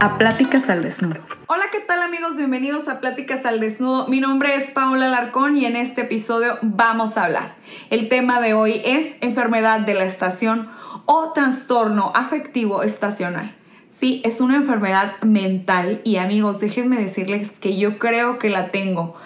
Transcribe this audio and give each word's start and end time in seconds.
a 0.00 0.16
Pláticas 0.16 0.70
al 0.70 0.82
Desnudo. 0.82 1.20
Hola, 1.48 1.64
¿qué 1.72 1.80
tal 1.80 2.02
amigos? 2.02 2.36
Bienvenidos 2.36 2.86
a 2.86 3.00
Pláticas 3.00 3.44
al 3.44 3.58
Desnudo. 3.58 4.06
Mi 4.06 4.20
nombre 4.20 4.54
es 4.54 4.70
Paula 4.70 5.08
Larcón 5.08 5.56
y 5.56 5.64
en 5.64 5.74
este 5.74 6.02
episodio 6.02 6.58
vamos 6.62 7.16
a 7.16 7.24
hablar. 7.24 7.56
El 7.90 8.08
tema 8.08 8.40
de 8.40 8.54
hoy 8.54 8.80
es 8.84 9.16
enfermedad 9.20 9.80
de 9.80 9.94
la 9.94 10.04
estación 10.04 10.70
o 11.06 11.32
trastorno 11.32 12.12
afectivo 12.14 12.84
estacional. 12.84 13.54
Sí, 13.90 14.22
es 14.24 14.40
una 14.40 14.56
enfermedad 14.56 15.20
mental 15.22 16.00
y 16.04 16.18
amigos, 16.18 16.60
déjenme 16.60 16.98
decirles 16.98 17.58
que 17.58 17.76
yo 17.76 17.98
creo 17.98 18.38
que 18.38 18.50
la 18.50 18.70
tengo. 18.70 19.16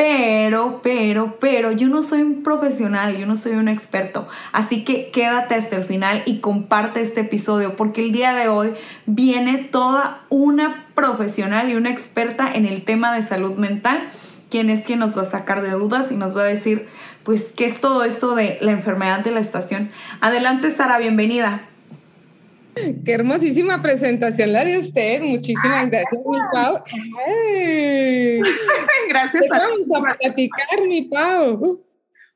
Pero, 0.00 0.80
pero, 0.82 1.36
pero, 1.40 1.72
yo 1.72 1.88
no 1.88 2.00
soy 2.00 2.22
un 2.22 2.42
profesional, 2.42 3.18
yo 3.18 3.26
no 3.26 3.36
soy 3.36 3.52
un 3.52 3.68
experto. 3.68 4.26
Así 4.50 4.82
que 4.82 5.10
quédate 5.10 5.54
hasta 5.56 5.76
el 5.76 5.84
final 5.84 6.22
y 6.24 6.38
comparte 6.38 7.02
este 7.02 7.20
episodio 7.20 7.76
porque 7.76 8.02
el 8.06 8.10
día 8.10 8.32
de 8.32 8.48
hoy 8.48 8.72
viene 9.04 9.58
toda 9.58 10.22
una 10.30 10.86
profesional 10.94 11.68
y 11.68 11.74
una 11.74 11.90
experta 11.90 12.50
en 12.50 12.64
el 12.64 12.82
tema 12.84 13.14
de 13.14 13.22
salud 13.22 13.56
mental, 13.56 14.00
quien 14.48 14.70
es 14.70 14.84
quien 14.86 15.00
nos 15.00 15.18
va 15.18 15.20
a 15.20 15.26
sacar 15.26 15.60
de 15.60 15.72
dudas 15.72 16.10
y 16.10 16.16
nos 16.16 16.34
va 16.34 16.44
a 16.44 16.46
decir, 16.46 16.88
pues, 17.22 17.52
qué 17.54 17.66
es 17.66 17.82
todo 17.82 18.02
esto 18.02 18.34
de 18.34 18.56
la 18.62 18.70
enfermedad 18.70 19.20
de 19.20 19.32
la 19.32 19.40
estación. 19.40 19.90
Adelante, 20.22 20.70
Sara, 20.70 20.96
bienvenida. 20.96 21.60
Qué 22.74 23.12
hermosísima 23.12 23.82
presentación 23.82 24.52
la 24.52 24.64
de 24.64 24.78
usted. 24.78 25.22
Muchísimas 25.22 25.90
gracias, 25.90 26.20
mi 26.24 26.38
Pau. 26.52 26.82
gracias. 29.08 29.46
a 29.50 29.58
vamos 29.58 29.94
a 29.94 30.18
platicar, 30.18 30.86
mi 30.86 31.02
Pau? 31.02 31.82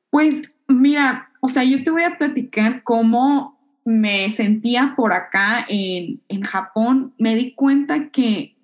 Pues 0.09 0.41
mira, 0.67 1.29
o 1.41 1.47
sea, 1.47 1.63
yo 1.63 1.83
te 1.83 1.91
voy 1.91 2.03
a 2.03 2.17
platicar 2.17 2.83
cómo 2.83 3.59
me 3.83 4.29
sentía 4.31 4.93
por 4.95 5.13
acá 5.13 5.65
en, 5.69 6.21
en 6.27 6.41
Japón. 6.41 7.13
Me 7.17 7.35
di 7.35 7.53
cuenta 7.53 8.09
que 8.09 8.55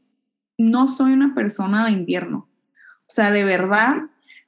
no 0.57 0.87
soy 0.87 1.13
una 1.13 1.33
persona 1.33 1.85
de 1.85 1.91
invierno. 1.91 2.49
O 3.07 3.13
sea, 3.13 3.31
de 3.31 3.43
verdad, 3.43 3.97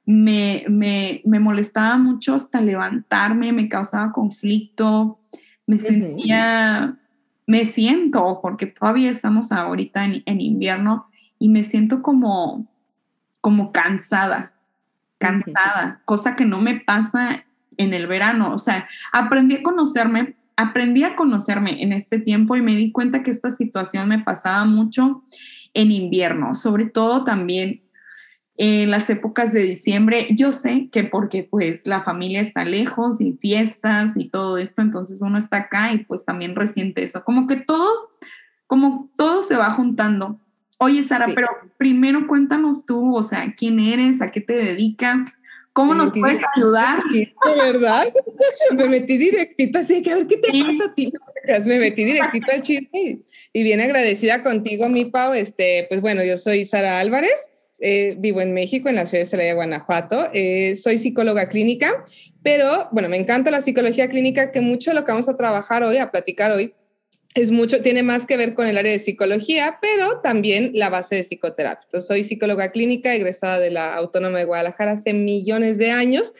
me, 0.06 0.64
me, 0.68 1.22
me 1.24 1.40
molestaba 1.40 1.96
mucho 1.96 2.34
hasta 2.34 2.60
levantarme, 2.60 3.52
me 3.52 3.68
causaba 3.68 4.12
conflicto, 4.12 5.18
me 5.66 5.78
sentía 5.78 6.98
me 7.46 7.64
siento, 7.64 8.40
porque 8.42 8.66
todavía 8.66 9.10
estamos 9.10 9.52
ahorita 9.52 10.04
en, 10.04 10.40
invierno, 10.40 11.06
y 11.38 11.48
me 11.48 11.62
siento 11.62 12.02
como, 12.02 12.66
como 13.40 13.72
cansada, 13.72 14.52
cansada, 15.18 16.00
cosa 16.04 16.36
que 16.36 16.46
no 16.46 16.60
me 16.60 16.80
pasa 16.80 17.44
en 17.76 17.92
el 17.92 18.06
verano. 18.06 18.54
O 18.54 18.58
sea, 18.58 18.88
aprendí 19.12 19.56
a 19.56 19.62
conocerme, 19.62 20.36
aprendí 20.56 21.04
a 21.04 21.16
conocerme 21.16 21.82
en 21.82 21.92
este 21.92 22.18
tiempo 22.18 22.56
y 22.56 22.62
me 22.62 22.76
di 22.76 22.92
cuenta 22.92 23.22
que 23.22 23.30
esta 23.30 23.50
situación 23.50 24.08
me 24.08 24.20
pasaba 24.20 24.64
mucho 24.64 25.24
en 25.74 25.90
invierno, 25.90 26.54
sobre 26.54 26.86
todo 26.86 27.24
también 27.24 27.83
en 28.56 28.90
las 28.90 29.10
épocas 29.10 29.52
de 29.52 29.62
diciembre. 29.62 30.28
Yo 30.30 30.52
sé 30.52 30.88
que 30.92 31.04
porque 31.04 31.42
pues 31.42 31.86
la 31.86 32.02
familia 32.02 32.40
está 32.40 32.64
lejos 32.64 33.20
y 33.20 33.32
fiestas 33.32 34.12
y 34.16 34.28
todo 34.28 34.58
esto, 34.58 34.82
entonces 34.82 35.22
uno 35.22 35.38
está 35.38 35.58
acá 35.58 35.92
y 35.92 35.98
pues 36.04 36.24
también 36.24 36.54
resiente 36.54 37.02
eso. 37.02 37.24
Como 37.24 37.46
que 37.46 37.56
todo, 37.56 38.10
como 38.66 39.10
todo 39.16 39.42
se 39.42 39.56
va 39.56 39.72
juntando. 39.72 40.40
Oye, 40.78 41.02
Sara, 41.02 41.26
pero 41.34 41.48
primero 41.78 42.26
cuéntanos 42.26 42.84
tú, 42.84 43.16
o 43.16 43.22
sea, 43.22 43.54
quién 43.56 43.80
eres, 43.80 44.20
a 44.20 44.30
qué 44.30 44.40
te 44.40 44.54
dedicas, 44.54 45.32
cómo 45.72 45.94
nos 45.94 46.12
puedes 46.12 46.42
ayudar. 46.56 47.02
¿Verdad? 47.56 48.06
me 48.76 48.88
metí 48.88 49.16
directito 49.16 49.78
así 49.78 50.02
que 50.02 50.12
a 50.12 50.16
ver 50.16 50.26
qué 50.26 50.36
te 50.36 50.50
pasa 50.50 50.84
a 50.90 50.94
ti. 50.94 51.12
Me 51.66 51.78
metí 51.78 52.04
directito 52.04 52.52
al 52.52 52.62
chiste 52.62 53.24
y, 53.52 53.62
bien 53.62 53.80
agradecida 53.80 54.42
contigo, 54.42 54.88
mi 54.88 55.06
Pau. 55.06 55.32
Este, 55.32 55.86
pues 55.88 56.00
bueno, 56.00 56.22
yo 56.24 56.38
soy 56.38 56.64
Sara 56.64 57.00
Álvarez 57.00 57.63
eh, 57.80 58.14
vivo 58.18 58.40
en 58.40 58.54
México, 58.54 58.88
en 58.88 58.96
la 58.96 59.06
ciudad 59.06 59.24
de 59.24 59.30
Celaya, 59.30 59.54
Guanajuato. 59.54 60.28
Eh, 60.32 60.74
soy 60.76 60.98
psicóloga 60.98 61.48
clínica, 61.48 62.04
pero 62.42 62.88
bueno, 62.92 63.08
me 63.08 63.16
encanta 63.16 63.50
la 63.50 63.60
psicología 63.60 64.08
clínica, 64.08 64.52
que 64.52 64.60
mucho 64.60 64.90
de 64.90 64.96
lo 64.96 65.04
que 65.04 65.12
vamos 65.12 65.28
a 65.28 65.36
trabajar 65.36 65.82
hoy, 65.82 65.98
a 65.98 66.10
platicar 66.10 66.52
hoy, 66.52 66.74
es 67.34 67.50
mucho, 67.50 67.82
tiene 67.82 68.04
más 68.04 68.26
que 68.26 68.36
ver 68.36 68.54
con 68.54 68.68
el 68.68 68.78
área 68.78 68.92
de 68.92 69.00
psicología, 69.00 69.78
pero 69.82 70.20
también 70.20 70.70
la 70.74 70.88
base 70.88 71.16
de 71.16 71.24
psicoterapia. 71.24 71.84
Entonces, 71.84 72.06
soy 72.06 72.22
psicóloga 72.22 72.70
clínica, 72.70 73.12
egresada 73.12 73.58
de 73.58 73.70
la 73.72 73.94
Autónoma 73.94 74.38
de 74.38 74.44
Guadalajara 74.44 74.92
hace 74.92 75.12
millones 75.12 75.78
de 75.78 75.90
años 75.90 76.32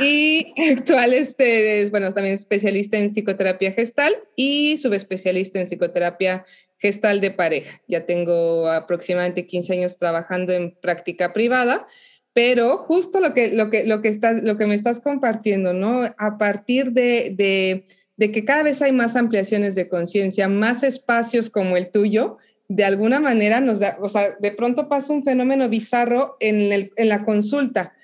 y 0.00 0.52
actual, 0.72 1.14
este, 1.14 1.88
bueno, 1.90 2.12
también 2.12 2.34
especialista 2.34 2.98
en 2.98 3.10
psicoterapia 3.10 3.70
gestal 3.72 4.12
y 4.34 4.76
subespecialista 4.76 5.60
en 5.60 5.66
psicoterapia 5.66 6.44
gestal 6.80 7.20
de 7.20 7.30
pareja. 7.30 7.80
Ya 7.86 8.06
tengo 8.06 8.68
aproximadamente 8.68 9.46
15 9.46 9.74
años 9.74 9.96
trabajando 9.98 10.52
en 10.52 10.74
práctica 10.80 11.32
privada, 11.32 11.86
pero 12.32 12.78
justo 12.78 13.20
lo 13.20 13.34
que, 13.34 13.48
lo 13.48 13.70
que, 13.70 13.84
lo 13.84 14.02
que, 14.02 14.08
estás, 14.08 14.42
lo 14.42 14.56
que 14.56 14.66
me 14.66 14.74
estás 14.74 15.00
compartiendo, 15.00 15.72
¿no? 15.72 16.02
A 16.16 16.38
partir 16.38 16.92
de, 16.92 17.84
de, 18.16 18.32
que 18.32 18.44
cada 18.44 18.62
vez 18.62 18.80
hay 18.82 18.92
más 18.92 19.14
ampliaciones 19.16 19.74
de 19.74 19.88
conciencia, 19.88 20.48
más 20.48 20.82
espacios 20.82 21.50
como 21.50 21.76
el 21.76 21.90
tuyo, 21.90 22.38
de 22.68 22.84
alguna 22.84 23.18
manera 23.20 23.60
nos 23.60 23.80
da, 23.80 23.98
o 24.00 24.08
sea, 24.08 24.36
de 24.38 24.52
pronto 24.52 24.88
pasa 24.88 25.12
un 25.12 25.24
fenómeno 25.24 25.68
bizarro 25.68 26.36
en, 26.38 26.72
el, 26.72 26.92
en 26.96 27.08
la 27.08 27.24
consulta 27.24 27.94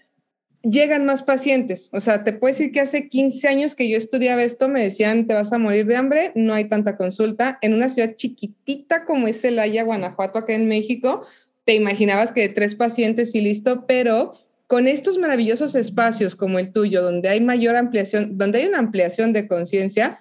llegan 0.69 1.05
más 1.05 1.23
pacientes. 1.23 1.89
O 1.93 2.01
sea, 2.01 2.25
te 2.25 2.33
puedo 2.33 2.53
decir 2.53 2.73
que 2.73 2.81
hace 2.81 3.09
15 3.09 3.49
años 3.49 3.75
que 3.75 3.89
yo 3.89 3.97
estudiaba 3.97 4.43
esto, 4.43 4.69
me 4.69 4.83
decían, 4.83 5.27
te 5.27 5.35
vas 5.35 5.53
a 5.53 5.59
morir 5.59 5.87
de 5.87 5.97
hambre, 5.97 6.33
no 6.35 6.55
hay 6.55 6.65
tanta 6.65 6.97
consulta. 6.97 7.59
En 7.63 7.75
una 7.75 7.89
ciudad 7.89 8.15
chiquitita 8.15 9.05
como 9.05 9.29
es 9.29 9.41
Celaya, 9.41 9.85
Guanajuato, 9.85 10.39
acá 10.39 10.55
en 10.55 10.69
México, 10.69 11.27
te 11.65 11.75
imaginabas 11.75 12.33
que 12.33 12.43
de 12.43 12.49
tres 12.49 12.75
pacientes 12.75 13.35
y 13.35 13.41
listo, 13.41 13.87
pero 13.87 14.33
con 14.67 14.89
estos 14.89 15.19
maravillosos 15.19 15.75
espacios 15.75 16.35
como 16.35 16.59
el 16.59 16.73
tuyo, 16.73 17.03
donde 17.03 17.29
hay 17.29 17.41
mayor 17.41 17.77
ampliación, 17.77 18.37
donde 18.37 18.61
hay 18.61 18.67
una 18.67 18.79
ampliación 18.79 19.33
de 19.33 19.47
conciencia, 19.47 20.21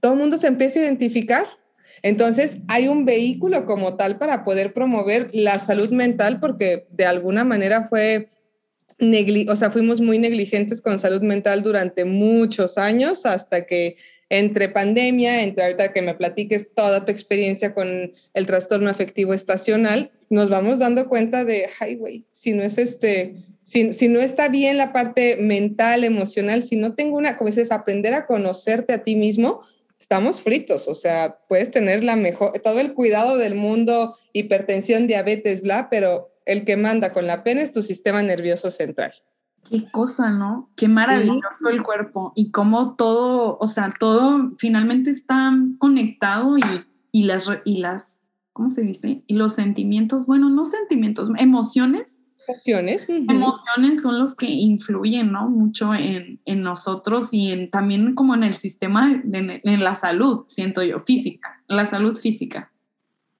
todo 0.00 0.14
el 0.14 0.18
mundo 0.18 0.38
se 0.38 0.48
empieza 0.48 0.80
a 0.80 0.82
identificar. 0.82 1.46
Entonces, 2.02 2.58
hay 2.66 2.88
un 2.88 3.04
vehículo 3.04 3.64
como 3.66 3.96
tal 3.96 4.18
para 4.18 4.44
poder 4.44 4.72
promover 4.72 5.30
la 5.32 5.58
salud 5.60 5.90
mental, 5.90 6.40
porque 6.40 6.86
de 6.90 7.06
alguna 7.06 7.44
manera 7.44 7.86
fue 7.86 8.28
o 9.48 9.56
sea, 9.56 9.70
fuimos 9.70 10.00
muy 10.00 10.18
negligentes 10.18 10.80
con 10.80 10.98
salud 10.98 11.22
mental 11.22 11.62
durante 11.62 12.04
muchos 12.04 12.78
años 12.78 13.26
hasta 13.26 13.66
que 13.66 13.96
entre 14.30 14.68
pandemia, 14.68 15.42
entre 15.42 15.64
ahorita 15.64 15.92
que 15.92 16.02
me 16.02 16.14
platiques 16.14 16.74
toda 16.74 17.04
tu 17.04 17.12
experiencia 17.12 17.74
con 17.74 18.12
el 18.32 18.46
trastorno 18.46 18.90
afectivo 18.90 19.34
estacional, 19.34 20.10
nos 20.30 20.48
vamos 20.48 20.78
dando 20.78 21.08
cuenta 21.08 21.44
de, 21.44 21.68
ay, 21.78 21.96
güey, 21.96 22.24
si 22.30 22.52
no 22.52 22.62
es 22.62 22.78
este, 22.78 23.36
si, 23.62 23.92
si, 23.92 24.08
no 24.08 24.20
está 24.20 24.48
bien 24.48 24.76
la 24.78 24.92
parte 24.92 25.36
mental, 25.36 26.04
emocional, 26.04 26.64
si 26.64 26.76
no 26.76 26.94
tengo 26.94 27.16
una, 27.16 27.36
como 27.36 27.48
dices, 27.48 27.70
aprender 27.70 28.14
a 28.14 28.26
conocerte 28.26 28.92
a 28.92 29.04
ti 29.04 29.14
mismo, 29.14 29.62
estamos 29.98 30.42
fritos, 30.42 30.88
o 30.88 30.94
sea, 30.94 31.38
puedes 31.48 31.70
tener 31.70 32.04
la 32.04 32.16
mejor, 32.16 32.58
todo 32.60 32.80
el 32.80 32.92
cuidado 32.92 33.38
del 33.38 33.54
mundo, 33.54 34.16
hipertensión, 34.32 35.06
diabetes, 35.06 35.62
bla, 35.62 35.88
pero 35.90 36.33
el 36.44 36.64
que 36.64 36.76
manda 36.76 37.12
con 37.12 37.26
la 37.26 37.42
pena 37.42 37.62
es 37.62 37.72
tu 37.72 37.82
sistema 37.82 38.22
nervioso 38.22 38.70
central. 38.70 39.12
Qué 39.68 39.90
cosa, 39.90 40.30
¿no? 40.30 40.70
Qué 40.76 40.88
maravilloso 40.88 41.70
el 41.70 41.82
cuerpo 41.82 42.32
y 42.36 42.50
cómo 42.50 42.96
todo, 42.96 43.56
o 43.58 43.68
sea, 43.68 43.92
todo 43.98 44.52
finalmente 44.58 45.10
está 45.10 45.52
conectado 45.78 46.58
y, 46.58 46.62
y, 47.12 47.24
las, 47.24 47.48
y 47.64 47.78
las, 47.78 48.22
¿cómo 48.52 48.68
se 48.68 48.82
dice? 48.82 49.22
Y 49.26 49.34
los 49.34 49.54
sentimientos, 49.54 50.26
bueno, 50.26 50.50
no 50.50 50.64
sentimientos, 50.64 51.30
emociones. 51.38 52.24
Emociones. 52.46 53.06
Emociones 53.08 54.02
son 54.02 54.18
los 54.18 54.34
que 54.34 54.50
influyen, 54.50 55.32
¿no? 55.32 55.48
Mucho 55.48 55.94
en, 55.94 56.40
en 56.44 56.62
nosotros 56.62 57.32
y 57.32 57.50
en, 57.50 57.70
también 57.70 58.14
como 58.14 58.34
en 58.34 58.42
el 58.42 58.52
sistema, 58.52 59.14
de, 59.24 59.62
en 59.64 59.82
la 59.82 59.94
salud, 59.94 60.44
siento 60.46 60.82
yo, 60.82 61.00
física, 61.00 61.62
la 61.68 61.86
salud 61.86 62.18
física. 62.18 62.70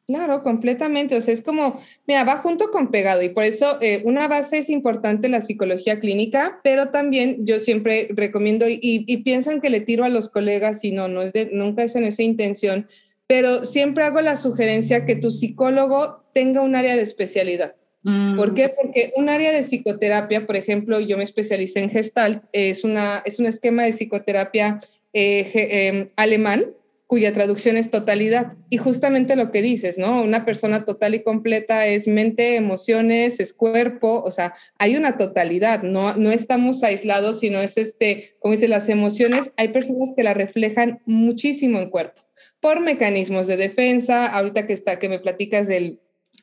Claro, 0.06 0.43
completamente. 0.43 1.17
O 1.17 1.21
sea, 1.21 1.33
es 1.33 1.41
como, 1.41 1.81
mira, 2.06 2.25
va 2.25 2.39
junto 2.39 2.71
con 2.71 2.91
pegado 2.91 3.23
y 3.23 3.31
por 3.31 3.45
eso 3.45 3.79
eh, 3.81 4.03
una 4.05 4.29
base 4.29 4.59
es 4.59 4.69
importante 4.69 5.31
la 5.31 5.41
psicología 5.41 5.99
clínica, 5.99 6.61
pero 6.62 6.91
también 6.91 7.39
yo 7.41 7.59
siempre 7.59 8.09
recomiendo 8.11 8.67
y, 8.69 9.23
piensan 9.25 9.62
que 9.62 9.71
le 9.71 9.81
tiro 9.81 10.05
a 10.05 10.11
los 10.11 10.29
colegas 10.29 10.85
y 10.85 10.91
no, 10.91 11.09
no 11.09 11.23
es 11.23 11.33
de, 11.33 11.47
nunca 11.47 11.85
es 11.85 11.97
en 11.97 12.05
esa 12.05 12.23
intención, 12.23 12.87
pero 13.27 13.65
siempre 13.65 14.05
hago 14.05 14.21
la 14.21 14.37
sugerencia 14.37 15.06
que 15.06 15.17
tu 15.17 15.31
psicólogo 15.31 16.23
tenga 16.35 16.61
un 16.61 16.75
área 16.75 16.97
de 16.97 17.03
especialidad. 17.03 17.75
¿Por 18.03 18.53
mm. 18.53 18.55
qué? 18.55 18.69
Porque 18.69 19.15
un 19.17 19.31
área 19.31 19.51
de 19.53 19.62
psicoterapia, 19.62 20.47
por 20.47 20.56
ejemplo, 20.56 21.01
yo 21.01 21.17
me 21.17 21.25
especialicé 21.25 21.81
en 21.81 21.89
Gestalt, 21.89 22.45
es, 22.53 22.85
una, 22.85 23.23
es 23.25 23.39
un 23.39 23.47
esquema 23.47 23.85
de 23.85 23.93
psicoterapia 23.93 24.81
eh, 25.15 25.49
em, 25.55 26.11
alemán 26.17 26.67
cuya 27.06 27.33
traducción 27.33 27.77
es 27.77 27.91
totalidad. 27.91 28.56
Y 28.71 28.79
justamente 28.79 29.37
lo 29.37 29.51
que 29.51 29.62
dices, 29.62 29.99
¿no? 29.99 30.23
Una 30.23 30.45
persona 30.45 30.85
total 30.85 31.15
y 31.15 31.23
completa 31.23 31.87
es 31.87 32.09
mente, 32.09 32.56
emociones, 32.56 33.41
es 33.41 33.53
cuerpo, 33.53 34.23
o 34.23 34.31
sea, 34.31 34.55
hay 34.79 34.97
una 34.97 35.17
totalidad, 35.17 35.83
no, 35.83 36.17
no 36.17 36.31
estamos 36.31 36.83
aislados, 36.83 37.41
sino 37.41 37.61
es 37.61 37.77
este, 37.77 38.37
como 38.41 38.53
dice, 38.53 38.69
las 38.69 38.89
emociones, 38.89 39.53
hay 39.56 39.69
personas 39.69 40.12
que 40.17 40.23
la 40.23 40.35
reflejan 40.35 41.01
muchísimo 41.05 41.79
en 41.79 41.91
cuerpo 41.91 42.23
por 42.61 42.81
mecanismos 42.81 43.47
de 43.47 43.56
defensa, 43.56 44.27
ahorita 44.27 44.67
que 44.67 44.73
está, 44.73 44.99
que 44.99 45.09
me 45.09 45.19
platicas 45.19 45.69
del, 45.69 46.01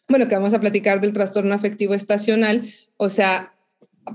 bueno, 0.07 0.27
que 0.27 0.35
vamos 0.35 0.53
a 0.53 0.59
platicar 0.59 1.01
del 1.01 1.13
trastorno 1.13 1.53
afectivo 1.53 1.93
estacional, 1.93 2.63
o 2.97 3.09
sea, 3.09 3.53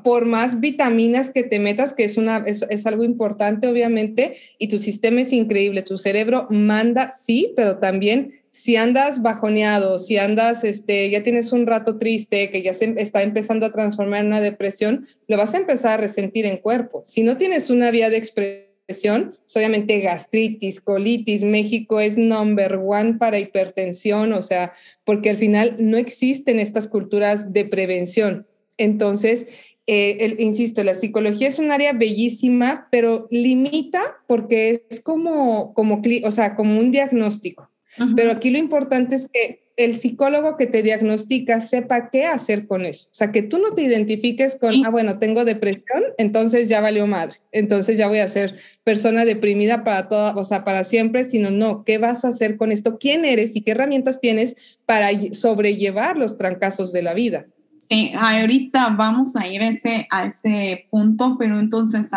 por 0.02 0.26
más 0.26 0.60
vitaminas 0.60 1.30
que 1.30 1.44
te 1.44 1.60
metas, 1.60 1.94
que 1.94 2.04
es, 2.04 2.16
una, 2.16 2.44
es, 2.46 2.86
algo 2.86 3.04
importante, 3.04 3.68
obviamente, 3.68 4.36
y 4.58 4.68
tu 4.68 4.78
sistema 4.78 5.20
es 5.20 5.32
increíble, 5.32 5.82
tu 5.82 5.96
cerebro 5.96 6.46
manda, 6.50 7.12
sí, 7.12 7.52
pero 7.56 7.78
también 7.78 8.32
si 8.50 8.76
andas 8.76 9.22
bajoneado, 9.22 9.98
si 9.98 10.16
andas, 10.16 10.64
este, 10.64 11.08
ya 11.10 11.22
tienes 11.22 11.52
un 11.52 11.66
rato 11.66 11.98
triste, 11.98 12.50
que 12.50 12.62
ya 12.62 12.74
se 12.74 12.94
está 12.96 13.22
empezando 13.22 13.66
a 13.66 13.72
transformar 13.72 14.20
en 14.20 14.28
una 14.28 14.40
depresión, 14.40 15.06
lo 15.28 15.36
vas 15.36 15.54
a 15.54 15.58
empezar 15.58 15.92
a 15.92 16.02
resentir 16.02 16.46
en 16.46 16.56
cuerpo. 16.56 17.02
Si 17.04 17.22
no 17.22 17.36
tienes 17.36 17.70
una 17.70 17.90
vía 17.90 18.10
de 18.10 18.16
expresión, 18.16 19.34
obviamente 19.54 20.00
gastritis, 20.00 20.80
colitis, 20.80 21.44
México 21.44 22.00
es 22.00 22.16
number 22.16 22.80
one 22.84 23.14
para 23.14 23.38
hipertensión, 23.38 24.32
o 24.32 24.42
sea, 24.42 24.72
porque 25.04 25.30
al 25.30 25.38
final 25.38 25.76
no 25.78 25.96
existen 25.96 26.58
estas 26.58 26.88
culturas 26.88 27.52
de 27.52 27.66
prevención. 27.66 28.46
Entonces, 28.78 29.48
eh, 29.86 30.34
insisto, 30.38 30.82
la 30.82 30.94
psicología 30.94 31.48
es 31.48 31.58
un 31.58 31.70
área 31.70 31.92
bellísima, 31.92 32.88
pero 32.90 33.28
limita 33.30 34.16
porque 34.26 34.82
es 34.88 35.00
como, 35.00 35.74
como, 35.74 36.02
o 36.24 36.30
sea, 36.30 36.56
como 36.56 36.78
un 36.80 36.90
diagnóstico. 36.90 37.70
Pero 38.14 38.30
aquí 38.32 38.50
lo 38.50 38.58
importante 38.58 39.14
es 39.14 39.26
que 39.32 39.66
el 39.76 39.94
psicólogo 39.94 40.56
que 40.56 40.66
te 40.66 40.82
diagnostica 40.82 41.60
sepa 41.60 42.10
qué 42.10 42.24
hacer 42.24 42.66
con 42.66 42.84
eso. 42.84 43.06
O 43.06 43.14
sea, 43.14 43.30
que 43.30 43.42
tú 43.42 43.58
no 43.58 43.72
te 43.74 43.82
identifiques 43.82 44.56
con, 44.56 44.84
ah, 44.84 44.90
bueno, 44.90 45.18
tengo 45.18 45.44
depresión, 45.44 46.02
entonces 46.18 46.68
ya 46.68 46.80
valió 46.80 47.06
madre, 47.06 47.36
entonces 47.52 47.98
ya 47.98 48.08
voy 48.08 48.18
a 48.18 48.28
ser 48.28 48.56
persona 48.84 49.24
deprimida 49.24 49.84
para 49.84 50.08
toda, 50.08 50.36
o 50.36 50.44
sea, 50.44 50.64
para 50.64 50.84
siempre, 50.84 51.24
sino 51.24 51.50
no, 51.50 51.84
¿qué 51.84 51.98
vas 51.98 52.24
a 52.24 52.28
hacer 52.28 52.56
con 52.56 52.72
esto? 52.72 52.98
¿Quién 52.98 53.24
eres 53.24 53.54
y 53.54 53.62
qué 53.62 53.72
herramientas 53.72 54.20
tienes 54.20 54.78
para 54.86 55.08
sobrellevar 55.32 56.16
los 56.16 56.36
trancazos 56.36 56.92
de 56.92 57.02
la 57.02 57.14
vida? 57.14 57.46
Sí, 57.88 58.12
ahorita 58.18 58.88
vamos 58.90 59.36
a 59.36 59.46
ir 59.46 59.62
a 59.62 60.24
ese, 60.24 60.88
punto, 60.90 61.36
pero 61.38 61.60
entonces, 61.60 62.08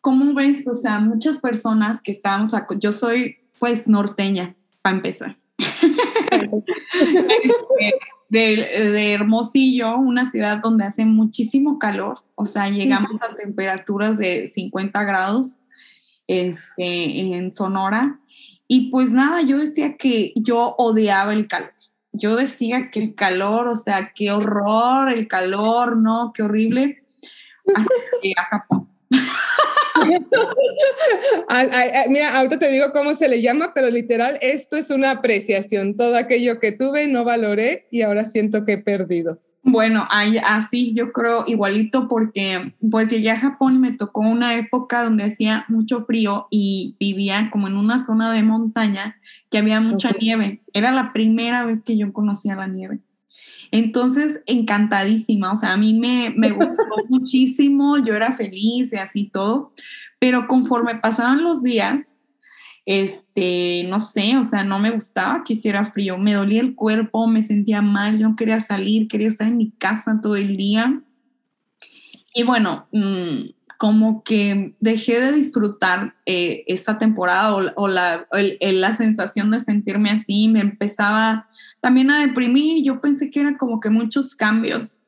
¿cómo 0.00 0.34
ves? 0.34 0.66
O 0.66 0.74
sea, 0.74 0.98
muchas 0.98 1.38
personas 1.38 2.02
que 2.02 2.10
estábamos, 2.12 2.52
yo 2.80 2.90
soy 2.90 3.36
pues 3.58 3.86
norteña, 3.86 4.56
para 4.82 4.96
empezar. 4.96 5.36
de, 8.28 8.38
de, 8.38 9.12
Hermosillo, 9.12 9.98
una 9.98 10.24
ciudad 10.24 10.58
donde 10.58 10.84
hace 10.84 11.04
muchísimo 11.04 11.78
calor, 11.78 12.24
o 12.34 12.44
sea, 12.46 12.70
llegamos 12.70 13.22
a 13.22 13.34
temperaturas 13.36 14.16
de 14.16 14.48
50 14.48 15.04
grados 15.04 15.60
este, 16.26 17.36
en 17.36 17.52
Sonora. 17.52 18.18
Y 18.66 18.90
pues 18.90 19.12
nada, 19.12 19.42
yo 19.42 19.58
decía 19.58 19.96
que 19.96 20.32
yo 20.36 20.74
odiaba 20.78 21.34
el 21.34 21.46
calor 21.46 21.72
yo 22.12 22.36
decía 22.36 22.90
que 22.90 23.00
el 23.00 23.14
calor, 23.14 23.68
o 23.68 23.76
sea, 23.76 24.12
qué 24.14 24.32
horror, 24.32 25.12
el 25.12 25.28
calor, 25.28 25.96
¿no? 25.96 26.32
Qué 26.34 26.42
horrible. 26.42 27.04
Hasta 27.74 27.94
que 28.22 28.32
a 28.36 28.44
Japón. 28.44 28.88
Mira, 32.08 32.36
ahorita 32.36 32.58
te 32.58 32.70
digo 32.70 32.92
cómo 32.92 33.14
se 33.14 33.28
le 33.28 33.42
llama, 33.42 33.72
pero 33.74 33.90
literal, 33.90 34.38
esto 34.40 34.76
es 34.76 34.90
una 34.90 35.10
apreciación. 35.10 35.96
Todo 35.96 36.16
aquello 36.16 36.58
que 36.58 36.72
tuve 36.72 37.06
no 37.06 37.24
valoré 37.24 37.86
y 37.90 38.02
ahora 38.02 38.24
siento 38.24 38.64
que 38.64 38.74
he 38.74 38.78
perdido. 38.78 39.40
Bueno, 39.62 40.08
así 40.10 40.94
yo 40.94 41.12
creo 41.12 41.44
igualito 41.46 42.08
porque 42.08 42.74
pues 42.90 43.10
llegué 43.10 43.30
a 43.30 43.38
Japón 43.38 43.74
y 43.74 43.78
me 43.78 43.92
tocó 43.92 44.20
una 44.20 44.54
época 44.54 45.04
donde 45.04 45.24
hacía 45.24 45.66
mucho 45.68 46.06
frío 46.06 46.46
y 46.50 46.96
vivía 46.98 47.50
como 47.50 47.68
en 47.68 47.76
una 47.76 47.98
zona 47.98 48.32
de 48.32 48.42
montaña 48.42 49.16
que 49.50 49.58
había 49.58 49.80
mucha 49.80 50.12
nieve. 50.18 50.62
Era 50.72 50.92
la 50.92 51.12
primera 51.12 51.66
vez 51.66 51.82
que 51.82 51.98
yo 51.98 52.12
conocía 52.12 52.56
la 52.56 52.68
nieve. 52.68 53.00
Entonces, 53.70 54.40
encantadísima, 54.46 55.52
o 55.52 55.56
sea, 55.56 55.74
a 55.74 55.76
mí 55.76 55.92
me, 55.92 56.32
me 56.36 56.50
gustó 56.50 56.84
muchísimo, 57.08 57.98
yo 57.98 58.14
era 58.14 58.32
feliz 58.32 58.92
y 58.92 58.96
así 58.96 59.30
todo, 59.32 59.72
pero 60.18 60.48
conforme 60.48 60.96
pasaban 60.96 61.44
los 61.44 61.62
días, 61.62 62.16
este, 62.86 63.84
no 63.88 64.00
sé, 64.00 64.36
o 64.36 64.44
sea, 64.44 64.64
no 64.64 64.78
me 64.78 64.90
gustaba 64.90 65.42
que 65.44 65.52
hiciera 65.52 65.92
frío, 65.92 66.18
me 66.18 66.34
dolía 66.34 66.60
el 66.60 66.74
cuerpo, 66.74 67.26
me 67.26 67.42
sentía 67.42 67.82
mal, 67.82 68.18
yo 68.18 68.28
no 68.28 68.36
quería 68.36 68.60
salir, 68.60 69.08
quería 69.08 69.28
estar 69.28 69.46
en 69.46 69.58
mi 69.58 69.70
casa 69.72 70.20
todo 70.22 70.36
el 70.36 70.56
día. 70.56 71.02
Y 72.34 72.42
bueno, 72.42 72.88
mm, 72.92 73.50
como 73.78 74.22
que 74.22 74.76
dejé 74.80 75.20
de 75.20 75.32
disfrutar 75.32 76.14
eh, 76.26 76.64
esta 76.66 76.98
temporada 76.98 77.54
o, 77.54 77.88
la, 77.88 78.28
la 78.60 78.92
sensación 78.92 79.50
de 79.50 79.60
sentirme 79.60 80.10
así, 80.10 80.48
me 80.48 80.60
empezaba 80.60 81.48
también 81.80 82.10
a 82.10 82.20
deprimir, 82.20 82.84
yo 82.84 83.00
pensé 83.00 83.30
que 83.30 83.40
eran 83.40 83.56
como 83.56 83.80
que 83.80 83.90
muchos 83.90 84.34
cambios 84.34 85.00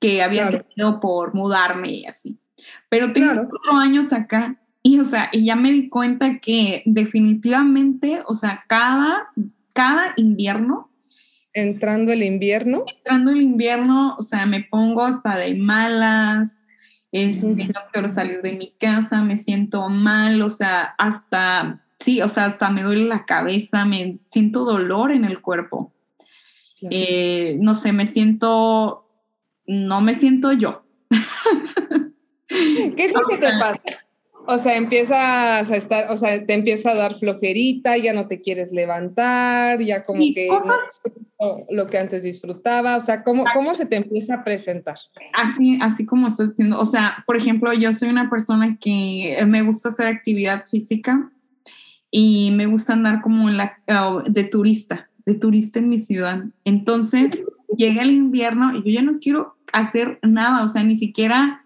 que 0.00 0.22
había 0.22 0.48
tenido 0.48 1.00
por 1.00 1.34
mudarme 1.34 1.90
y 1.92 2.06
así. 2.06 2.38
Pero 2.88 3.12
tengo 3.12 3.34
cuatro 3.34 3.72
años 3.72 4.12
acá 4.12 4.58
y, 4.86 5.00
o 5.00 5.04
sea, 5.06 5.30
y 5.32 5.46
ya 5.46 5.56
me 5.56 5.72
di 5.72 5.88
cuenta 5.88 6.40
que 6.40 6.82
definitivamente, 6.84 8.20
o 8.26 8.34
sea, 8.34 8.64
cada, 8.68 9.30
cada 9.72 10.12
invierno. 10.18 10.90
Entrando 11.54 12.12
el 12.12 12.22
invierno. 12.22 12.84
Entrando 12.98 13.30
el 13.30 13.40
invierno, 13.40 14.14
o 14.18 14.22
sea, 14.22 14.44
me 14.44 14.62
pongo 14.62 15.02
hasta 15.02 15.38
de 15.38 15.54
malas, 15.54 16.66
este, 17.12 17.64
no 17.64 17.80
quiero 17.92 18.08
salir 18.08 18.42
de 18.42 18.52
mi 18.52 18.74
casa, 18.78 19.22
me 19.22 19.38
siento 19.38 19.88
mal, 19.88 20.42
o 20.42 20.50
sea, 20.50 20.94
hasta, 20.98 21.82
sí, 22.00 22.20
o 22.20 22.28
sea, 22.28 22.44
hasta 22.44 22.68
me 22.68 22.82
duele 22.82 23.06
la 23.06 23.24
cabeza, 23.24 23.86
me 23.86 24.18
siento 24.26 24.66
dolor 24.66 25.12
en 25.12 25.24
el 25.24 25.40
cuerpo. 25.40 25.94
Eh, 26.90 27.56
no 27.58 27.72
sé, 27.72 27.94
me 27.94 28.04
siento, 28.04 29.08
no 29.66 30.02
me 30.02 30.12
siento 30.12 30.52
yo. 30.52 30.84
¿Qué 32.48 32.94
es 33.06 33.14
lo 33.14 33.26
que 33.26 33.38
te 33.38 33.48
pasa? 33.58 34.03
O 34.46 34.58
sea, 34.58 34.76
empiezas 34.76 35.70
a 35.70 35.76
estar, 35.76 36.10
o 36.10 36.16
sea, 36.16 36.44
te 36.44 36.54
empieza 36.54 36.90
a 36.90 36.94
dar 36.94 37.14
flojerita, 37.14 37.96
ya 37.96 38.12
no 38.12 38.26
te 38.28 38.40
quieres 38.40 38.72
levantar, 38.72 39.80
ya 39.80 40.04
como 40.04 40.20
que 40.34 40.48
no 40.48 41.64
lo 41.70 41.86
que 41.86 41.98
antes 41.98 42.22
disfrutaba, 42.22 42.96
o 42.96 43.00
sea, 43.00 43.22
¿cómo, 43.22 43.44
¿cómo 43.52 43.74
se 43.74 43.86
te 43.86 43.96
empieza 43.96 44.36
a 44.36 44.44
presentar? 44.44 44.96
Así, 45.32 45.78
así 45.80 46.06
como 46.06 46.28
estás 46.28 46.50
diciendo, 46.50 46.80
o 46.80 46.86
sea, 46.86 47.24
por 47.26 47.36
ejemplo, 47.36 47.72
yo 47.72 47.92
soy 47.92 48.08
una 48.08 48.30
persona 48.30 48.78
que 48.80 49.38
me 49.46 49.62
gusta 49.62 49.90
hacer 49.90 50.06
actividad 50.06 50.64
física 50.66 51.30
y 52.10 52.50
me 52.52 52.66
gusta 52.66 52.92
andar 52.92 53.22
como 53.22 53.50
la, 53.50 53.78
oh, 53.88 54.22
de 54.26 54.44
turista, 54.44 55.10
de 55.26 55.34
turista 55.34 55.78
en 55.78 55.88
mi 55.88 55.98
ciudad. 55.98 56.44
Entonces, 56.64 57.42
llega 57.76 58.02
el 58.02 58.10
invierno 58.10 58.72
y 58.76 58.82
yo 58.84 59.00
ya 59.00 59.02
no 59.02 59.18
quiero 59.18 59.56
hacer 59.72 60.18
nada, 60.22 60.62
o 60.62 60.68
sea, 60.68 60.84
ni 60.84 60.96
siquiera 60.96 61.63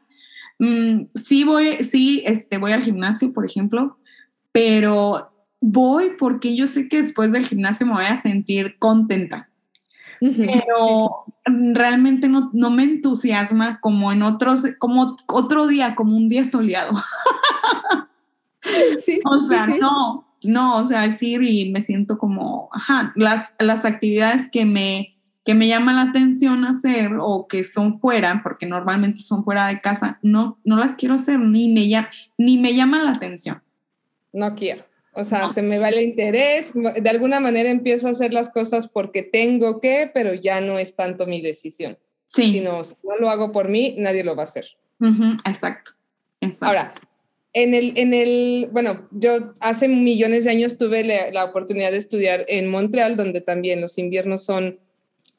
Mm, 0.59 1.05
sí 1.15 1.45
voy, 1.45 1.85
sí, 1.85 2.23
este, 2.27 2.59
voy 2.59 2.73
al 2.73 2.83
gimnasio, 2.83 3.33
por 3.33 3.47
ejemplo, 3.47 3.99
pero 4.53 5.31
voy 5.61 6.13
porque 6.19 6.57
yo 6.57 6.67
sé 6.67 6.89
que 6.89 7.03
después 7.03 7.33
del 7.33 7.47
gimnasio 7.47 7.87
me 7.87 7.95
voy 7.95 8.05
a 8.05 8.17
sentir 8.17 8.79
contenta. 8.79 9.49
Pero 10.21 11.27
realmente 11.45 12.29
no, 12.29 12.51
no, 12.53 12.71
me 12.71 12.83
entusiasma 12.83 13.81
como 13.81 14.11
en 14.11 14.23
otros, 14.23 14.63
como 14.79 15.17
otro 15.29 15.69
día, 15.69 15.95
como 15.95 16.17
un 16.17 16.29
día 16.29 16.45
soleado. 16.45 16.93
Sí, 19.05 19.21
o 19.25 19.47
sea, 19.47 19.67
no, 19.67 20.27
no, 20.43 20.77
o 20.79 20.87
sea, 20.87 21.11
sí, 21.13 21.37
y 21.41 21.71
me 21.71 21.81
siento 21.83 22.19
como, 22.19 22.69
ajá, 22.73 23.13
las, 23.15 23.55
las 23.59 23.85
actividades 23.85 24.51
que 24.51 24.65
me, 24.65 25.18
que 25.49 25.55
me 25.55 25.67
llama 25.67 25.95
la 25.95 26.03
atención 26.03 26.67
hacer 26.67 27.13
o 27.19 27.49
que 27.49 27.65
son 27.65 28.01
fuera, 28.01 28.43
porque 28.43 28.67
normalmente 28.67 29.23
son 29.23 29.45
fuera 29.45 29.67
de 29.67 29.81
casa, 29.81 30.19
no, 30.21 30.61
no 30.63 30.77
las 30.77 30.95
quiero 30.95 31.15
hacer, 31.15 31.41
ni 31.41 31.73
me, 31.73 31.89
llama, 31.89 32.11
ni 32.37 32.59
me 32.59 32.75
llama 32.75 33.03
la 33.03 33.13
atención. 33.13 33.63
No 34.31 34.55
quiero. 34.55 34.85
O 35.15 35.25
sea, 35.25 35.49
se 35.49 35.63
me 35.63 35.79
va 35.79 35.89
el 35.89 36.03
interés, 36.03 36.75
de 36.75 37.09
alguna 37.09 37.41
manera 37.41 37.71
empiezo 37.71 38.09
a 38.09 38.11
hacer 38.11 38.35
las 38.35 38.51
cosas 38.51 38.89
porque 38.89 39.23
tengo 39.23 39.81
que, 39.81 40.11
pero 40.13 40.35
ya 40.35 40.61
no 40.61 40.79
es 40.79 40.97
tanto 40.97 41.27
mi 41.27 41.41
decisión. 41.41 41.97
Sí. 42.27 42.53
Si 42.53 42.61
no, 42.61 42.83
no 43.05 43.17
lo 43.19 43.31
hago 43.31 43.51
por 43.51 43.71
mí, 43.71 43.95
nadie 43.97 44.25
lo 44.25 44.37
va 44.37 44.43
a 44.43 44.45
hacer. 44.45 44.67
exacto, 45.47 45.93
exacto. 46.43 46.67
Ahora, 46.67 46.93
en 47.55 47.73
el, 47.73 47.95
en 47.97 48.13
el, 48.13 48.69
bueno, 48.71 49.09
yo 49.13 49.55
hace 49.61 49.89
millones 49.89 50.45
de 50.45 50.51
años 50.51 50.77
tuve 50.77 51.05
la, 51.05 51.31
la 51.31 51.47
oportunidad 51.47 51.91
de 51.91 51.97
estudiar 51.97 52.45
en 52.49 52.69
Montreal, 52.69 53.17
donde 53.17 53.41
también 53.41 53.81
los 53.81 53.97
inviernos 53.97 54.45
son 54.45 54.79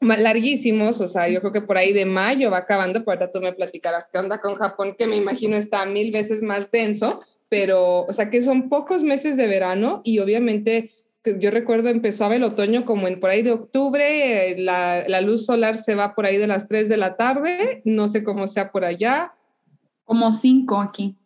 larguísimos, 0.01 1.01
o 1.01 1.07
sea, 1.07 1.27
yo 1.27 1.41
creo 1.41 1.51
que 1.51 1.61
por 1.61 1.77
ahí 1.77 1.91
de 1.91 2.05
mayo 2.05 2.49
va 2.49 2.59
acabando, 2.59 2.99
pero 2.99 3.11
ahorita 3.11 3.31
tú 3.31 3.41
me 3.41 3.53
platicarás 3.53 4.09
qué 4.11 4.17
onda 4.17 4.39
con 4.39 4.55
Japón, 4.55 4.95
que 4.97 5.07
me 5.07 5.17
imagino 5.17 5.57
está 5.57 5.85
mil 5.85 6.11
veces 6.11 6.41
más 6.41 6.71
denso, 6.71 7.19
pero, 7.49 8.05
o 8.05 8.13
sea, 8.13 8.29
que 8.29 8.41
son 8.41 8.69
pocos 8.69 9.03
meses 9.03 9.35
de 9.35 9.47
verano 9.47 10.01
y 10.03 10.19
obviamente 10.19 10.91
yo 11.37 11.51
recuerdo 11.51 11.89
empezaba 11.89 12.35
el 12.35 12.43
otoño 12.43 12.85
como 12.85 13.07
en 13.07 13.19
por 13.19 13.29
ahí 13.29 13.41
de 13.41 13.51
octubre, 13.51 14.51
eh, 14.51 14.59
la, 14.59 15.03
la, 15.07 15.21
luz 15.21 15.45
solar 15.45 15.77
se 15.77 15.95
va 15.95 16.15
por 16.15 16.25
ahí 16.25 16.37
de 16.37 16.47
las 16.47 16.67
3 16.67 16.87
de 16.87 16.97
la 16.97 17.17
tarde, 17.17 17.81
no 17.83 18.07
sé 18.07 18.23
cómo 18.23 18.47
sea 18.47 18.71
por 18.71 18.85
allá. 18.85 19.33
Como 20.05 20.31
5 20.31 20.79
aquí. 20.79 21.17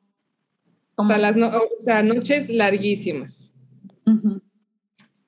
o, 0.96 1.04
sea, 1.04 1.18
las 1.20 1.38
o 1.38 1.70
sea, 1.80 2.02
noches 2.02 2.50
larguísimas. 2.50 3.54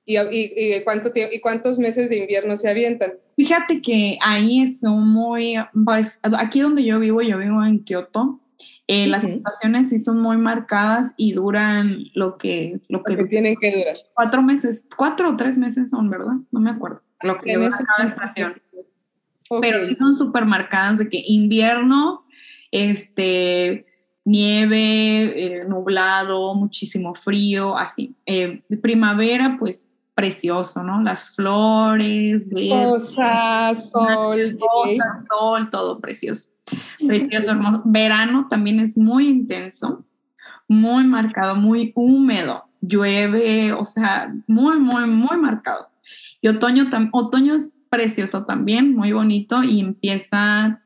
¿Y, 0.04 0.18
y, 0.18 0.82
cuánto 0.84 1.10
¿Y 1.14 1.40
cuántos 1.40 1.78
meses 1.78 2.10
de 2.10 2.16
invierno 2.16 2.56
se 2.56 2.68
avientan? 2.68 3.14
Fíjate 3.36 3.82
que 3.82 4.18
ahí 4.22 4.72
son 4.72 5.08
muy, 5.08 5.56
pues, 5.84 6.18
aquí 6.22 6.60
donde 6.60 6.84
yo 6.84 6.98
vivo, 6.98 7.20
yo 7.20 7.38
vivo 7.38 7.62
en 7.62 7.84
Kioto, 7.84 8.40
eh, 8.88 9.08
las 9.08 9.24
estaciones 9.24 9.88
sí 9.88 9.98
son 9.98 10.20
muy 10.20 10.36
marcadas 10.36 11.12
y 11.16 11.32
duran 11.32 12.04
lo 12.14 12.38
que, 12.38 12.80
lo 12.88 13.02
que, 13.02 13.16
tienen 13.24 13.56
que 13.56 13.76
durar. 13.76 13.96
Cuatro 14.14 14.42
meses, 14.42 14.84
cuatro 14.96 15.30
o 15.30 15.36
tres 15.36 15.58
meses 15.58 15.90
son, 15.90 16.08
¿verdad? 16.08 16.34
No 16.52 16.60
me 16.60 16.70
acuerdo. 16.70 17.02
Lo 17.22 17.38
que 17.40 17.56
dura 17.56 17.76
cada 17.96 18.08
estación. 18.08 18.62
Pero 19.60 19.84
sí 19.84 19.96
son 19.96 20.16
súper 20.16 20.44
marcadas 20.44 20.98
de 20.98 21.08
que 21.08 21.22
invierno, 21.26 22.24
este, 22.70 23.86
nieve, 24.24 25.60
eh, 25.60 25.64
nublado, 25.68 26.54
muchísimo 26.54 27.14
frío, 27.14 27.76
así. 27.76 28.14
Eh, 28.24 28.62
primavera, 28.80 29.56
pues 29.58 29.90
precioso, 30.16 30.82
¿no? 30.82 31.02
Las 31.02 31.28
flores, 31.28 32.48
cosas, 32.50 33.90
sol, 33.90 34.56
cosas, 34.58 35.28
sol, 35.28 35.70
todo 35.70 36.00
precioso. 36.00 36.54
Precioso, 37.06 37.50
hermoso. 37.50 37.82
Verano 37.84 38.46
también 38.48 38.80
es 38.80 38.96
muy 38.96 39.28
intenso, 39.28 40.06
muy 40.66 41.04
marcado, 41.04 41.54
muy 41.54 41.92
húmedo. 41.94 42.64
Llueve, 42.80 43.74
o 43.74 43.84
sea, 43.84 44.34
muy, 44.46 44.78
muy, 44.78 45.06
muy 45.06 45.36
marcado. 45.36 45.90
Y 46.40 46.48
otoño, 46.48 46.84
otoño 47.12 47.54
es 47.54 47.78
precioso 47.90 48.46
también, 48.46 48.94
muy 48.94 49.12
bonito 49.12 49.62
y 49.62 49.80
empieza 49.80 50.82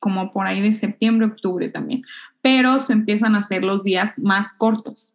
como 0.00 0.32
por 0.32 0.48
ahí 0.48 0.60
de 0.60 0.72
septiembre, 0.72 1.28
octubre 1.28 1.68
también. 1.68 2.02
Pero 2.42 2.80
se 2.80 2.92
empiezan 2.92 3.36
a 3.36 3.38
hacer 3.38 3.62
los 3.62 3.84
días 3.84 4.18
más 4.18 4.52
cortos. 4.52 5.14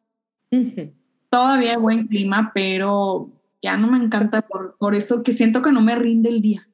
Todavía 1.30 1.72
hay 1.72 1.78
buen 1.78 2.08
clima, 2.08 2.52
pero 2.54 3.30
ya 3.62 3.78
no 3.78 3.88
me 3.92 4.04
encanta 4.04 4.42
por, 4.42 4.78
por 4.78 4.96
eso 4.96 5.24
que 5.24 5.34
siento 5.34 5.62
que 5.62 5.72
no 5.72 5.82
me 5.82 5.96
rinde 5.96 6.30
el 6.30 6.42
día 6.42 6.70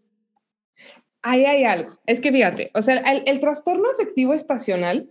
ahí 1.26 1.44
hay 1.46 1.64
algo. 1.64 1.98
Es 2.06 2.22
que 2.22 2.32
fíjate, 2.32 2.72
o 2.74 2.82
sea, 2.82 2.98
el, 2.98 3.40
trastorno 3.40 3.90
afectivo 3.90 4.34
estacional, 4.34 5.10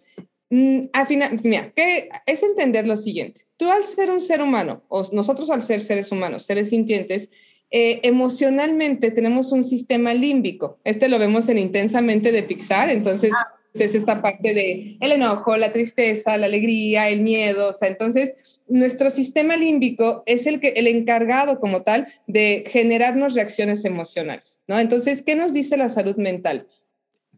mm, 0.48 0.86
al 0.92 1.06
final, 1.06 1.40
mira, 1.42 1.72
que 1.74 2.08
es 2.26 2.42
entender 2.42 2.86
lo 2.86 2.96
siguiente. 2.96 3.42
Tú 3.56 3.70
al 3.70 3.84
ser 3.84 4.10
un 4.10 4.20
ser 4.20 4.40
humano, 4.40 4.84
o 4.88 5.02
nosotros 5.12 5.50
al 5.50 5.62
ser 5.62 5.82
seres 5.82 6.12
humanos, 6.12 6.44
seres 6.44 6.70
sintientes, 6.70 7.30
eh, 7.70 8.00
emocionalmente 8.04 9.10
tenemos 9.10 9.50
un 9.50 9.64
sistema 9.64 10.14
límbico. 10.14 10.78
Este 10.84 11.08
lo 11.08 11.18
vemos 11.18 11.48
en 11.48 11.58
Intensamente 11.58 12.30
de 12.30 12.44
Pixar, 12.44 12.90
entonces 12.90 13.32
ah. 13.36 13.52
es 13.74 13.96
esta 13.96 14.22
parte 14.22 14.54
de 14.54 14.96
el 15.00 15.12
enojo, 15.12 15.56
la 15.56 15.72
tristeza, 15.72 16.38
la 16.38 16.46
alegría, 16.46 17.08
el 17.08 17.22
miedo, 17.22 17.70
o 17.70 17.72
sea, 17.72 17.88
entonces 17.88 18.53
nuestro 18.66 19.11
sistema 19.11 19.56
límbico 19.56 20.23
es 20.26 20.47
el, 20.47 20.61
que, 20.61 20.68
el 20.68 20.87
encargado 20.87 21.59
como 21.61 21.83
tal 21.83 22.09
de 22.26 22.64
generarnos 22.66 23.35
reacciones 23.35 23.85
emocionales, 23.85 24.62
¿no? 24.66 24.78
Entonces, 24.78 25.23
¿qué 25.23 25.37
nos 25.37 25.52
dice 25.52 25.76
la 25.76 25.88
salud 25.88 26.16
mental? 26.16 26.66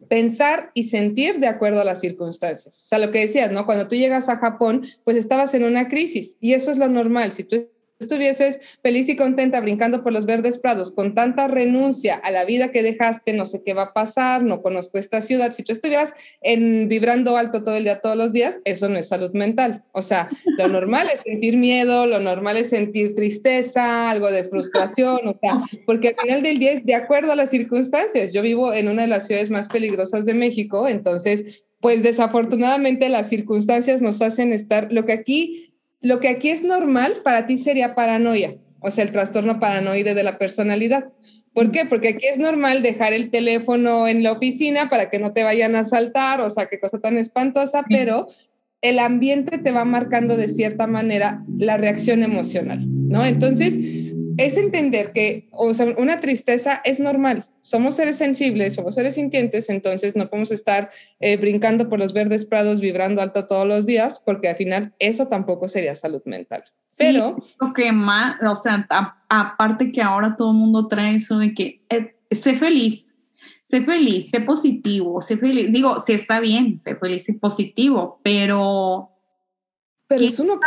Pensar 0.09 0.71
y 0.75 0.85
sentir 0.85 1.41
de 1.41 1.49
acuerdo 1.49 1.81
a 1.81 1.85
las 1.85 2.01
circunstancias. 2.01 2.83
O 2.85 2.87
sea, 2.87 2.99
lo 2.99 3.11
que 3.11 3.21
decías, 3.21 3.51
¿no? 3.51 3.67
Cuando 3.67 3.89
tú 3.89 3.97
llegas 3.97 4.29
a 4.29 4.37
Japón, 4.37 4.83
pues 5.05 5.17
estabas 5.17 5.55
en 5.55 5.65
una 5.65 5.89
crisis 5.89 6.37
y 6.41 6.53
eso 6.53 6.71
es 6.71 6.79
lo 6.79 6.89
normal. 6.89 7.33
Si 7.33 7.45
tú 7.45 7.69
estuvieses 7.99 8.61
feliz 8.83 9.09
y 9.09 9.17
contenta 9.17 9.61
brincando 9.61 10.03
por 10.03 10.13
los 10.13 10.27
verdes 10.27 10.59
prados 10.59 10.93
con 10.93 11.15
tanta 11.15 11.49
renuncia 11.49 12.15
a 12.15 12.31
la 12.31 12.45
vida 12.45 12.71
que 12.73 12.83
dejaste, 12.83 13.33
no 13.33 13.47
sé 13.47 13.63
qué 13.63 13.75
va 13.75 13.83
a 13.83 13.93
pasar, 13.93 14.43
no 14.43 14.63
conozco 14.63 14.99
esta 14.99 15.21
ciudad, 15.21 15.53
si 15.53 15.63
tú 15.63 15.73
estuvieras 15.73 16.15
en, 16.41 16.89
vibrando 16.89 17.37
alto 17.37 17.63
todo 17.63 17.77
el 17.77 17.85
día, 17.85 18.01
todos 18.01 18.17
los 18.17 18.33
días, 18.33 18.61
eso 18.65 18.89
no 18.89 18.99
es 18.99 19.09
salud 19.09 19.33
mental. 19.33 19.85
O 19.93 20.03
sea, 20.03 20.29
lo 20.59 20.69
normal 20.69 21.09
es 21.13 21.21
sentir 21.21 21.57
miedo, 21.57 22.07
lo 22.07 22.21
normal 22.21 22.57
es 22.57 22.71
sentir 22.71 23.15
tristeza, 23.15 24.11
algo 24.11 24.31
de 24.31 24.45
frustración, 24.45 25.27
o 25.27 25.39
sea, 25.41 25.63
porque 25.87 26.09
al 26.09 26.17
final 26.17 26.43
del 26.43 26.59
día 26.59 26.73
es 26.73 26.85
de 26.85 26.95
acuerdo 26.95 27.33
a 27.33 27.37
las 27.37 27.51
circunstancias. 27.51 28.33
Yo 28.33 28.43
vivo 28.43 28.73
en 28.73 28.89
una 28.89 29.03
de 29.03 29.09
las 29.09 29.27
ciudades 29.27 29.51
más 29.51 29.69
peligrosas 29.69 30.27
de 30.27 30.35
México, 30.35 30.89
entonces 30.89 31.63
pues 31.81 32.03
desafortunadamente 32.03 33.09
las 33.09 33.29
circunstancias 33.29 34.03
nos 34.03 34.23
hacen 34.23 34.53
estar, 34.53 34.93
lo 34.93 35.05
que 35.05 35.13
aquí 35.13 35.76
lo 36.07 36.21
que 36.21 36.29
aquí 36.29 36.51
es 36.51 36.63
normal 36.63 37.15
para 37.25 37.47
ti 37.47 37.57
sería 37.57 37.97
paranoia, 37.97 38.55
o 38.79 38.93
sea, 38.93 39.03
el 39.03 39.11
trastorno 39.11 39.59
paranoide 39.59 40.15
de 40.15 40.23
la 40.23 40.39
personalidad. 40.39 41.13
¿Por 41.53 41.73
qué? 41.73 41.85
Porque 41.85 42.11
aquí 42.11 42.27
es 42.27 42.39
normal 42.39 42.83
dejar 42.83 43.13
el 43.13 43.31
teléfono 43.31 44.07
en 44.07 44.23
la 44.23 44.33
oficina 44.33 44.89
para 44.89 45.11
que 45.11 45.19
no 45.19 45.33
te 45.33 45.43
vayan 45.43 45.75
a 45.75 45.81
asaltar, 45.81 46.41
o 46.43 46.51
sea, 46.51 46.67
qué 46.67 46.79
cosa 46.79 47.01
tan 47.01 47.17
espantosa, 47.17 47.85
pero 47.89 48.29
el 48.83 49.01
ambiente 49.01 49.59
te 49.59 49.73
va 49.73 49.85
marcando 49.85 50.37
de 50.37 50.49
cierta 50.49 50.87
manera 50.87 51.43
la 51.59 51.77
reacción 51.77 52.23
emocional, 52.23 52.85
¿no? 52.87 53.25
Entonces, 53.25 53.77
es 54.37 54.57
entender 54.57 55.11
que 55.13 55.49
o 55.51 55.75
sea, 55.75 55.87
una 55.99 56.21
tristeza 56.21 56.83
es 56.85 57.01
normal. 57.01 57.47
Somos 57.67 57.97
seres 57.97 58.17
sensibles, 58.17 58.75
somos 58.75 58.95
seres 58.95 59.17
sintientes, 59.17 59.69
entonces 59.71 60.15
no 60.15 60.31
podemos 60.31 60.53
estar 60.53 60.89
eh, 61.19 61.37
brincando 61.37 61.89
por 61.89 61.99
los 61.99 62.13
verdes 62.13 62.45
prados, 62.45 62.81
vibrando 62.81 63.21
alto 63.21 63.49
todos 63.49 63.67
los 63.67 63.87
días, 63.87 64.23
porque 64.25 64.49
al 64.49 64.55
final 64.55 64.95
eso 65.01 65.27
tampoco 65.27 65.67
sería 65.67 65.97
salud 65.97 66.23
mental. 66.27 66.63
Pero... 66.97 67.37
Lo 67.61 67.73
que 67.73 67.91
más, 67.91 68.41
o 68.41 68.55
sea, 68.55 68.87
aparte 69.29 69.91
que 69.91 70.01
ahora 70.01 70.37
todo 70.37 70.53
el 70.53 70.59
mundo 70.59 70.87
trae 70.87 71.17
eso 71.17 71.39
de 71.39 71.55
que 71.55 71.83
eh, 71.89 72.15
sé 72.31 72.57
feliz, 72.57 73.17
sé 73.63 73.81
feliz, 73.81 74.31
sé 74.31 74.43
positivo, 74.43 75.21
sé 75.21 75.37
feliz. 75.37 75.73
Digo, 75.73 75.99
sí 75.99 76.13
está 76.13 76.39
bien, 76.39 76.79
sé 76.79 76.95
feliz 76.95 77.29
y 77.29 77.33
positivo, 77.33 78.21
pero 78.23 79.11
pero 80.09 80.25
es 80.25 80.39
uno 80.39 80.61
que 80.61 80.67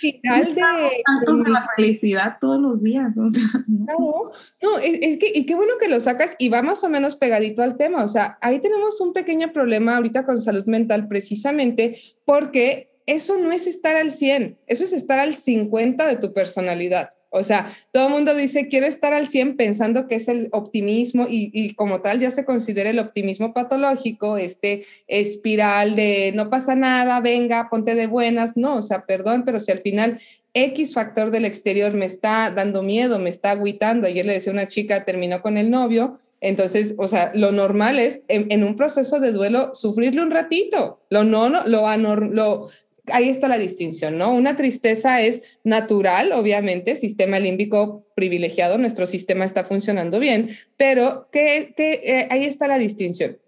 final 0.00 0.54
de, 0.54 0.62
de, 0.62 1.50
la 1.50 1.66
felicidad 1.74 2.36
todos 2.40 2.60
los 2.60 2.82
días. 2.82 3.16
O 3.16 3.28
sea, 3.28 3.42
no, 3.66 4.30
no 4.62 4.78
es, 4.78 5.18
que, 5.18 5.32
y 5.34 5.46
qué 5.46 5.54
bueno 5.54 5.74
que 5.80 5.88
lo 5.88 5.98
sacas 5.98 6.36
y 6.38 6.48
va 6.48 6.62
más 6.62 6.84
o 6.84 6.90
menos 6.90 7.16
pegadito 7.16 7.62
al 7.62 7.76
tema. 7.76 8.04
O 8.04 8.08
sea, 8.08 8.38
ahí 8.42 8.60
tenemos 8.60 9.00
un 9.00 9.12
pequeño 9.12 9.52
problema 9.52 9.96
ahorita 9.96 10.26
con 10.26 10.40
salud 10.40 10.66
mental 10.66 11.08
precisamente 11.08 11.98
porque 12.24 12.90
eso 13.06 13.38
no 13.38 13.50
es 13.50 13.66
estar 13.66 13.96
al 13.96 14.10
100, 14.10 14.58
eso 14.66 14.84
es 14.84 14.92
estar 14.92 15.18
al 15.18 15.34
50 15.34 16.06
de 16.06 16.16
tu 16.16 16.32
personalidad. 16.32 17.10
O 17.32 17.42
sea, 17.42 17.66
todo 17.92 18.08
el 18.08 18.12
mundo 18.12 18.34
dice, 18.34 18.68
quiero 18.68 18.86
estar 18.86 19.14
al 19.14 19.26
100 19.26 19.56
pensando 19.56 20.06
que 20.06 20.16
es 20.16 20.28
el 20.28 20.48
optimismo 20.52 21.26
y, 21.28 21.74
como 21.74 22.02
tal 22.02 22.20
ya 22.20 22.30
se 22.30 22.44
considera 22.44 22.90
el 22.90 22.98
optimismo 22.98 23.54
patológico, 23.54 24.36
este 24.36 24.84
espiral 25.08 25.96
de 25.96 26.32
no 26.34 26.50
pasa 26.50 26.74
nada, 26.74 27.20
venga, 27.20 27.68
ponte 27.70 27.94
de 27.94 28.06
buenas. 28.06 28.56
No, 28.56 28.76
o 28.76 28.82
sea, 28.82 29.06
perdón, 29.06 29.44
pero 29.46 29.60
si 29.60 29.72
al 29.72 29.78
final 29.78 30.20
X 30.54 30.92
factor 30.92 31.30
del 31.30 31.46
exterior 31.46 31.94
me 31.94 32.04
está 32.04 32.50
dando 32.50 32.82
miedo, 32.82 33.18
me 33.18 33.30
está 33.30 33.52
agüitando. 33.52 34.06
Ayer 34.06 34.26
le 34.26 34.34
decía 34.34 34.52
una 34.52 34.66
chica, 34.66 35.04
terminó 35.04 35.40
con 35.40 35.56
el 35.56 35.70
novio. 35.70 36.18
Entonces, 36.42 36.94
o 36.98 37.08
sea, 37.08 37.30
lo 37.34 37.52
normal 37.52 37.98
es 37.98 38.24
en, 38.28 38.62
un 38.64 38.76
proceso 38.76 39.20
de 39.20 39.32
duelo 39.32 39.74
sufrirle 39.74 40.22
un 40.22 40.30
ratito. 40.30 41.00
Lo 41.08 41.24
no, 41.24 41.48
no 41.48 41.64
lo, 41.66 41.86
lo, 42.16 42.68
ahí 43.12 43.28
está 43.28 43.48
la 43.48 43.58
distinción, 43.58 44.18
¿no? 44.18 44.34
Una 44.34 44.56
tristeza 44.56 45.20
es 45.20 45.58
natural, 45.64 46.32
obviamente, 46.32 46.96
sistema 46.96 47.38
límbico 47.38 48.06
privilegiado, 48.14 48.78
nuestro 48.78 49.06
sistema 49.06 49.44
está 49.44 49.64
funcionando 49.64 50.18
bien, 50.18 50.50
pero 50.76 51.28
que, 51.30 51.74
eh, 51.76 52.26
ahí 52.30 52.44
está 52.44 52.66
la 52.68 52.78
distinción. 52.78 53.38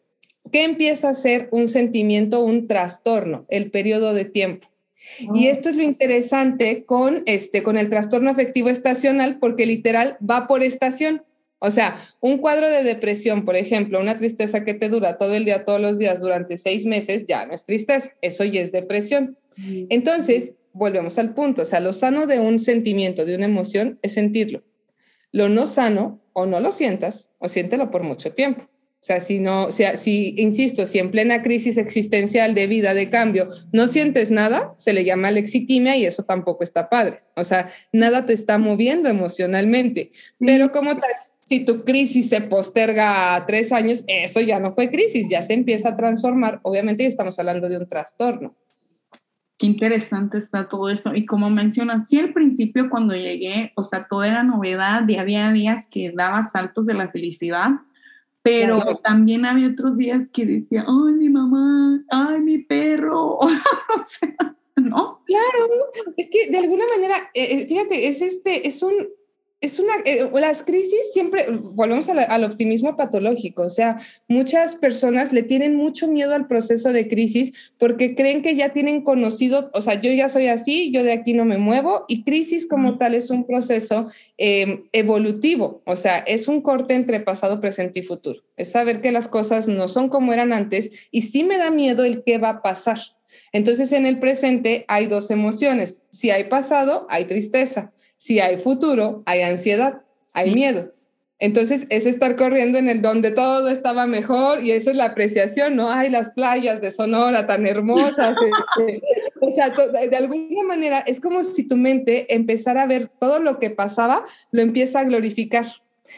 ¿Qué 0.53 0.65
empieza 0.65 1.09
a 1.09 1.15
ser 1.15 1.49
un 1.53 1.69
sentimiento, 1.69 2.45
un 2.45 2.69
trastorno? 2.69 3.47
El 3.49 3.71
periodo 3.71 4.15
de 4.15 4.27
tiempo. 4.27 4.69
Y 5.35 5.49
ah. 5.49 5.51
esto 5.51 5.69
es 5.69 5.77
lo 5.77 5.83
interesante 5.83 6.85
con, 6.85 7.23
este, 7.27 7.63
con 7.63 7.77
el 7.77 7.91
trastorno 7.91 8.31
afectivo 8.31 8.69
estacional, 8.69 9.39
porque 9.39 9.67
literal 9.67 10.17
va 10.29 10.47
por 10.47 10.63
estación. 10.63 11.23
O 11.59 11.71
sea, 11.71 11.97
un 12.21 12.39
cuadro 12.39 12.69
de 12.69 12.85
depresión, 12.85 13.47
por 13.47 13.57
ejemplo, 13.57 13.99
una 13.99 14.17
tristeza 14.17 14.65
que 14.65 14.75
te 14.75 14.91
dura 14.91 15.17
todo 15.17 15.35
el 15.35 15.47
día, 15.47 15.65
todos 15.65 15.81
los 15.81 15.99
días, 15.99 16.21
durante 16.21 16.59
seis 16.59 16.85
meses, 16.85 17.25
ya 17.27 17.47
no 17.47 17.55
es 17.55 17.65
tristeza, 17.65 18.11
eso 18.21 18.45
ya 18.45 18.61
es 18.61 18.71
depresión. 18.71 19.39
Entonces, 19.57 20.53
volvemos 20.73 21.19
al 21.19 21.35
punto, 21.35 21.63
o 21.63 21.65
sea, 21.65 21.81
lo 21.81 21.93
sano 21.93 22.27
de 22.27 22.41
un 22.41 22.59
sentimiento, 22.59 23.25
de 23.25 23.37
una 23.37 23.47
emoción, 23.47 23.99
es 24.03 24.15
sentirlo. 24.15 24.63
Lo 25.33 25.49
no 25.49 25.67
sano, 25.67 26.21
o 26.33 26.47
no 26.47 26.61
lo 26.61 26.73
sientas, 26.73 27.31
o 27.39 27.49
siéntelo 27.49 27.91
por 27.91 28.03
mucho 28.03 28.33
tiempo. 28.33 28.65
O 28.65 29.07
sea, 29.07 29.21
si 29.21 29.39
no, 29.39 29.71
sea, 29.71 29.99
si, 29.99 30.35
insisto, 30.39 30.87
si 30.87 30.99
en 30.99 31.11
plena 31.11 31.43
crisis 31.43 31.77
existencial 31.77 32.55
de 32.55 32.67
vida, 32.67 32.95
de 32.95 33.11
cambio, 33.11 33.51
no 33.71 33.87
sientes 33.87 34.31
nada, 34.31 34.73
se 34.77 34.95
le 34.95 35.05
llama 35.05 35.31
lexitimia 35.31 35.95
y 35.97 36.07
eso 36.07 36.23
tampoco 36.23 36.65
está 36.65 36.89
padre. 36.89 37.21
O 37.37 37.45
sea, 37.45 37.71
nada 37.93 38.25
te 38.25 38.33
está 38.33 38.57
moviendo 38.57 39.11
emocionalmente. 39.11 40.11
Pero 40.39 40.73
como 40.73 40.95
tal, 40.95 41.11
Si 41.47 41.61
tu 41.61 41.85
crisis 41.85 42.31
se 42.31 42.41
posterga 42.41 43.35
a 43.35 43.45
tres 43.45 43.73
años, 43.73 44.05
eso 44.07 44.41
ya 44.41 44.59
no 44.59 44.73
fue 44.73 44.91
crisis, 44.91 45.29
ya 45.29 45.43
se 45.43 45.53
empieza 45.53 45.91
a 45.91 45.97
transformar. 45.97 46.61
Obviamente 46.63 47.03
ya 47.03 47.09
estamos 47.11 47.39
hablando 47.39 47.69
de 47.69 47.77
un 47.77 47.87
trastorno. 47.87 48.57
Qué 49.65 49.69
interesante 49.69 50.37
está 50.37 50.69
todo 50.69 50.91
eso. 50.91 51.15
Y 51.15 51.25
como 51.25 51.49
mencionas, 51.49 52.07
sí, 52.07 52.19
al 52.19 52.35
principio 52.35 52.91
cuando 52.91 53.15
llegué, 53.15 53.73
o 53.77 53.83
sea, 53.83 54.07
todo 54.07 54.23
era 54.23 54.43
novedad 54.43 55.09
y 55.09 55.17
había 55.17 55.51
días 55.53 55.89
que 55.91 56.13
daba 56.15 56.45
saltos 56.45 56.85
de 56.85 56.93
la 56.93 57.09
felicidad, 57.09 57.71
pero 58.43 59.01
también 59.03 59.47
había 59.47 59.69
otros 59.69 59.97
días 59.97 60.29
que 60.31 60.45
decía, 60.45 60.85
ay, 60.87 61.15
mi 61.15 61.31
mamá, 61.31 62.05
ay, 62.11 62.43
mi 62.43 62.59
perro, 62.59 63.39
o 63.39 63.49
sea, 64.07 64.55
¿no? 64.77 65.23
Claro, 65.25 66.13
es 66.19 66.29
que 66.31 66.51
de 66.51 66.59
alguna 66.59 66.85
manera, 66.95 67.15
eh, 67.33 67.63
eh, 67.63 67.67
fíjate, 67.67 68.09
es 68.09 68.21
este, 68.21 68.69
es 68.69 68.83
un, 68.83 68.93
es 69.65 69.79
una, 69.79 69.95
eh, 70.05 70.29
las 70.35 70.63
crisis 70.63 71.13
siempre, 71.13 71.47
volvemos 71.49 72.09
al 72.11 72.45
optimismo 72.45 72.97
patológico, 72.97 73.63
o 73.63 73.71
sea, 73.71 73.97
muchas 74.29 74.77
personas 74.77 75.33
le 75.33 75.43
tienen 75.43 75.75
mucho 75.75 76.07
miedo 76.07 76.35
al 76.35 76.47
proceso 76.47 76.93
de 76.93 77.09
crisis 77.09 77.73
porque 77.79 78.15
creen 78.15 78.43
que 78.43 78.57
ya 78.57 78.73
tienen 78.73 79.03
conocido, 79.03 79.71
o 79.73 79.81
sea, 79.81 80.01
yo 80.01 80.13
ya 80.13 80.29
soy 80.29 80.49
así, 80.49 80.93
yo 80.93 81.03
de 81.03 81.13
aquí 81.13 81.33
no 81.33 81.47
me 81.47 81.57
muevo 81.57 82.05
y 82.09 82.25
crisis 82.25 82.67
como 82.67 82.99
tal 82.99 83.15
es 83.15 83.31
un 83.31 83.47
proceso 83.47 84.09
em, 84.37 84.85
evolutivo, 84.93 85.83
o 85.87 85.97
sea, 85.97 86.19
es 86.19 86.47
un 86.47 86.61
corte 86.61 86.95
entre 86.95 87.21
pasado, 87.21 87.61
presente 87.61 88.01
y 88.01 88.03
futuro, 88.03 88.43
es 88.59 88.71
saber 88.71 89.01
que 89.01 89.13
las 89.13 89.29
cosas 89.29 89.67
no 89.67 89.89
son 89.89 90.11
como 90.11 90.35
eran 90.35 90.53
antes 90.53 90.91
y 91.11 91.23
sí 91.23 91.43
me 91.43 91.57
da 91.57 91.71
miedo 91.71 92.05
el 92.05 92.23
qué 92.23 92.37
va 92.37 92.51
a 92.51 92.63
pasar. 92.63 92.99
Entonces, 93.53 93.93
en 93.93 94.07
el 94.07 94.19
presente 94.19 94.85
hay 94.89 95.07
dos 95.07 95.31
emociones. 95.31 96.07
Si 96.11 96.31
hay 96.31 96.45
pasado, 96.45 97.07
hay 97.09 97.25
tristeza. 97.25 97.94
Si 98.25 98.41
hay 98.41 98.57
futuro, 98.57 99.23
hay 99.27 99.43
ansiedad, 99.43 100.03
hay 100.33 100.55
miedo. 100.55 100.89
Entonces 101.39 101.87
es 101.91 102.07
estar 102.07 102.37
corriendo 102.37 102.79
en 102.79 102.89
el 102.89 103.03
donde 103.03 103.31
todo 103.33 103.69
estaba 103.69 104.07
mejor 104.07 104.65
y 104.65 104.73
eso 104.73 104.89
es 104.89 104.97
la 104.97 105.05
apreciación, 105.05 105.77
¿no? 105.77 105.91
Hay 105.91 106.09
las 106.09 106.31
playas 106.31 106.81
de 106.81 106.91
Sonora 106.91 107.47
tan 107.47 107.67
hermosas. 107.67 108.39
Este, 108.79 109.03
o 109.43 109.51
sea, 109.51 109.69
de 109.69 110.17
alguna 110.17 110.63
manera 110.67 111.01
es 111.01 111.21
como 111.21 111.45
si 111.45 111.69
tu 111.69 111.77
mente 111.77 112.35
empezara 112.35 112.85
a 112.85 112.87
ver 112.87 113.11
todo 113.21 113.41
lo 113.41 113.59
que 113.59 113.69
pasaba, 113.69 114.25
lo 114.53 114.63
empieza 114.63 115.01
a 115.01 115.05
glorificar. 115.05 115.67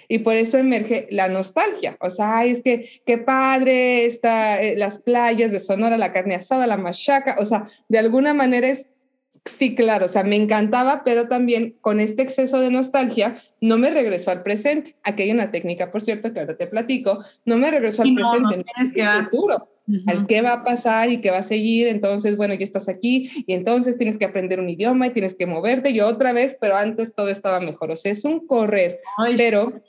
Y 0.07 0.19
por 0.19 0.37
eso 0.37 0.59
emerge 0.59 1.09
la 1.11 1.27
nostalgia. 1.27 1.97
O 2.01 2.11
sea, 2.11 2.45
es 2.45 2.63
que 2.63 2.89
qué 3.05 3.19
padre 3.19 4.07
está 4.07 4.63
eh, 4.63 4.77
las 4.77 4.99
playas 4.99 5.51
de 5.51 5.59
Sonora, 5.59 5.99
la 5.99 6.13
carne 6.13 6.37
asada, 6.37 6.69
la 6.69 6.77
machaca. 6.77 7.35
O 7.41 7.45
sea, 7.45 7.65
de 7.89 7.99
alguna 7.99 8.33
manera 8.33 8.69
es 8.69 8.91
Sí, 9.45 9.75
claro, 9.75 10.07
o 10.07 10.09
sea, 10.09 10.25
me 10.25 10.37
encantaba, 10.37 11.03
pero 11.05 11.29
también 11.29 11.77
con 11.81 12.01
este 12.01 12.23
exceso 12.23 12.61
de 12.61 12.71
nostalgia 12.71 13.37
no 13.61 13.79
me 13.79 13.91
regresó 13.91 14.31
al 14.31 14.43
presente. 14.43 14.97
Aquí 15.03 15.23
hay 15.23 15.31
una 15.31 15.51
técnica, 15.51 15.91
por 15.91 16.03
cierto, 16.03 16.33
que 16.33 16.41
ahora 16.41 16.57
te 16.57 16.67
platico, 16.67 17.25
no 17.45 17.57
me 17.59 17.71
regresó 17.71 18.03
al 18.03 18.15
presente, 18.15 18.65
no 18.97 19.11
al 19.11 19.25
futuro, 19.25 19.69
al 20.07 20.27
qué 20.27 20.43
va 20.43 20.53
a 20.53 20.65
pasar 20.65 21.11
y 21.11 21.21
qué 21.21 21.31
va 21.31 21.39
a 21.39 21.43
seguir. 21.43 21.87
Entonces, 21.89 22.37
bueno, 22.37 22.55
ya 22.55 22.65
estás 22.65 22.89
aquí 22.89 23.31
y 23.47 23.55
entonces 23.55 23.97
tienes 23.97 24.19
que 24.19 24.25
aprender 24.25 24.61
un 24.61 24.69
idioma 24.69 25.07
y 25.07 25.11
tienes 25.11 25.35
que 25.35 25.47
moverte 25.47 25.91
y 25.91 26.01
otra 26.01 26.33
vez, 26.33 26.57
pero 26.61 26.77
antes 26.77 27.15
todo 27.15 27.29
estaba 27.29 27.61
mejor. 27.61 27.91
O 27.91 27.97
sea, 27.97 28.13
es 28.13 28.25
un 28.25 28.47
correr, 28.47 29.01
pero, 29.37 29.83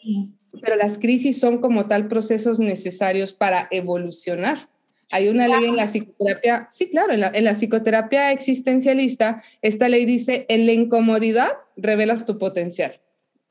pero 0.61 0.75
las 0.75 0.97
crisis 0.97 1.39
son 1.39 1.59
como 1.59 1.87
tal 1.87 2.07
procesos 2.07 2.59
necesarios 2.59 3.33
para 3.33 3.67
evolucionar. 3.71 4.69
Hay 5.09 5.29
una 5.29 5.47
ley 5.47 5.65
en 5.65 5.75
la 5.77 5.87
psicoterapia, 5.87 6.67
sí, 6.69 6.89
claro, 6.89 7.13
en 7.13 7.43
la, 7.43 7.53
psicoterapia 7.53 8.31
existencialista, 8.31 9.41
esta 9.61 9.87
ley 9.87 10.05
dice, 10.05 10.45
en 10.49 10.65
la 10.65 10.73
incomodidad 10.73 11.53
revelas 11.77 12.25
tu 12.25 12.37
potencial. 12.37 12.99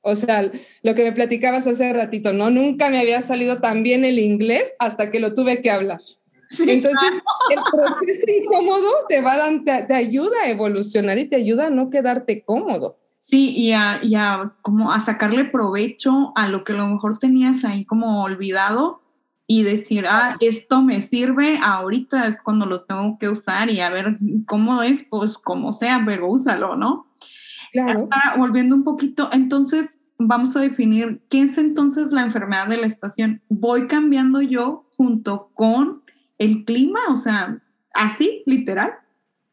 O 0.02 0.14
sea, 0.14 0.50
lo 0.82 0.94
que 0.94 1.02
me 1.02 1.12
platicabas 1.12 1.66
hace 1.66 1.92
ratito, 1.92 2.32
¿no? 2.32 2.50
Nunca 2.50 2.90
me 2.90 3.00
había 3.00 3.22
salido 3.22 3.60
tan 3.60 3.82
bien 3.82 4.04
el 4.04 4.18
inglés 4.18 4.74
hasta 4.78 5.10
que 5.10 5.18
lo 5.18 5.34
tuve 5.34 5.62
que 5.62 5.70
hablar. 5.70 6.00
Entonces, 6.60 7.10
el 7.50 7.58
proceso 7.72 8.26
incómodo 8.30 8.88
te 9.08 9.20
va 9.20 9.34
a, 9.34 9.64
te, 9.64 9.86
te, 9.86 9.94
ayuda 9.94 10.42
a 10.44 10.50
evolucionar 10.50 11.18
y 11.18 11.24
te 11.24 11.36
ayuda 11.36 11.66
a 11.66 11.70
no 11.70 11.90
quedarte 11.90 12.44
cómodo. 12.44 12.98
Sí, 13.18 13.50
y 13.56 13.72
a, 13.72 13.98
y 14.02 14.14
a, 14.14 14.54
como 14.62 14.92
a 14.92 15.00
sacarle 15.00 15.46
provecho 15.46 16.32
a 16.36 16.48
lo 16.48 16.62
que 16.62 16.72
a 16.72 16.76
lo 16.76 16.86
mejor 16.86 17.18
tenías 17.18 17.64
ahí 17.64 17.84
como 17.84 18.22
olvidado 18.22 19.00
y 19.46 19.62
decir, 19.62 20.06
ah, 20.08 20.36
esto 20.40 20.82
me 20.82 21.02
sirve, 21.02 21.58
ahorita 21.62 22.26
es 22.26 22.42
cuando 22.42 22.66
lo 22.66 22.82
tengo 22.82 23.16
que 23.18 23.28
usar 23.28 23.70
y 23.70 23.80
a 23.80 23.90
ver 23.90 24.18
cómo 24.46 24.82
es, 24.82 25.04
pues 25.08 25.38
como 25.38 25.72
sea, 25.72 26.02
pero 26.04 26.28
úsalo, 26.28 26.76
¿no? 26.76 27.06
Claro. 27.72 28.08
volviendo 28.38 28.74
un 28.74 28.84
poquito, 28.84 29.28
entonces 29.32 30.00
vamos 30.18 30.56
a 30.56 30.60
definir 30.60 31.20
qué 31.28 31.42
es 31.42 31.58
entonces 31.58 32.12
la 32.12 32.22
enfermedad 32.22 32.68
de 32.68 32.78
la 32.78 32.86
estación. 32.86 33.42
Voy 33.48 33.86
cambiando 33.86 34.40
yo 34.40 34.88
junto 34.96 35.50
con 35.54 36.02
el 36.38 36.64
clima, 36.64 37.00
o 37.10 37.16
sea, 37.16 37.60
así, 37.92 38.42
literal. 38.46 38.92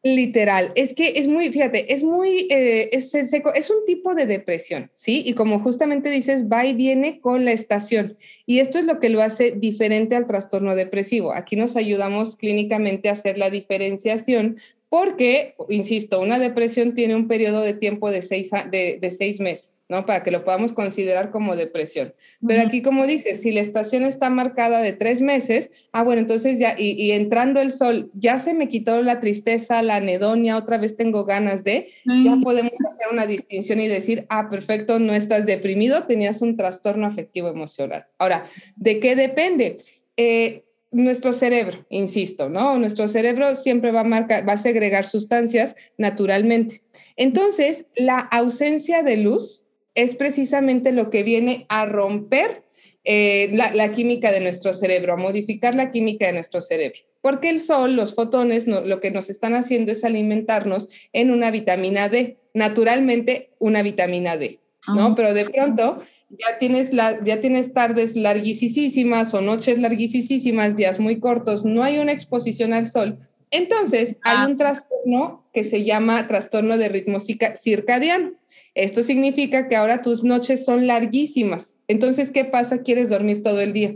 Literal, 0.06 0.70
es 0.74 0.92
que 0.92 1.14
es 1.16 1.28
muy, 1.28 1.50
fíjate, 1.50 1.94
es 1.94 2.04
muy, 2.04 2.46
eh, 2.50 2.90
es, 2.92 3.10
seco, 3.10 3.54
es 3.54 3.70
un 3.70 3.86
tipo 3.86 4.14
de 4.14 4.26
depresión, 4.26 4.90
¿sí? 4.92 5.22
Y 5.24 5.32
como 5.32 5.60
justamente 5.60 6.10
dices, 6.10 6.46
va 6.46 6.66
y 6.66 6.74
viene 6.74 7.20
con 7.20 7.46
la 7.46 7.52
estación. 7.52 8.18
Y 8.44 8.58
esto 8.58 8.78
es 8.78 8.84
lo 8.84 9.00
que 9.00 9.08
lo 9.08 9.22
hace 9.22 9.52
diferente 9.52 10.14
al 10.14 10.26
trastorno 10.26 10.76
depresivo. 10.76 11.32
Aquí 11.32 11.56
nos 11.56 11.74
ayudamos 11.74 12.36
clínicamente 12.36 13.08
a 13.08 13.12
hacer 13.12 13.38
la 13.38 13.48
diferenciación 13.48 14.58
porque, 14.94 15.56
insisto, 15.70 16.20
una 16.20 16.38
depresión 16.38 16.94
tiene 16.94 17.16
un 17.16 17.26
periodo 17.26 17.62
de 17.62 17.74
tiempo 17.74 18.12
de 18.12 18.22
seis, 18.22 18.52
de, 18.70 18.98
de 19.00 19.10
seis 19.10 19.40
meses, 19.40 19.82
¿no? 19.88 20.06
Para 20.06 20.22
que 20.22 20.30
lo 20.30 20.44
podamos 20.44 20.72
considerar 20.72 21.32
como 21.32 21.56
depresión. 21.56 22.14
Pero 22.46 22.62
aquí, 22.62 22.80
como 22.80 23.04
dices, 23.04 23.42
si 23.42 23.50
la 23.50 23.60
estación 23.60 24.04
está 24.04 24.30
marcada 24.30 24.82
de 24.82 24.92
tres 24.92 25.20
meses, 25.20 25.88
ah, 25.90 26.04
bueno, 26.04 26.20
entonces 26.20 26.60
ya, 26.60 26.76
y, 26.78 27.10
entrando 27.10 27.60
el 27.60 27.72
sol, 27.72 28.12
ya 28.14 28.38
se 28.38 28.54
me 28.54 28.68
quitó 28.68 29.02
la 29.02 29.18
tristeza, 29.18 29.82
la 29.82 29.96
anedonia, 29.96 30.56
otra 30.56 30.78
vez 30.78 30.94
tengo 30.94 31.24
ganas 31.24 31.64
de, 31.64 31.88
ya 32.04 32.36
podemos 32.40 32.74
hacer 32.86 33.08
una 33.10 33.26
distinción 33.26 33.80
y 33.80 33.88
decir, 33.88 34.26
ah, 34.28 34.48
perfecto, 34.48 35.00
no 35.00 35.12
estás 35.12 35.44
deprimido, 35.44 36.04
tenías 36.06 36.40
un 36.40 36.56
trastorno 36.56 37.04
afectivo 37.04 37.48
emocional. 37.48 38.06
Ahora, 38.16 38.44
¿de 38.76 39.00
qué 39.00 39.16
depende? 39.16 39.78
Eh, 40.16 40.62
nuestro 40.94 41.32
cerebro, 41.32 41.84
insisto, 41.90 42.48
¿no? 42.48 42.78
Nuestro 42.78 43.08
cerebro 43.08 43.54
siempre 43.54 43.90
va 43.90 44.00
a, 44.00 44.04
marcar, 44.04 44.48
va 44.48 44.54
a 44.54 44.58
segregar 44.58 45.04
sustancias 45.04 45.74
naturalmente. 45.98 46.82
Entonces, 47.16 47.86
la 47.96 48.18
ausencia 48.18 49.02
de 49.02 49.16
luz 49.18 49.64
es 49.94 50.16
precisamente 50.16 50.92
lo 50.92 51.10
que 51.10 51.22
viene 51.22 51.66
a 51.68 51.86
romper 51.86 52.64
eh, 53.04 53.50
la, 53.52 53.92
química 53.92 54.32
de 54.32 54.40
nuestro 54.40 54.72
cerebro, 54.72 55.12
a 55.12 55.16
modificar 55.16 55.74
la 55.74 55.90
química 55.90 56.26
de 56.26 56.32
nuestro 56.32 56.60
cerebro. 56.60 57.00
Porque 57.20 57.50
el 57.50 57.60
sol, 57.60 57.96
los 57.96 58.14
fotones, 58.14 58.66
lo 58.66 59.00
que 59.00 59.10
nos 59.10 59.28
están 59.28 59.54
haciendo 59.54 59.92
es 59.92 60.04
alimentarnos 60.04 60.88
en 61.12 61.30
una 61.30 61.50
vitamina 61.50 62.08
D, 62.08 62.38
naturalmente 62.54 63.50
una 63.58 63.82
vitamina 63.82 64.36
D, 64.36 64.60
¿no? 64.88 65.14
Pero 65.14 65.34
de 65.34 65.48
pronto 65.50 65.98
ya 66.38 66.58
tienes, 66.58 66.92
la, 66.92 67.22
ya 67.24 67.40
tienes 67.40 67.72
tardes 67.72 68.16
larguísimas 68.16 69.34
o 69.34 69.40
noches 69.40 69.78
larguísimas, 69.78 70.76
días 70.76 70.98
muy 70.98 71.20
cortos, 71.20 71.64
no 71.64 71.82
hay 71.82 71.98
una 71.98 72.12
exposición 72.12 72.72
al 72.72 72.86
sol. 72.86 73.18
Entonces, 73.50 74.16
hay 74.22 74.36
ah. 74.38 74.46
un 74.48 74.56
trastorno 74.56 75.44
que 75.52 75.64
se 75.64 75.84
llama 75.84 76.26
trastorno 76.26 76.76
de 76.76 76.88
ritmo 76.88 77.18
circadiano. 77.20 78.32
Esto 78.74 79.02
significa 79.04 79.68
que 79.68 79.76
ahora 79.76 80.02
tus 80.02 80.24
noches 80.24 80.64
son 80.64 80.86
larguísimas. 80.86 81.78
Entonces, 81.86 82.32
¿qué 82.32 82.44
pasa? 82.44 82.82
Quieres 82.82 83.08
dormir 83.08 83.42
todo 83.42 83.60
el 83.60 83.72
día. 83.72 83.94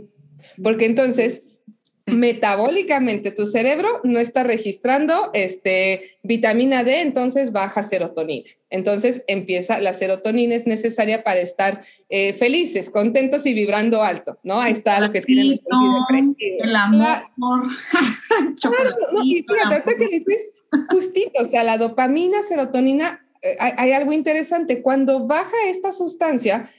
Porque 0.63 0.85
entonces 0.85 1.43
metabólicamente 2.11 3.31
tu 3.31 3.45
cerebro 3.45 4.01
no 4.03 4.19
está 4.19 4.43
registrando 4.43 5.29
este, 5.33 6.17
vitamina 6.23 6.83
D, 6.83 7.01
entonces 7.01 7.51
baja 7.51 7.83
serotonina. 7.83 8.49
Entonces 8.71 9.23
empieza, 9.27 9.79
la 9.79 9.93
serotonina 9.93 10.53
es 10.53 10.67
necesaria 10.67 11.23
para 11.23 11.39
estar 11.39 11.83
eh, 12.09 12.33
felices, 12.33 12.91
contentos 12.91 13.45
y 13.47 13.53
vibrando 13.53 14.03
alto, 14.03 14.37
¿no? 14.43 14.61
Ahí 14.61 14.73
está 14.73 14.99
lo 14.99 15.11
que 15.11 15.21
tiene 15.21 15.45
nuestro 15.45 15.75
El 16.59 16.75
amor. 16.75 17.23
claro, 18.61 18.89
no, 19.11 19.23
y 19.23 19.43
fíjate, 19.43 19.95
que 19.97 20.07
dices 20.07 20.53
justito, 20.91 21.41
o 21.41 21.45
sea, 21.45 21.63
la 21.63 21.79
dopamina, 21.79 22.43
serotonina, 22.43 23.25
eh, 23.41 23.55
hay, 23.59 23.71
hay, 23.77 23.91
algo 23.93 24.13
interesante. 24.13 24.83
Cuando 24.83 25.25
baja 25.25 25.55
esta 25.67 25.91
sustancia, 25.91 26.69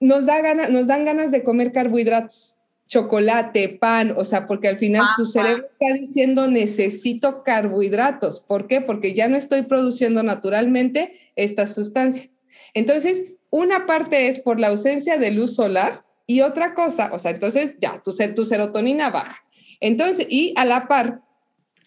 nos, 0.00 0.26
da 0.26 0.40
gana, 0.42 0.68
nos 0.68 0.86
dan 0.86 1.06
ganas 1.06 1.30
de 1.30 1.42
comer 1.42 1.72
carbohidratos 1.72 2.58
chocolate, 2.92 3.78
pan, 3.80 4.12
o 4.18 4.22
sea, 4.22 4.46
porque 4.46 4.68
al 4.68 4.76
final 4.76 5.06
tu 5.16 5.24
cerebro 5.24 5.66
está 5.80 5.94
diciendo 5.94 6.46
necesito 6.46 7.42
carbohidratos. 7.42 8.42
¿Por 8.42 8.66
qué? 8.66 8.82
Porque 8.82 9.14
ya 9.14 9.28
no 9.28 9.38
estoy 9.38 9.62
produciendo 9.62 10.22
naturalmente 10.22 11.18
esta 11.34 11.66
sustancia. 11.66 12.28
Entonces, 12.74 13.22
una 13.48 13.86
parte 13.86 14.28
es 14.28 14.40
por 14.40 14.60
la 14.60 14.68
ausencia 14.68 15.16
de 15.16 15.30
luz 15.30 15.54
solar 15.54 16.04
y 16.26 16.42
otra 16.42 16.74
cosa, 16.74 17.08
o 17.14 17.18
sea, 17.18 17.30
entonces 17.30 17.76
ya, 17.80 18.02
tu, 18.04 18.14
tu 18.34 18.44
serotonina 18.44 19.08
baja. 19.08 19.42
Entonces, 19.80 20.26
y 20.28 20.52
a 20.58 20.66
la 20.66 20.86
par, 20.86 21.22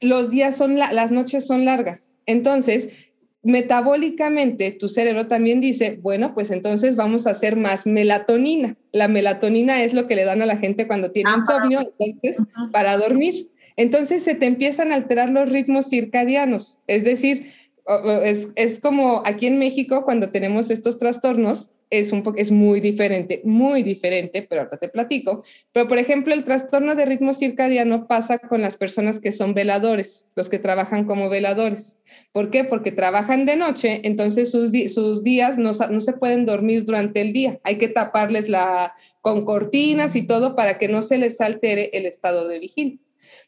los 0.01 0.31
días 0.31 0.57
son, 0.57 0.75
las 0.79 1.11
noches 1.11 1.45
son 1.45 1.65
largas. 1.65 2.15
Entonces, 2.25 2.89
metabólicamente 3.45 4.71
tu 4.71 4.89
cerebro 4.89 5.27
también 5.27 5.61
dice, 5.61 5.99
bueno, 6.01 6.33
pues 6.33 6.49
entonces 6.49 6.95
vamos 6.95 7.27
a 7.27 7.29
hacer 7.29 7.55
más 7.55 7.85
melatonina. 7.85 8.75
La 8.91 9.07
melatonina 9.07 9.83
es 9.83 9.93
lo 9.93 10.07
que 10.07 10.15
le 10.15 10.25
dan 10.25 10.41
a 10.41 10.47
la 10.47 10.57
gente 10.57 10.87
cuando 10.87 11.11
tiene 11.11 11.29
insomnio, 11.37 11.93
entonces, 11.99 12.43
para 12.71 12.97
dormir. 12.97 13.51
Entonces 13.77 14.23
se 14.23 14.33
te 14.33 14.47
empiezan 14.47 14.91
a 14.91 14.95
alterar 14.95 15.29
los 15.29 15.47
ritmos 15.47 15.89
circadianos. 15.89 16.79
Es 16.87 17.03
decir, 17.03 17.51
es, 18.23 18.47
es 18.55 18.79
como 18.79 19.21
aquí 19.25 19.45
en 19.45 19.59
México 19.59 20.05
cuando 20.05 20.29
tenemos 20.31 20.71
estos 20.71 20.97
trastornos, 20.97 21.69
es, 21.89 22.11
un 22.11 22.23
es 22.37 22.51
muy 22.51 22.79
diferente, 22.79 23.41
muy 23.43 23.83
diferente, 23.83 24.41
pero 24.41 24.61
ahorita 24.61 24.77
te 24.77 24.89
platico. 24.89 25.43
Pero, 25.71 25.87
por 25.87 25.97
ejemplo, 25.97 26.33
el 26.33 26.43
trastorno 26.43 26.95
de 26.95 27.05
ritmo 27.05 27.33
circadiano 27.33 28.07
pasa 28.07 28.39
con 28.39 28.61
las 28.61 28.77
personas 28.77 29.19
que 29.19 29.31
son 29.31 29.53
veladores, 29.53 30.27
los 30.35 30.49
que 30.49 30.59
trabajan 30.59 31.05
como 31.05 31.29
veladores. 31.29 31.99
¿Por 32.31 32.49
qué? 32.49 32.63
Porque 32.63 32.91
trabajan 32.91 33.45
de 33.45 33.55
noche, 33.55 34.01
entonces 34.03 34.51
sus, 34.51 34.71
sus 34.93 35.23
días 35.23 35.57
no, 35.57 35.71
no 35.89 35.99
se 35.99 36.13
pueden 36.13 36.45
dormir 36.45 36.85
durante 36.85 37.21
el 37.21 37.33
día. 37.33 37.59
Hay 37.63 37.77
que 37.77 37.87
taparles 37.87 38.49
la, 38.49 38.93
con 39.21 39.45
cortinas 39.45 40.15
y 40.15 40.23
todo 40.23 40.55
para 40.55 40.77
que 40.77 40.87
no 40.87 41.01
se 41.01 41.17
les 41.17 41.41
altere 41.41 41.89
el 41.93 42.05
estado 42.05 42.47
de 42.47 42.59
vigilia. 42.59 42.99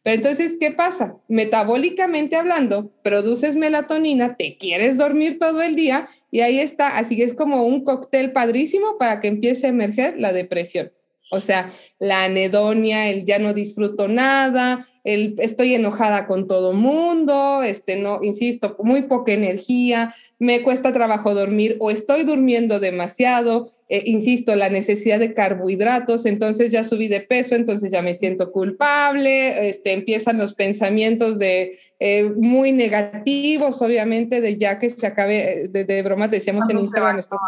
Pero 0.08 0.16
entonces, 0.16 0.56
¿qué 0.58 0.72
pasa? 0.72 1.18
Metabólicamente 1.28 2.38
hablando, 2.38 2.94
produces 3.04 3.58
melatonina, 3.58 4.38
te 4.38 4.56
quieres 4.58 4.98
dormir 4.98 5.38
todo 5.38 5.62
el 5.62 5.76
día 5.76 6.08
y 6.32 6.40
ahí 6.40 6.60
está. 6.60 6.98
Así 6.98 7.18
que 7.18 7.24
es 7.24 7.34
como 7.34 7.64
un 7.64 7.84
cóctel 7.84 8.32
padrísimo 8.32 8.98
para 8.98 9.20
que 9.20 9.28
empiece 9.28 9.68
a 9.68 9.72
emerger 9.72 10.18
la 10.18 10.32
depresión. 10.32 10.94
O 11.30 11.42
sea, 11.42 11.72
la 12.00 12.24
anedonia, 12.24 13.10
el 13.10 13.26
ya 13.26 13.38
no 13.38 13.54
disfruto 13.54 14.08
nada, 14.08 14.86
el 15.04 15.36
estoy 15.40 15.74
enojada 15.74 16.26
con 16.26 16.48
todo 16.48 16.74
mundo, 16.74 17.64
este 17.64 17.96
no, 17.98 18.20
insisto, 18.24 18.76
muy 18.80 19.04
poca 19.04 19.34
energía, 19.34 20.14
me 20.40 20.62
cuesta 20.64 20.94
trabajo 20.94 21.34
dormir 21.34 21.78
o 21.80 21.92
estoy 21.92 22.24
durmiendo 22.24 22.80
demasiado, 22.80 23.70
eh, 23.90 24.04
insisto, 24.06 24.56
la 24.56 24.70
necesidad 24.70 25.20
de 25.20 25.34
carbohidratos, 25.34 26.26
entonces 26.26 26.72
ya 26.72 26.84
subí 26.84 27.08
de 27.08 27.22
peso, 27.22 27.56
entonces 27.56 27.92
ya 27.92 28.02
me 28.02 28.16
siento 28.16 28.52
culpable, 28.52 29.70
este, 29.70 29.94
empiezan 29.94 30.38
los 30.38 30.54
pensamientos 30.54 31.40
de 31.40 31.78
eh, 32.00 32.24
muy 32.24 32.72
negativos, 32.72 33.82
obviamente, 33.82 34.40
de 34.40 34.58
ya 34.58 34.78
que 34.78 34.90
se 34.90 35.08
acabe, 35.08 35.68
de, 35.70 35.84
de 35.84 36.04
broma 36.04 36.28
decíamos 36.28 36.70
en 36.70 36.80
Instagram, 36.80 37.20
estoy 37.20 37.40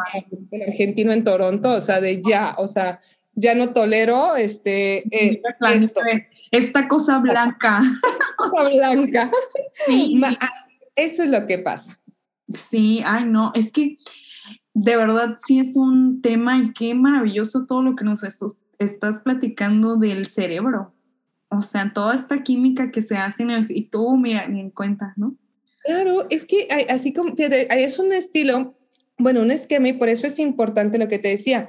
argentino 0.67 1.11
en 1.13 1.23
Toronto, 1.23 1.71
o 1.71 1.81
sea, 1.81 2.01
de 2.01 2.21
ya, 2.21 2.55
o 2.57 2.67
sea, 2.67 2.99
ya 3.39 3.55
no 3.55 3.73
tolero 3.73 4.35
este, 4.35 5.03
eh, 5.15 5.41
Esta 6.51 6.87
cosa 6.87 7.19
blanca. 7.19 7.81
Esta 8.07 8.25
cosa 8.37 8.69
blanca. 8.69 9.31
Eso 10.95 11.23
es 11.23 11.29
lo 11.29 11.47
que 11.47 11.59
pasa. 11.59 11.99
Sí, 12.53 13.01
ay 13.05 13.25
no, 13.25 13.51
es 13.53 13.71
que 13.71 13.97
de 14.73 14.97
verdad 14.97 15.37
sí 15.45 15.59
es 15.59 15.77
un 15.77 16.21
tema 16.21 16.57
y 16.57 16.73
qué 16.73 16.93
maravilloso 16.93 17.65
todo 17.65 17.83
lo 17.83 17.95
que 17.95 18.03
nos 18.03 18.23
estás 18.79 19.19
platicando 19.19 19.95
del 19.95 20.27
cerebro. 20.27 20.93
O 21.49 21.61
sea, 21.61 21.93
toda 21.93 22.15
esta 22.15 22.43
química 22.43 22.91
que 22.91 23.01
se 23.01 23.17
hace 23.17 23.43
en 23.43 23.51
el, 23.51 23.65
y 23.69 23.83
tú, 23.89 24.17
mira, 24.17 24.47
ni 24.47 24.59
en 24.59 24.69
cuenta, 24.69 25.13
¿no? 25.15 25.35
Claro, 25.83 26.27
es 26.29 26.45
que 26.45 26.67
hay, 26.69 26.85
así 26.89 27.13
como, 27.13 27.33
es 27.37 27.99
un 27.99 28.13
estilo, 28.13 28.75
bueno, 29.17 29.41
un 29.41 29.51
esquema 29.51 29.87
y 29.87 29.93
por 29.93 30.09
eso 30.09 30.27
es 30.27 30.37
importante 30.39 30.97
lo 30.97 31.07
que 31.07 31.19
te 31.19 31.29
decía 31.29 31.67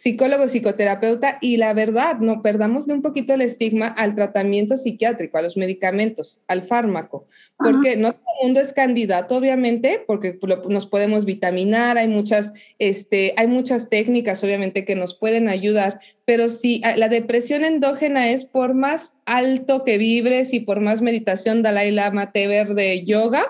psicólogo, 0.00 0.48
psicoterapeuta 0.48 1.36
y 1.42 1.58
la 1.58 1.74
verdad, 1.74 2.18
no 2.20 2.40
perdamosle 2.40 2.94
un 2.94 3.02
poquito 3.02 3.34
el 3.34 3.42
estigma 3.42 3.86
al 3.86 4.14
tratamiento 4.14 4.78
psiquiátrico, 4.78 5.36
a 5.36 5.42
los 5.42 5.58
medicamentos, 5.58 6.40
al 6.48 6.62
fármaco, 6.62 7.26
porque 7.58 7.96
no 7.96 8.12
todo 8.12 8.22
el 8.40 8.46
mundo 8.46 8.60
es 8.60 8.72
candidato, 8.72 9.36
obviamente, 9.36 10.02
porque 10.06 10.38
nos 10.70 10.86
podemos 10.86 11.26
vitaminar, 11.26 11.98
hay 11.98 12.08
muchas, 12.08 12.52
este, 12.78 13.34
hay 13.36 13.46
muchas 13.46 13.90
técnicas, 13.90 14.42
obviamente, 14.42 14.86
que 14.86 14.94
nos 14.94 15.14
pueden 15.14 15.50
ayudar, 15.50 16.00
pero 16.24 16.48
si 16.48 16.80
ah, 16.84 16.96
la 16.96 17.10
depresión 17.10 17.64
endógena 17.64 18.30
es 18.30 18.46
por 18.46 18.72
más 18.72 19.12
alto 19.26 19.84
que 19.84 19.98
vibres 19.98 20.54
y 20.54 20.60
por 20.60 20.80
más 20.80 21.02
meditación 21.02 21.62
Dalai 21.62 21.90
Lama, 21.90 22.32
té 22.32 22.46
verde, 22.46 23.04
yoga, 23.04 23.46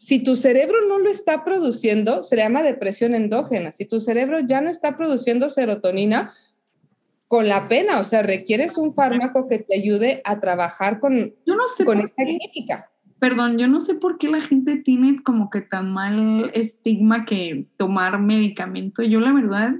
si 0.00 0.24
tu 0.24 0.34
cerebro 0.34 0.78
no 0.88 0.98
lo 0.98 1.10
está 1.10 1.44
produciendo, 1.44 2.22
se 2.22 2.34
llama 2.34 2.62
depresión 2.62 3.14
endógena. 3.14 3.70
Si 3.70 3.84
tu 3.84 4.00
cerebro 4.00 4.40
ya 4.40 4.62
no 4.62 4.70
está 4.70 4.96
produciendo 4.96 5.50
serotonina, 5.50 6.32
con 7.28 7.48
la 7.48 7.68
pena, 7.68 8.00
o 8.00 8.04
sea, 8.04 8.22
requieres 8.22 8.78
un 8.78 8.94
fármaco 8.94 9.46
que 9.46 9.58
te 9.58 9.78
ayude 9.78 10.22
a 10.24 10.40
trabajar 10.40 11.00
con, 11.00 11.34
yo 11.44 11.54
no 11.54 11.64
sé 11.76 11.84
con 11.84 11.98
esta 11.98 12.24
química. 12.24 12.90
Perdón, 13.18 13.58
yo 13.58 13.68
no 13.68 13.78
sé 13.78 13.94
por 13.94 14.16
qué 14.16 14.28
la 14.28 14.40
gente 14.40 14.76
tiene 14.76 15.22
como 15.22 15.50
que 15.50 15.60
tan 15.60 15.92
mal 15.92 16.50
estigma 16.54 17.26
que 17.26 17.66
tomar 17.76 18.18
medicamento. 18.18 19.02
Yo 19.02 19.20
la 19.20 19.34
verdad 19.34 19.74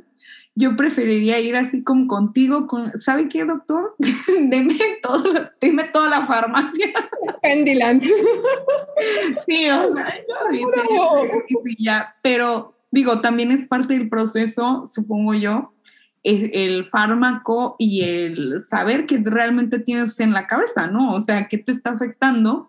yo 0.54 0.76
preferiría 0.76 1.38
ir 1.40 1.56
así 1.56 1.82
como 1.82 2.06
contigo, 2.06 2.66
con, 2.66 2.98
¿sabe 2.98 3.28
qué, 3.28 3.44
doctor? 3.44 3.94
deme, 4.48 4.76
todo, 5.02 5.50
deme 5.60 5.84
toda 5.84 6.08
la 6.08 6.26
farmacia. 6.26 6.88
Candyland. 7.42 8.02
sí, 9.46 9.70
o 9.70 9.94
sea, 9.94 10.14
yo 10.28 11.60
ya, 11.78 12.16
pero 12.22 12.74
digo, 12.90 13.20
también 13.20 13.52
es 13.52 13.66
parte 13.66 13.94
del 13.94 14.08
proceso, 14.08 14.84
supongo 14.86 15.34
yo, 15.34 15.72
el 16.22 16.86
fármaco 16.90 17.76
y 17.78 18.02
el 18.02 18.60
saber 18.60 19.06
qué 19.06 19.22
realmente 19.24 19.78
tienes 19.78 20.20
en 20.20 20.34
la 20.34 20.46
cabeza, 20.46 20.86
¿no? 20.86 21.14
O 21.14 21.20
sea, 21.20 21.48
qué 21.48 21.56
te 21.56 21.72
está 21.72 21.90
afectando 21.90 22.68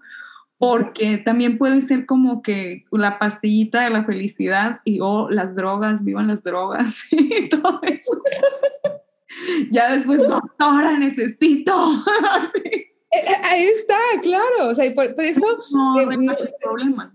porque 0.62 1.18
también 1.18 1.58
puede 1.58 1.82
ser 1.82 2.06
como 2.06 2.44
que 2.44 2.86
la 2.92 3.18
pastillita 3.18 3.84
de 3.84 3.90
la 3.90 4.06
felicidad 4.06 4.80
y 4.86 5.00
o 5.02 5.28
las 5.28 5.56
drogas, 5.56 6.06
vivan 6.06 6.28
las 6.28 6.44
drogas 6.44 7.08
y 7.12 7.50
todo 7.50 7.82
eso. 7.82 8.22
ya 9.72 9.92
después, 9.92 10.22
doctora, 10.28 10.98
necesito. 11.00 11.74
Eh, 13.14 13.18
eh, 13.28 13.36
ahí 13.44 13.64
está, 13.64 13.98
claro. 14.22 14.70
O 14.70 14.74
sea, 14.74 14.90
por, 14.94 15.04
eso. 15.20 15.46
No, 15.74 16.00
eh, 16.00 16.18
no 16.18 16.32
es 16.32 16.54
problema. 16.62 17.14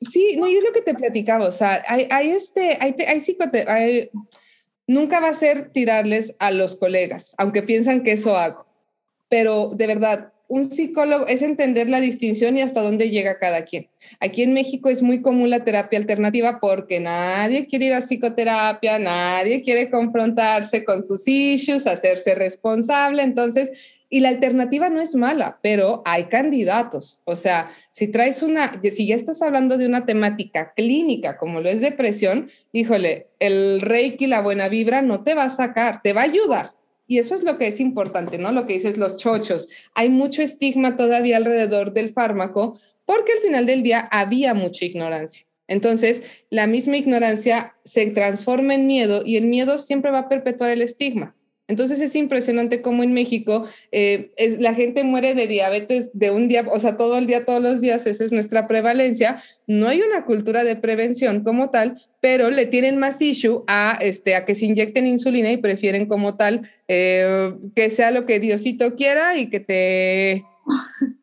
Sí, 0.00 0.34
no, 0.36 0.48
y 0.48 0.56
es 0.56 0.64
lo 0.64 0.72
que 0.72 0.82
te 0.82 0.94
platicaba. 0.94 1.46
O 1.46 1.52
sea, 1.52 1.80
hay, 1.86 2.08
hay 2.10 2.30
este, 2.30 2.76
hay, 2.80 2.92
hay, 3.68 4.10
nunca 4.88 5.20
va 5.20 5.28
a 5.28 5.32
ser 5.32 5.70
tirarles 5.70 6.34
a 6.40 6.50
los 6.50 6.74
colegas, 6.74 7.32
aunque 7.38 7.62
piensan 7.62 8.02
que 8.02 8.10
eso 8.10 8.36
hago. 8.36 8.66
Pero 9.28 9.70
de 9.72 9.86
verdad, 9.86 10.31
un 10.52 10.70
psicólogo 10.70 11.26
es 11.28 11.40
entender 11.40 11.88
la 11.88 11.98
distinción 11.98 12.58
y 12.58 12.60
hasta 12.60 12.82
dónde 12.82 13.08
llega 13.08 13.38
cada 13.38 13.64
quien. 13.64 13.88
Aquí 14.20 14.42
en 14.42 14.52
México 14.52 14.90
es 14.90 15.02
muy 15.02 15.22
común 15.22 15.48
la 15.48 15.64
terapia 15.64 15.98
alternativa 15.98 16.58
porque 16.60 17.00
nadie 17.00 17.66
quiere 17.66 17.86
ir 17.86 17.94
a 17.94 18.02
psicoterapia, 18.02 18.98
nadie 18.98 19.62
quiere 19.62 19.88
confrontarse 19.88 20.84
con 20.84 21.02
sus 21.02 21.26
issues, 21.26 21.86
hacerse 21.86 22.34
responsable. 22.34 23.22
Entonces, 23.22 23.96
y 24.10 24.20
la 24.20 24.28
alternativa 24.28 24.90
no 24.90 25.00
es 25.00 25.14
mala, 25.14 25.58
pero 25.62 26.02
hay 26.04 26.24
candidatos. 26.24 27.22
O 27.24 27.34
sea, 27.34 27.70
si 27.88 28.08
traes 28.08 28.42
una, 28.42 28.72
si 28.82 29.06
ya 29.06 29.14
estás 29.14 29.40
hablando 29.40 29.78
de 29.78 29.86
una 29.86 30.04
temática 30.04 30.74
clínica 30.76 31.38
como 31.38 31.62
lo 31.62 31.70
es 31.70 31.80
depresión, 31.80 32.50
híjole, 32.72 33.28
el 33.38 33.80
reiki, 33.80 34.26
la 34.26 34.42
buena 34.42 34.68
vibra 34.68 35.00
no 35.00 35.24
te 35.24 35.32
va 35.32 35.44
a 35.44 35.48
sacar, 35.48 36.02
te 36.02 36.12
va 36.12 36.20
a 36.20 36.24
ayudar, 36.24 36.74
y 37.12 37.18
eso 37.18 37.34
es 37.34 37.42
lo 37.42 37.58
que 37.58 37.66
es 37.66 37.78
importante, 37.78 38.38
¿no? 38.38 38.52
Lo 38.52 38.66
que 38.66 38.72
dices 38.72 38.96
los 38.96 39.16
chochos. 39.16 39.68
Hay 39.94 40.08
mucho 40.08 40.40
estigma 40.40 40.96
todavía 40.96 41.36
alrededor 41.36 41.92
del 41.92 42.14
fármaco 42.14 42.78
porque 43.04 43.32
al 43.32 43.40
final 43.40 43.66
del 43.66 43.82
día 43.82 44.08
había 44.10 44.54
mucha 44.54 44.86
ignorancia. 44.86 45.46
Entonces, 45.68 46.22
la 46.48 46.66
misma 46.66 46.96
ignorancia 46.96 47.76
se 47.84 48.10
transforma 48.12 48.74
en 48.74 48.86
miedo 48.86 49.24
y 49.26 49.36
el 49.36 49.44
miedo 49.44 49.76
siempre 49.76 50.10
va 50.10 50.20
a 50.20 50.28
perpetuar 50.30 50.70
el 50.70 50.80
estigma. 50.80 51.36
Entonces 51.72 52.02
es 52.02 52.14
impresionante 52.16 52.82
cómo 52.82 53.02
en 53.02 53.14
México 53.14 53.66
eh, 53.92 54.30
es, 54.36 54.60
la 54.60 54.74
gente 54.74 55.04
muere 55.04 55.34
de 55.34 55.46
diabetes 55.46 56.10
de 56.12 56.30
un 56.30 56.46
día, 56.46 56.66
o 56.70 56.78
sea, 56.78 56.98
todo 56.98 57.16
el 57.16 57.26
día, 57.26 57.46
todos 57.46 57.62
los 57.62 57.80
días, 57.80 58.04
esa 58.06 58.24
es 58.24 58.30
nuestra 58.30 58.68
prevalencia. 58.68 59.42
No 59.66 59.88
hay 59.88 60.02
una 60.02 60.26
cultura 60.26 60.64
de 60.64 60.76
prevención 60.76 61.42
como 61.42 61.70
tal, 61.70 61.98
pero 62.20 62.50
le 62.50 62.66
tienen 62.66 62.98
más 62.98 63.22
issue 63.22 63.64
a, 63.68 63.96
este, 64.02 64.34
a 64.34 64.44
que 64.44 64.54
se 64.54 64.66
inyecten 64.66 65.06
insulina 65.06 65.50
y 65.50 65.56
prefieren 65.56 66.04
como 66.04 66.36
tal 66.36 66.68
eh, 66.88 67.54
que 67.74 67.88
sea 67.88 68.10
lo 68.10 68.26
que 68.26 68.38
Diosito 68.38 68.94
quiera 68.94 69.38
y 69.38 69.48
que 69.48 69.60
te... 69.60 70.44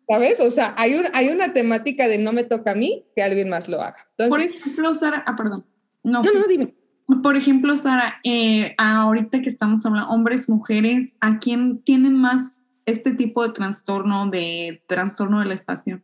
¿Sabes? 0.08 0.40
O 0.40 0.50
sea, 0.50 0.74
hay, 0.78 0.96
un, 0.96 1.06
hay 1.14 1.28
una 1.28 1.54
temática 1.54 2.08
de 2.08 2.18
no 2.18 2.34
me 2.34 2.44
toca 2.44 2.72
a 2.72 2.76
mí 2.76 3.06
que 3.16 3.22
alguien 3.22 3.50
más 3.50 3.70
lo 3.70 3.84
haga. 3.84 4.10
Entonces, 4.18 4.54
Por 4.54 4.62
ejemplo, 4.62 4.94
Sara, 4.96 5.24
ah, 5.28 5.36
perdón. 5.36 5.64
No, 6.02 6.24
no, 6.24 6.34
no, 6.34 6.48
dime. 6.48 6.74
Por 7.24 7.36
ejemplo, 7.36 7.76
Sara, 7.76 8.20
eh, 8.24 8.76
ahorita 8.78 9.42
que 9.42 9.50
estamos 9.50 9.86
hablando, 9.86 10.10
hombres, 10.10 10.48
mujeres, 10.48 11.12
¿a 11.20 11.40
quién 11.40 11.80
tienen 11.80 12.16
más 12.16 12.64
este 12.86 13.12
tipo 13.12 13.46
de 13.46 13.54
trastorno, 13.54 14.30
de 14.30 14.84
trastorno 14.88 15.40
de 15.40 15.46
la 15.46 15.54
estación? 15.56 16.04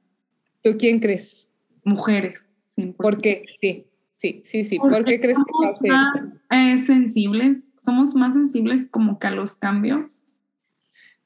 ¿Tú 0.63 0.76
quién 0.80 1.00
crees? 1.00 1.48
Mujeres, 1.84 2.54
100%. 2.76 2.96
¿Por 2.98 3.22
qué? 3.22 3.46
Sí, 3.62 3.86
sí, 4.12 4.41
sí, 4.44 4.63
sí. 4.63 4.80
¿Por 4.80 5.06
qué 5.06 5.20
crees 5.20 5.38
que 5.38 5.68
pasa? 5.68 5.88
más 5.88 6.46
eh, 6.50 6.78
sensibles? 6.80 7.72
¿Somos 7.78 8.15
más 8.15 8.34
sensibles 8.34 8.89
como 8.89 9.20
que 9.20 9.28
a 9.28 9.32
los 9.32 9.58
cambios? 9.58 10.25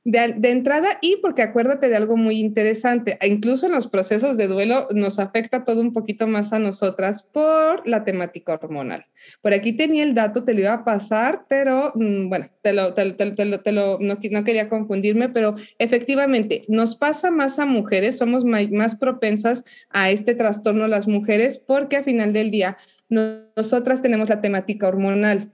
De, 0.04 0.50
entrada 0.50 0.98
y 1.02 1.18
porque 1.18 1.42
acuérdate 1.42 1.90
de 1.90 1.96
algo 1.96 2.18
muy 2.18 2.38
interesante, 2.38 3.18
e 3.22 3.28
incluso 3.28 3.66
en 3.66 3.74
los 3.74 3.88
procesos 3.88 4.38
de 4.38 4.48
duelo 4.48 4.88
nos 4.92 5.20
afecta 5.20 5.64
todo 5.64 5.82
un 5.82 5.94
poquito 5.94 6.28
más 6.28 6.54
a 6.54 6.60
nosotras 6.60 7.22
por 7.22 7.88
la 7.88 8.04
temática 8.04 8.54
hormonal. 8.54 9.06
Por 9.42 9.54
aquí 9.54 9.74
tenía 9.74 10.04
el 10.04 10.16
dato, 10.16 10.44
te 10.44 10.54
lo 10.54 10.62
iba 10.62 10.74
a 10.74 10.86
pasar, 10.86 11.46
pero 11.50 11.92
mm, 11.96 12.30
bueno, 12.30 12.50
te 12.62 12.74
lo, 12.74 12.94
te, 12.94 13.12
te, 13.12 13.46
lo 13.46 14.00
no, 14.00 14.18
no, 14.32 14.44
quería 14.44 14.70
confundirme, 14.70 15.30
pero 15.30 15.56
efectivamente 15.78 16.64
nos 16.68 16.96
pasa 16.96 17.30
más 17.30 17.60
a 17.60 17.66
mujeres, 17.66 18.18
somos 18.18 18.46
más 18.46 18.96
propensas 18.96 19.64
a 19.90 20.10
este 20.10 20.34
trastorno 20.34 20.88
las 20.88 21.08
mujeres 21.08 21.60
porque 21.60 21.98
a 21.98 22.04
final 22.04 22.34
del 22.34 22.52
día 22.52 22.78
nosotras 23.10 24.02
tenemos 24.02 24.30
la 24.30 24.42
temática 24.42 24.88
hormonal. 24.88 25.52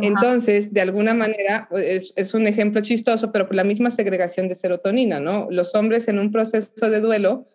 Entonces, 0.00 0.72
de 0.72 0.80
alguna 0.80 1.14
manera, 1.14 1.68
es, 1.72 2.12
es, 2.16 2.34
un 2.34 2.46
ejemplo 2.46 2.80
chistoso, 2.80 3.32
pero 3.32 3.46
por 3.46 3.56
la 3.56 3.64
misma 3.64 3.90
segregación 3.90 4.48
de 4.48 4.54
serotonina, 4.54 5.20
¿no? 5.20 5.48
Los 5.50 5.74
hombres 5.74 6.08
en 6.08 6.18
un 6.18 6.30
proceso 6.30 6.90
de 6.90 7.00
duelo, 7.00 7.46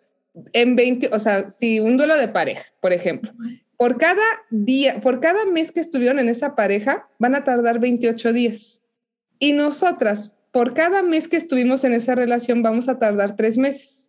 en 0.52 0.76
20, 0.76 1.10
o 1.12 1.18
sea, 1.18 1.48
si 1.48 1.80
un 1.80 1.96
duelo 1.96 2.16
de 2.16 2.28
pareja, 2.28 2.64
por 2.80 2.92
ejemplo, 2.92 3.32
por 3.76 3.96
cada 3.96 4.22
día, 4.50 5.00
por 5.00 5.20
cada 5.20 5.46
mes 5.46 5.72
que 5.72 5.80
estuvieron 5.80 6.18
en 6.18 6.28
esa 6.28 6.54
pareja, 6.54 7.08
van 7.18 7.34
a 7.34 7.44
tardar 7.44 7.78
28 7.78 8.32
días. 8.32 8.80
Y 9.38 9.52
nosotras, 9.52 10.34
por 10.50 10.74
cada 10.74 11.02
mes 11.02 11.28
que 11.28 11.36
estuvimos 11.36 11.84
en 11.84 11.92
esa 11.92 12.14
relación, 12.14 12.62
vamos 12.62 12.88
a 12.88 12.98
tardar 12.98 13.36
tres 13.36 13.56
meses. 13.56 14.07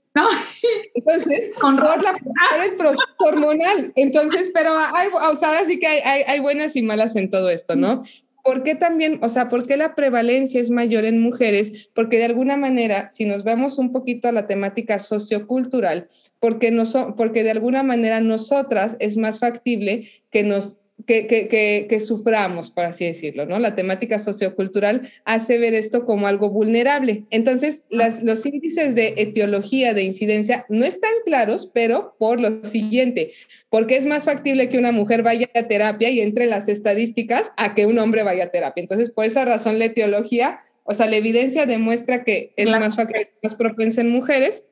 Entonces, 0.93 1.51
Con 1.59 1.77
por, 1.77 2.01
la, 2.01 2.17
el 2.63 2.75
proceso 2.75 3.03
hormonal. 3.19 3.91
Entonces, 3.95 4.51
pero 4.53 4.71
hay, 4.77 5.07
o 5.09 5.35
sea, 5.35 5.49
ahora 5.49 5.65
sí 5.65 5.79
que 5.79 5.87
hay, 5.87 6.23
hay, 6.25 6.39
buenas 6.39 6.75
y 6.75 6.81
malas 6.81 7.15
en 7.15 7.29
todo 7.29 7.49
esto, 7.49 7.75
¿no? 7.75 8.01
¿Por 8.43 8.63
qué 8.63 8.73
también, 8.73 9.19
o 9.21 9.29
sea, 9.29 9.49
por 9.49 9.67
qué 9.67 9.77
la 9.77 9.95
prevalencia 9.95 10.61
es 10.61 10.69
mayor 10.69 11.05
en 11.05 11.21
mujeres? 11.21 11.89
Porque 11.93 12.17
de 12.17 12.25
alguna 12.25 12.57
manera, 12.57 13.07
si 13.07 13.25
nos 13.25 13.43
vamos 13.43 13.77
un 13.77 13.91
poquito 13.91 14.27
a 14.27 14.31
la 14.31 14.47
temática 14.47 14.97
sociocultural, 14.97 16.07
porque, 16.39 16.71
no 16.71 16.83
porque 17.15 17.43
de 17.43 17.51
alguna 17.51 17.83
manera 17.83 18.21
nosotras 18.21 18.95
es 18.99 19.17
más 19.17 19.39
factible 19.39 20.09
que 20.31 20.43
nos 20.43 20.78
que, 21.05 22.01
suframos, 22.03 22.71
por 22.71 22.85
así 22.85 23.05
decirlo, 23.05 23.45
¿no? 23.45 23.59
La 23.59 23.75
temática 23.75 24.19
sociocultural 24.19 25.07
hace 25.25 25.57
ver 25.57 25.73
esto 25.73 26.05
como 26.05 26.27
algo 26.27 26.49
vulnerable. 26.49 27.25
Entonces, 27.29 27.83
los 27.89 28.45
índices 28.45 28.95
de 28.95 29.13
etiología, 29.17 29.93
de 29.93 30.03
incidencia, 30.03 30.65
no 30.69 30.85
están 30.85 31.11
claros, 31.25 31.69
pero 31.73 32.15
por 32.19 32.39
lo 32.39 32.63
siguiente, 32.63 33.31
porque 33.69 33.97
es 33.97 34.05
más 34.05 34.25
factible 34.25 34.69
que 34.69 34.77
una 34.77 34.91
mujer 34.91 35.23
vaya 35.23 35.49
a 35.55 35.63
terapia 35.63 36.09
y 36.09 36.21
entre 36.21 36.45
las 36.45 36.67
estadísticas 36.67 37.51
a 37.57 37.75
que 37.75 37.85
un 37.85 37.99
hombre 37.99 38.23
vaya 38.23 38.45
a 38.45 38.51
terapia. 38.51 38.81
Entonces, 38.81 39.11
por 39.11 39.25
esa 39.25 39.45
razón, 39.45 39.79
la 39.79 39.85
etiología, 39.85 40.59
o 40.83 40.93
sea, 40.93 41.07
la 41.07 41.17
evidencia 41.17 41.65
demuestra 41.65 42.23
que 42.23 42.53
es 42.55 42.69
más 42.69 42.95
factible, 42.95 43.31
más 43.43 43.55
propensa 43.55 44.01
en 44.01 44.09
mujeres, 44.09 44.65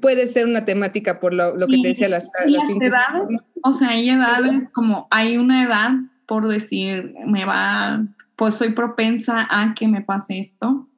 puede 0.00 0.26
ser 0.26 0.46
una 0.46 0.64
temática 0.64 1.20
por 1.20 1.34
lo, 1.34 1.54
que 1.66 1.80
te 1.82 1.88
decía 1.88 2.08
las, 2.08 2.28
las 2.46 2.70
edades, 2.70 3.40
o 3.62 3.74
sea, 3.74 3.90
hay 3.90 4.10
edades 4.10 4.70
como 4.72 5.06
hay 5.10 5.36
una 5.36 5.64
edad 5.64 5.92
por 6.26 6.48
decir, 6.48 7.14
me 7.26 7.44
va, 7.44 8.06
pues 8.36 8.54
soy 8.54 8.70
propensa 8.70 9.46
a 9.50 9.74
que 9.74 9.86
me 9.86 10.00
pase 10.00 10.38
esto. 10.38 10.88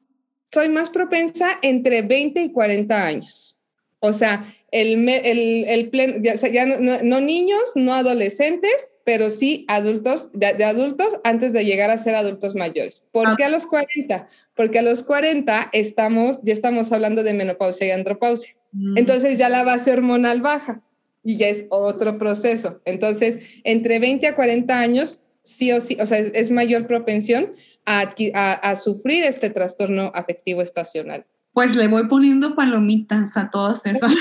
Soy 0.52 0.68
más 0.68 0.90
propensa 0.90 1.58
entre 1.62 2.02
20 2.02 2.40
y 2.40 2.52
40 2.52 3.04
años. 3.04 3.58
O 3.98 4.12
sea, 4.12 4.44
el, 4.70 5.08
el, 5.08 5.64
el 5.66 5.90
pleno, 5.90 6.18
ya, 6.20 6.66
no, 6.66 7.20
niños, 7.20 7.72
no 7.74 7.94
adolescentes, 7.94 8.96
pero 9.04 9.30
sí 9.30 9.64
adultos, 9.66 10.30
de, 10.32 10.64
adultos 10.64 11.18
antes 11.24 11.52
de 11.52 11.64
llegar 11.64 11.90
a 11.90 11.98
ser 11.98 12.14
adultos 12.14 12.54
mayores. 12.54 13.08
¿Por 13.10 13.26
ah. 13.26 13.34
qué 13.36 13.44
a 13.44 13.48
los 13.48 13.66
40? 13.66 14.28
Porque 14.54 14.78
a 14.78 14.82
los 14.82 15.02
40 15.02 15.70
estamos, 15.72 16.40
ya 16.42 16.52
estamos 16.52 16.92
hablando 16.92 17.22
de 17.22 17.34
menopausia 17.34 17.88
y 17.88 17.90
andropausia. 17.90 18.54
Mm. 18.72 18.98
Entonces 18.98 19.38
ya 19.38 19.48
la 19.48 19.64
base 19.64 19.92
hormonal 19.92 20.40
baja 20.40 20.82
y 21.24 21.38
ya 21.38 21.48
es 21.48 21.66
otro 21.70 22.18
proceso. 22.18 22.80
Entonces, 22.84 23.40
entre 23.64 23.98
20 23.98 24.26
a 24.26 24.36
40 24.36 24.78
años, 24.78 25.22
sí 25.42 25.72
o 25.72 25.80
sí, 25.80 25.96
o 26.00 26.06
sea, 26.06 26.18
es, 26.18 26.50
mayor 26.50 26.86
propensión 26.86 27.52
a, 27.86 28.10
a, 28.34 28.76
sufrir 28.76 29.24
este 29.24 29.50
trastorno 29.50 30.12
afectivo 30.14 30.62
estacional. 30.62 31.24
Pues 31.52 31.76
le 31.76 31.86
voy 31.86 32.08
poniendo 32.08 32.56
palomitas 32.56 33.36
a 33.36 33.48
todas 33.48 33.86
esas. 33.86 34.12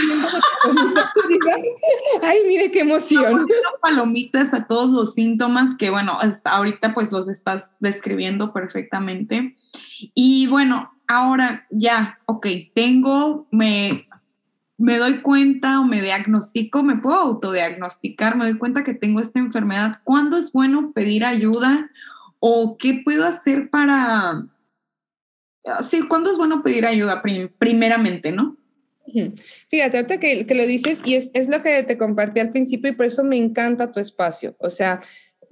Ay, 2.22 2.40
mire 2.48 2.72
qué 2.72 2.82
emoción. 2.82 3.48
Palomitas 3.82 4.54
a 4.54 4.68
todos 4.68 4.92
los 4.92 5.16
síntomas 5.16 5.76
que, 5.80 5.90
bueno, 5.90 6.20
ahorita 6.46 6.94
pues 6.94 7.12
los 7.12 7.28
estás 7.28 7.76
describiendo 7.80 8.54
perfectamente. 8.54 9.56
Y 10.14 10.48
bueno, 10.48 10.92
ahora 11.08 11.68
ya, 11.70 12.20
ok, 12.26 12.48
tengo, 12.74 13.48
me 13.52 14.08
me 14.84 14.98
doy 14.98 15.22
cuenta 15.22 15.80
o 15.80 15.86
me 15.86 16.02
diagnostico, 16.02 16.84
me 16.84 16.98
puedo 16.98 17.16
autodiagnosticar, 17.16 18.36
me 18.36 18.46
doy 18.46 18.58
cuenta 18.58 18.84
que 18.84 18.94
tengo 18.94 19.22
esta 19.22 19.40
enfermedad, 19.40 20.02
¿cuándo 20.04 20.38
es 20.38 20.52
bueno 20.52 20.92
pedir 20.94 21.24
ayuda 21.24 21.90
o 22.40 22.78
qué 22.78 23.02
puedo 23.04 23.26
hacer 23.26 23.70
para... 23.70 24.46
Sí, 25.80 26.02
¿cuándo 26.02 26.32
es 26.32 26.38
bueno 26.38 26.64
pedir 26.64 26.86
ayuda 26.86 27.22
primeramente, 27.58 28.34
no? 28.34 28.58
Fíjate, 29.70 29.98
ahorita 29.98 30.20
que, 30.20 30.46
que, 30.46 30.56
lo 30.56 30.66
dices, 30.66 31.02
y 31.06 31.16
es, 31.16 31.32
es, 31.34 31.48
lo 31.48 31.62
que 31.64 31.84
te 31.84 31.98
compartí 31.98 32.42
al 32.42 32.52
principio, 32.52 32.92
y 32.92 32.96
por 32.96 33.06
eso 33.06 33.24
me 33.24 33.38
encanta 33.38 33.92
tu 33.92 34.02
espacio. 34.02 34.56
O 34.60 34.70
sea, 34.70 35.02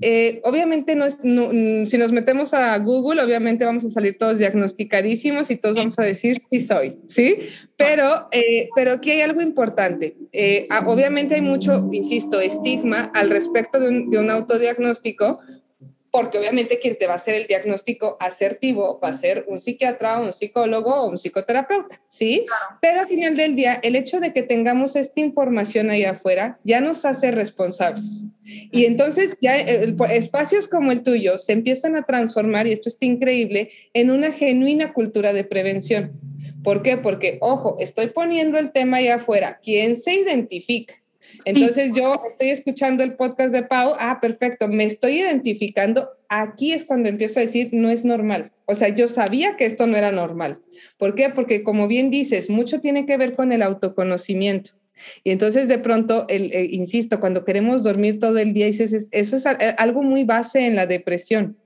eh, 0.01 0.41
obviamente, 0.43 0.95
no 0.95 1.05
es, 1.05 1.19
mm, 1.23 1.85
si 1.85 1.97
nos 1.97 2.11
metemos 2.11 2.53
a 2.53 2.77
Google, 2.79 3.21
obviamente 3.21 3.65
vamos 3.65 3.85
a 3.85 3.89
salir 3.89 4.17
todos 4.17 4.39
diagnosticadísimos 4.39 5.51
y 5.51 5.57
todos 5.57 5.75
vamos 5.75 5.99
a 5.99 6.03
decir 6.03 6.41
sí 6.49 6.59
soy, 6.59 6.99
¿sí? 7.07 7.37
Pero, 7.77 8.27
eh, 8.31 8.69
pero 8.75 8.93
aquí 8.93 9.11
hay 9.11 9.21
algo 9.21 9.41
importante. 9.41 10.17
Eh, 10.31 10.67
obviamente 10.85 11.35
hay 11.35 11.41
mucho, 11.41 11.87
insisto, 11.91 12.39
estigma 12.39 13.11
al 13.13 13.29
respecto 13.29 13.79
de 13.79 13.89
un, 13.89 14.09
de 14.09 14.19
un 14.19 14.29
autodiagnóstico, 14.29 15.39
porque 16.11 16.37
obviamente 16.37 16.77
quien 16.77 16.97
te 16.97 17.07
va 17.07 17.13
a 17.13 17.15
hacer 17.15 17.35
el 17.35 17.47
diagnóstico 17.47 18.17
asertivo 18.19 18.99
va 19.01 19.07
a 19.07 19.13
ser 19.13 19.45
un 19.47 19.61
psiquiatra, 19.61 20.19
un 20.19 20.33
psicólogo 20.33 20.93
o 20.93 21.09
un 21.09 21.17
psicoterapeuta, 21.17 22.01
¿sí? 22.09 22.45
Pero 22.81 23.01
al 23.01 23.07
final 23.07 23.35
del 23.37 23.55
día, 23.55 23.79
el 23.81 23.95
hecho 23.95 24.19
de 24.19 24.33
que 24.33 24.43
tengamos 24.43 24.97
esta 24.97 25.21
información 25.21 25.89
ahí 25.89 26.03
afuera 26.03 26.59
ya 26.65 26.81
nos 26.81 27.05
hace 27.05 27.31
responsables. 27.31 28.25
Y 28.43 28.85
entonces 28.85 29.37
ya 29.39 29.57
eh, 29.57 29.95
espacios 30.09 30.67
como 30.67 30.91
el 30.91 31.01
tuyo 31.01 31.39
se 31.39 31.53
empiezan 31.53 31.95
a 31.95 32.03
transformar, 32.03 32.67
y 32.67 32.73
esto 32.73 32.89
está 32.89 33.05
increíble, 33.05 33.69
en 33.93 34.11
una 34.11 34.31
genuina 34.33 34.91
cultura 34.91 35.31
de 35.31 35.45
prevención. 35.45 36.11
¿Por 36.61 36.83
qué? 36.83 36.97
Porque, 36.97 37.37
ojo, 37.39 37.77
estoy 37.79 38.07
poniendo 38.07 38.59
el 38.59 38.71
tema 38.71 38.97
ahí 38.97 39.07
afuera. 39.07 39.59
¿Quién 39.63 39.95
se 39.95 40.15
identifica? 40.15 40.93
Entonces 41.45 41.91
yo 41.95 42.19
estoy 42.27 42.49
escuchando 42.49 43.03
el 43.03 43.15
podcast 43.15 43.53
de 43.53 43.63
Pau, 43.63 43.93
ah, 43.99 44.19
perfecto, 44.21 44.67
me 44.67 44.83
estoy 44.83 45.19
identificando. 45.19 46.09
Aquí 46.29 46.73
es 46.73 46.85
cuando 46.85 47.09
empiezo 47.09 47.39
a 47.39 47.43
decir, 47.43 47.69
no 47.71 47.89
es 47.89 48.05
normal. 48.05 48.51
O 48.65 48.75
sea, 48.75 48.89
yo 48.89 49.07
sabía 49.07 49.57
que 49.57 49.65
esto 49.65 49.87
no 49.87 49.97
era 49.97 50.11
normal. 50.11 50.61
¿Por 50.97 51.15
qué? 51.15 51.29
Porque 51.29 51.63
como 51.63 51.87
bien 51.87 52.09
dices, 52.09 52.49
mucho 52.49 52.79
tiene 52.79 53.05
que 53.05 53.17
ver 53.17 53.35
con 53.35 53.51
el 53.51 53.61
autoconocimiento. 53.61 54.71
Y 55.23 55.31
entonces 55.31 55.67
de 55.67 55.79
pronto, 55.79 56.25
eh, 56.29 56.67
insisto, 56.71 57.19
cuando 57.19 57.43
queremos 57.43 57.83
dormir 57.83 58.19
todo 58.19 58.37
el 58.37 58.53
día, 58.53 58.67
eso 58.67 58.83
es 58.85 59.45
eh, 59.45 59.75
algo 59.77 60.03
muy 60.03 60.23
base 60.23 60.65
en 60.65 60.75
la 60.75 60.85
depresión. 60.85 61.57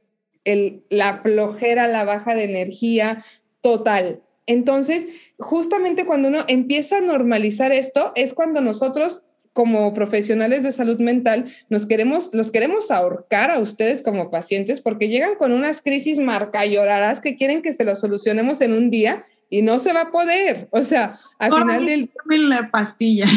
La 0.89 1.21
flojera, 1.21 1.88
la 1.88 2.03
baja 2.03 2.35
de 2.35 2.43
energía 2.43 3.23
total. 3.61 4.21
Entonces, 4.47 5.07
justamente 5.39 6.05
cuando 6.05 6.29
uno 6.29 6.45
empieza 6.47 6.97
a 6.97 7.01
normalizar 7.01 7.71
esto, 7.71 8.11
es 8.15 8.33
cuando 8.33 8.61
nosotros 8.61 9.23
como 9.55 9.93
profesionales 9.93 10.63
de 10.63 10.73
salud 10.73 10.99
mental 10.99 11.45
nos 11.69 11.85
queremos, 11.85 12.29
los 12.33 12.51
queremos 12.51 12.91
ahorcar 12.91 13.49
a 13.51 13.59
ustedes 13.59 14.03
como 14.03 14.29
pacientes 14.29 14.81
porque 14.81 15.07
llegan 15.07 15.35
con 15.35 15.53
unas 15.53 15.81
crisis 15.81 16.19
marcayoradas 16.19 17.21
que 17.21 17.37
quieren 17.37 17.61
que 17.61 17.71
se 17.71 17.85
lo 17.85 17.95
solucionemos 17.95 18.59
en 18.59 18.73
un 18.73 18.91
día 18.91 19.23
y 19.49 19.61
no 19.61 19.79
se 19.79 19.93
va 19.93 20.01
a 20.01 20.11
poder. 20.11 20.67
O 20.71 20.81
sea, 20.83 21.17
al 21.39 21.53
final 21.53 21.85
del 21.85 22.09
la 22.49 22.69
pastilla. 22.69 23.27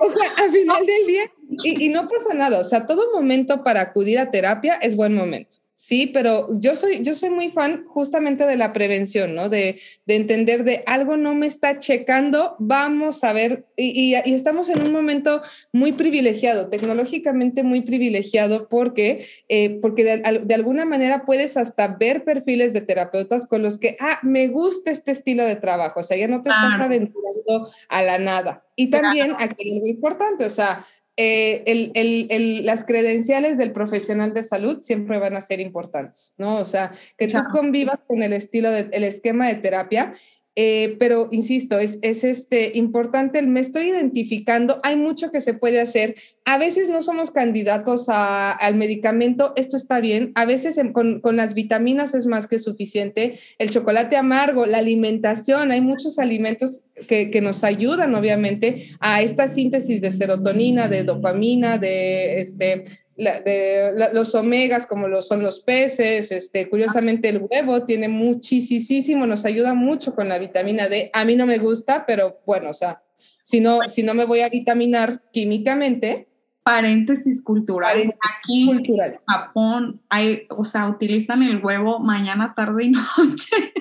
o 0.00 0.10
sea, 0.10 0.28
al 0.36 0.52
final 0.52 0.84
del 0.84 1.06
día 1.06 1.32
y, 1.62 1.86
y 1.86 1.88
no 1.88 2.06
pasa 2.06 2.34
nada. 2.34 2.58
O 2.58 2.64
sea, 2.64 2.84
todo 2.84 3.10
momento 3.10 3.64
para 3.64 3.80
acudir 3.80 4.18
a 4.18 4.30
terapia 4.30 4.74
es 4.74 4.96
buen 4.96 5.14
momento. 5.14 5.63
Sí, 5.86 6.06
pero 6.06 6.48
yo 6.50 6.76
soy, 6.76 7.02
yo 7.02 7.14
soy 7.14 7.28
muy 7.28 7.50
fan 7.50 7.84
justamente 7.86 8.46
de 8.46 8.56
la 8.56 8.72
prevención, 8.72 9.34
¿no? 9.34 9.50
De, 9.50 9.78
entender 10.06 10.64
de 10.64 10.82
algo 10.86 11.18
no 11.18 11.34
me 11.34 11.46
está 11.46 11.78
checando, 11.78 12.56
vamos 12.58 13.22
a 13.22 13.34
ver, 13.34 13.66
y, 13.76 14.14
estamos 14.14 14.70
en 14.70 14.80
un 14.80 14.92
momento 14.92 15.42
muy 15.74 15.92
privilegiado, 15.92 16.70
tecnológicamente 16.70 17.64
muy 17.64 17.82
privilegiado, 17.82 18.66
porque, 18.70 19.26
eh, 19.50 19.78
porque 19.82 20.04
de, 20.04 20.54
alguna 20.54 20.86
manera 20.86 21.26
puedes 21.26 21.58
hasta 21.58 21.88
ver 21.88 22.24
perfiles 22.24 22.72
de 22.72 22.80
terapeutas 22.80 23.46
con 23.46 23.60
los 23.60 23.76
que, 23.76 23.98
ah, 24.00 24.20
me 24.22 24.48
gusta 24.48 24.90
este 24.90 25.10
estilo 25.10 25.44
de 25.44 25.56
trabajo, 25.56 26.00
o 26.00 26.02
sea, 26.02 26.16
ya 26.16 26.28
no 26.28 26.40
te 26.40 26.48
estás 26.48 26.80
aventurando 26.80 27.68
a 27.90 28.02
la 28.02 28.16
nada. 28.16 28.64
Y 28.74 28.88
también, 28.88 29.34
aquí 29.38 29.74
algo 29.74 29.86
importante, 29.86 30.46
o 30.46 30.50
sea, 30.50 30.82
eh, 31.16 32.62
las 32.64 32.84
credenciales 32.84 33.56
del 33.56 33.72
profesional 33.72 34.34
de 34.34 34.42
salud 34.42 34.80
siempre 34.82 35.18
van 35.18 35.36
a 35.36 35.40
ser 35.40 35.60
importantes, 35.60 36.34
¿no? 36.38 36.56
O 36.56 36.64
sea, 36.64 36.92
que 37.16 37.28
tú 37.28 37.38
convivas 37.52 38.00
con 38.06 38.22
el 38.22 38.32
estilo, 38.32 38.70
de, 38.70 38.88
el 38.92 39.04
esquema 39.04 39.46
de 39.48 39.54
terapia 39.54 40.14
eh, 40.56 40.96
pero 41.00 41.28
insisto, 41.32 41.80
es, 41.80 41.98
es, 42.02 42.22
este, 42.22 42.72
importante, 42.78 43.42
me 43.42 43.58
estoy 43.58 43.88
identificando, 43.88 44.78
hay 44.84 44.94
mucho 44.94 45.32
que 45.32 45.40
se 45.40 45.54
puede 45.54 45.80
hacer. 45.80 46.14
A 46.44 46.58
veces 46.58 46.88
no 46.88 47.02
somos 47.02 47.32
candidatos 47.32 48.06
al 48.08 48.76
medicamento, 48.76 49.52
esto 49.56 49.76
está 49.76 49.98
bien. 49.98 50.30
A 50.36 50.44
veces 50.44 50.78
con, 50.92 51.20
con, 51.20 51.36
las 51.36 51.54
vitaminas 51.54 52.14
es 52.14 52.26
más 52.26 52.46
que 52.46 52.60
suficiente. 52.60 53.38
El 53.58 53.70
chocolate 53.70 54.16
amargo, 54.16 54.66
la 54.66 54.78
alimentación, 54.78 55.72
hay 55.72 55.80
muchos 55.80 56.20
alimentos 56.20 56.84
que, 57.08 57.30
que 57.32 57.40
nos 57.40 57.64
ayudan, 57.64 58.14
obviamente, 58.14 58.86
a 59.00 59.22
esta 59.22 59.48
síntesis 59.48 60.00
de 60.00 60.12
serotonina, 60.12 60.86
de 60.86 61.02
dopamina, 61.02 61.78
de 61.78 62.38
este, 62.38 62.84
de 63.16 63.92
los 64.12 64.34
omegas 64.34 64.86
como 64.86 65.08
lo 65.08 65.22
son 65.22 65.42
los 65.42 65.60
peces, 65.60 66.32
este, 66.32 66.68
curiosamente 66.68 67.28
el 67.28 67.46
huevo 67.48 67.84
tiene 67.84 68.08
muchísimo, 68.08 69.26
nos 69.26 69.44
ayuda 69.44 69.74
mucho 69.74 70.14
con 70.14 70.28
la 70.28 70.38
vitamina 70.38 70.88
D. 70.88 71.10
A 71.12 71.24
mí 71.24 71.36
no 71.36 71.46
me 71.46 71.58
gusta, 71.58 72.04
pero 72.06 72.40
bueno, 72.44 72.70
o 72.70 72.74
sea, 72.74 73.02
si 73.42 73.60
no, 73.60 73.80
si 73.88 74.02
no 74.02 74.14
me 74.14 74.24
voy 74.24 74.40
a 74.40 74.48
vitaminar 74.48 75.22
químicamente. 75.32 76.28
Paréntesis 76.62 77.44
cultural. 77.44 78.14
Aquí 78.40 78.70
en 78.70 79.18
Japón 79.28 80.00
hay, 80.08 80.46
o 80.48 80.64
sea, 80.64 80.88
utilizan 80.88 81.42
el 81.42 81.62
huevo 81.62 81.98
mañana, 81.98 82.54
tarde 82.56 82.84
y 82.84 82.90
noche. 83.18 83.74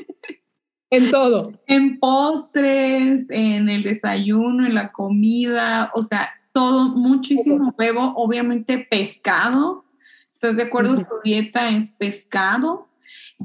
En 0.89 1.09
todo. 1.09 1.53
En 1.65 1.97
postres, 1.97 3.27
en 3.29 3.69
el 3.69 3.83
desayuno, 3.83 4.65
en 4.65 4.75
la 4.75 4.91
comida, 4.91 5.91
o 5.95 6.03
sea, 6.03 6.29
todo, 6.53 6.89
muchísimo 6.89 7.73
huevo, 7.77 8.13
obviamente 8.15 8.77
pescado. 8.77 9.85
¿Estás 10.31 10.55
de 10.55 10.63
acuerdo? 10.63 10.95
Su 10.97 11.21
dieta 11.23 11.69
es 11.69 11.93
pescado. 11.93 12.87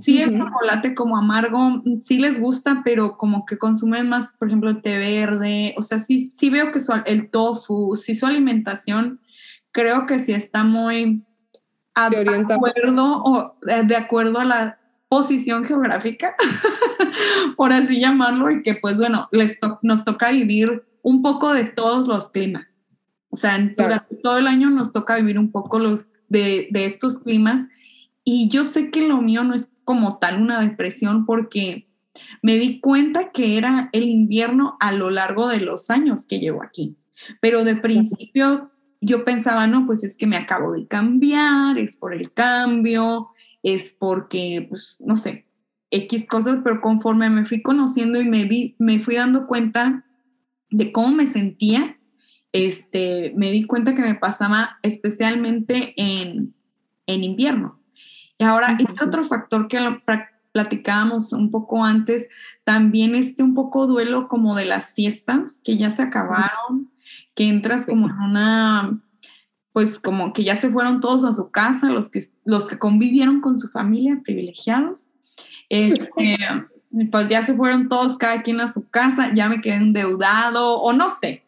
Sí, 0.02 0.20
el 0.20 0.36
chocolate 0.36 0.94
como 0.94 1.16
amargo, 1.16 1.58
mm, 1.58 2.00
sí 2.00 2.18
les 2.18 2.38
gusta, 2.38 2.82
pero 2.84 3.16
como 3.16 3.46
que 3.46 3.58
consumen 3.58 4.08
más, 4.08 4.36
por 4.36 4.48
ejemplo, 4.48 4.80
té 4.80 4.98
verde. 4.98 5.74
O 5.76 5.82
sea, 5.82 5.98
sí, 5.98 6.28
sí 6.28 6.50
veo 6.50 6.70
que 6.70 6.80
el 7.06 7.30
tofu, 7.30 7.96
sí 7.96 8.14
su 8.14 8.26
alimentación, 8.26 9.20
creo 9.72 10.06
que 10.06 10.18
sí 10.18 10.32
está 10.32 10.62
muy 10.62 11.24
de 12.10 12.54
acuerdo, 12.54 13.22
o, 13.24 13.56
eh, 13.66 13.82
de 13.84 13.96
acuerdo 13.96 14.38
a 14.38 14.44
la 14.44 14.78
posición 15.08 15.64
geográfica, 15.64 16.36
por 17.56 17.72
así 17.72 17.98
llamarlo, 17.98 18.50
y 18.50 18.62
que 18.62 18.74
pues 18.74 18.98
bueno, 18.98 19.28
les 19.32 19.58
nos 19.82 20.04
toca 20.04 20.30
vivir 20.30 20.84
un 21.02 21.22
poco 21.22 21.52
de 21.54 21.64
todos 21.64 22.06
los 22.06 22.30
climas. 22.30 22.82
O 23.30 23.36
sea, 23.36 23.58
durante 23.58 24.16
todo 24.16 24.38
el 24.38 24.46
año 24.46 24.70
nos 24.70 24.92
toca 24.92 25.16
vivir 25.16 25.38
un 25.38 25.50
poco 25.50 25.78
los 25.78 26.06
de, 26.28 26.68
de, 26.70 26.84
estos 26.84 27.18
climas. 27.20 27.66
Y 28.24 28.48
yo 28.48 28.64
sé 28.64 28.90
que 28.90 29.06
lo 29.06 29.20
mío 29.20 29.44
no 29.44 29.54
es 29.54 29.76
como 29.84 30.18
tal 30.18 30.42
una 30.42 30.60
depresión 30.60 31.26
porque 31.26 31.88
me 32.42 32.56
di 32.56 32.80
cuenta 32.80 33.30
que 33.30 33.56
era 33.56 33.90
el 33.92 34.04
invierno 34.04 34.76
a 34.80 34.92
lo 34.92 35.10
largo 35.10 35.48
de 35.48 35.60
los 35.60 35.90
años 35.90 36.26
que 36.26 36.40
llevo 36.40 36.62
aquí. 36.62 36.96
Pero 37.40 37.64
de 37.64 37.76
principio 37.76 38.70
yo 39.00 39.24
pensaba, 39.24 39.66
no, 39.66 39.86
pues 39.86 40.02
es 40.04 40.16
que 40.16 40.26
me 40.26 40.36
acabo 40.36 40.72
de 40.72 40.86
cambiar, 40.86 41.78
es 41.78 41.96
por 41.96 42.14
el 42.14 42.32
cambio, 42.32 43.28
es 43.62 43.92
porque, 43.92 44.66
pues, 44.68 44.96
no 45.00 45.16
sé, 45.16 45.46
X 45.90 46.26
cosas, 46.26 46.58
pero 46.64 46.80
conforme 46.80 47.30
me 47.30 47.46
fui 47.46 47.62
conociendo 47.62 48.20
y 48.20 48.28
me, 48.28 48.44
vi, 48.44 48.76
me 48.78 48.98
fui 48.98 49.16
dando 49.16 49.46
cuenta 49.46 50.04
de 50.70 50.92
cómo 50.92 51.14
me 51.14 51.26
sentía, 51.26 51.97
este, 52.52 53.32
me 53.36 53.50
di 53.50 53.64
cuenta 53.64 53.94
que 53.94 54.02
me 54.02 54.14
pasaba 54.14 54.78
especialmente 54.82 55.94
en, 55.96 56.54
en 57.06 57.24
invierno. 57.24 57.80
Y 58.38 58.44
ahora, 58.44 58.76
este 58.78 59.04
otro 59.04 59.24
factor 59.24 59.66
que 59.68 59.78
platicábamos 60.52 61.32
un 61.32 61.50
poco 61.50 61.84
antes, 61.84 62.28
también 62.64 63.14
este 63.14 63.42
un 63.42 63.54
poco 63.54 63.86
duelo 63.86 64.28
como 64.28 64.54
de 64.54 64.64
las 64.64 64.94
fiestas 64.94 65.60
que 65.64 65.76
ya 65.76 65.90
se 65.90 66.02
acabaron, 66.02 66.90
que 67.34 67.48
entras 67.48 67.86
como 67.86 68.08
en 68.08 68.16
una, 68.16 69.00
pues 69.72 69.98
como 69.98 70.32
que 70.32 70.44
ya 70.44 70.56
se 70.56 70.70
fueron 70.70 71.00
todos 71.00 71.24
a 71.24 71.32
su 71.32 71.50
casa, 71.50 71.90
los 71.90 72.10
que, 72.10 72.24
los 72.44 72.68
que 72.68 72.78
convivieron 72.78 73.40
con 73.40 73.58
su 73.58 73.68
familia, 73.68 74.20
privilegiados. 74.22 75.10
Este, 75.68 76.38
pues 77.10 77.28
ya 77.28 77.42
se 77.42 77.54
fueron 77.54 77.88
todos, 77.88 78.18
cada 78.18 78.42
quien 78.42 78.60
a 78.60 78.70
su 78.70 78.88
casa, 78.88 79.34
ya 79.34 79.48
me 79.48 79.60
quedé 79.60 79.74
endeudado 79.74 80.78
o 80.78 80.92
no 80.92 81.10
sé, 81.10 81.44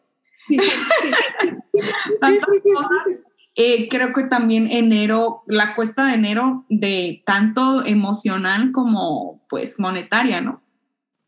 eh, 3.55 3.87
creo 3.89 4.13
que 4.13 4.23
también 4.23 4.67
enero, 4.71 5.43
la 5.47 5.75
cuesta 5.75 6.05
de 6.07 6.13
enero 6.15 6.65
de 6.69 7.21
tanto 7.25 7.85
emocional 7.85 8.71
como 8.71 9.45
pues 9.49 9.79
monetaria, 9.79 10.41
¿no? 10.41 10.61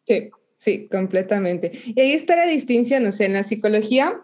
Sí, 0.06 0.30
sí, 0.58 0.88
completamente. 0.92 1.72
Y 1.86 2.00
ahí 2.00 2.12
está 2.14 2.36
la 2.36 2.46
distinción, 2.46 3.06
o 3.06 3.12
sea, 3.12 3.28
en 3.28 3.34
la 3.34 3.44
psicología 3.44 4.22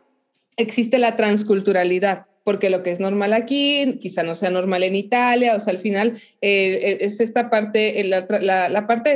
existe 0.57 0.97
la 0.97 1.15
transculturalidad, 1.15 2.27
porque 2.43 2.69
lo 2.69 2.83
que 2.83 2.91
es 2.91 2.99
normal 2.99 3.33
aquí 3.33 3.97
quizá 4.01 4.23
no 4.23 4.35
sea 4.35 4.49
normal 4.49 4.83
en 4.83 4.95
Italia, 4.95 5.55
o 5.55 5.59
sea, 5.59 5.71
al 5.71 5.79
final 5.79 6.17
eh, 6.41 6.97
es 6.99 7.21
esta 7.21 7.49
parte, 7.49 8.03
la, 8.03 8.27
la, 8.69 8.87
parte 8.87 9.09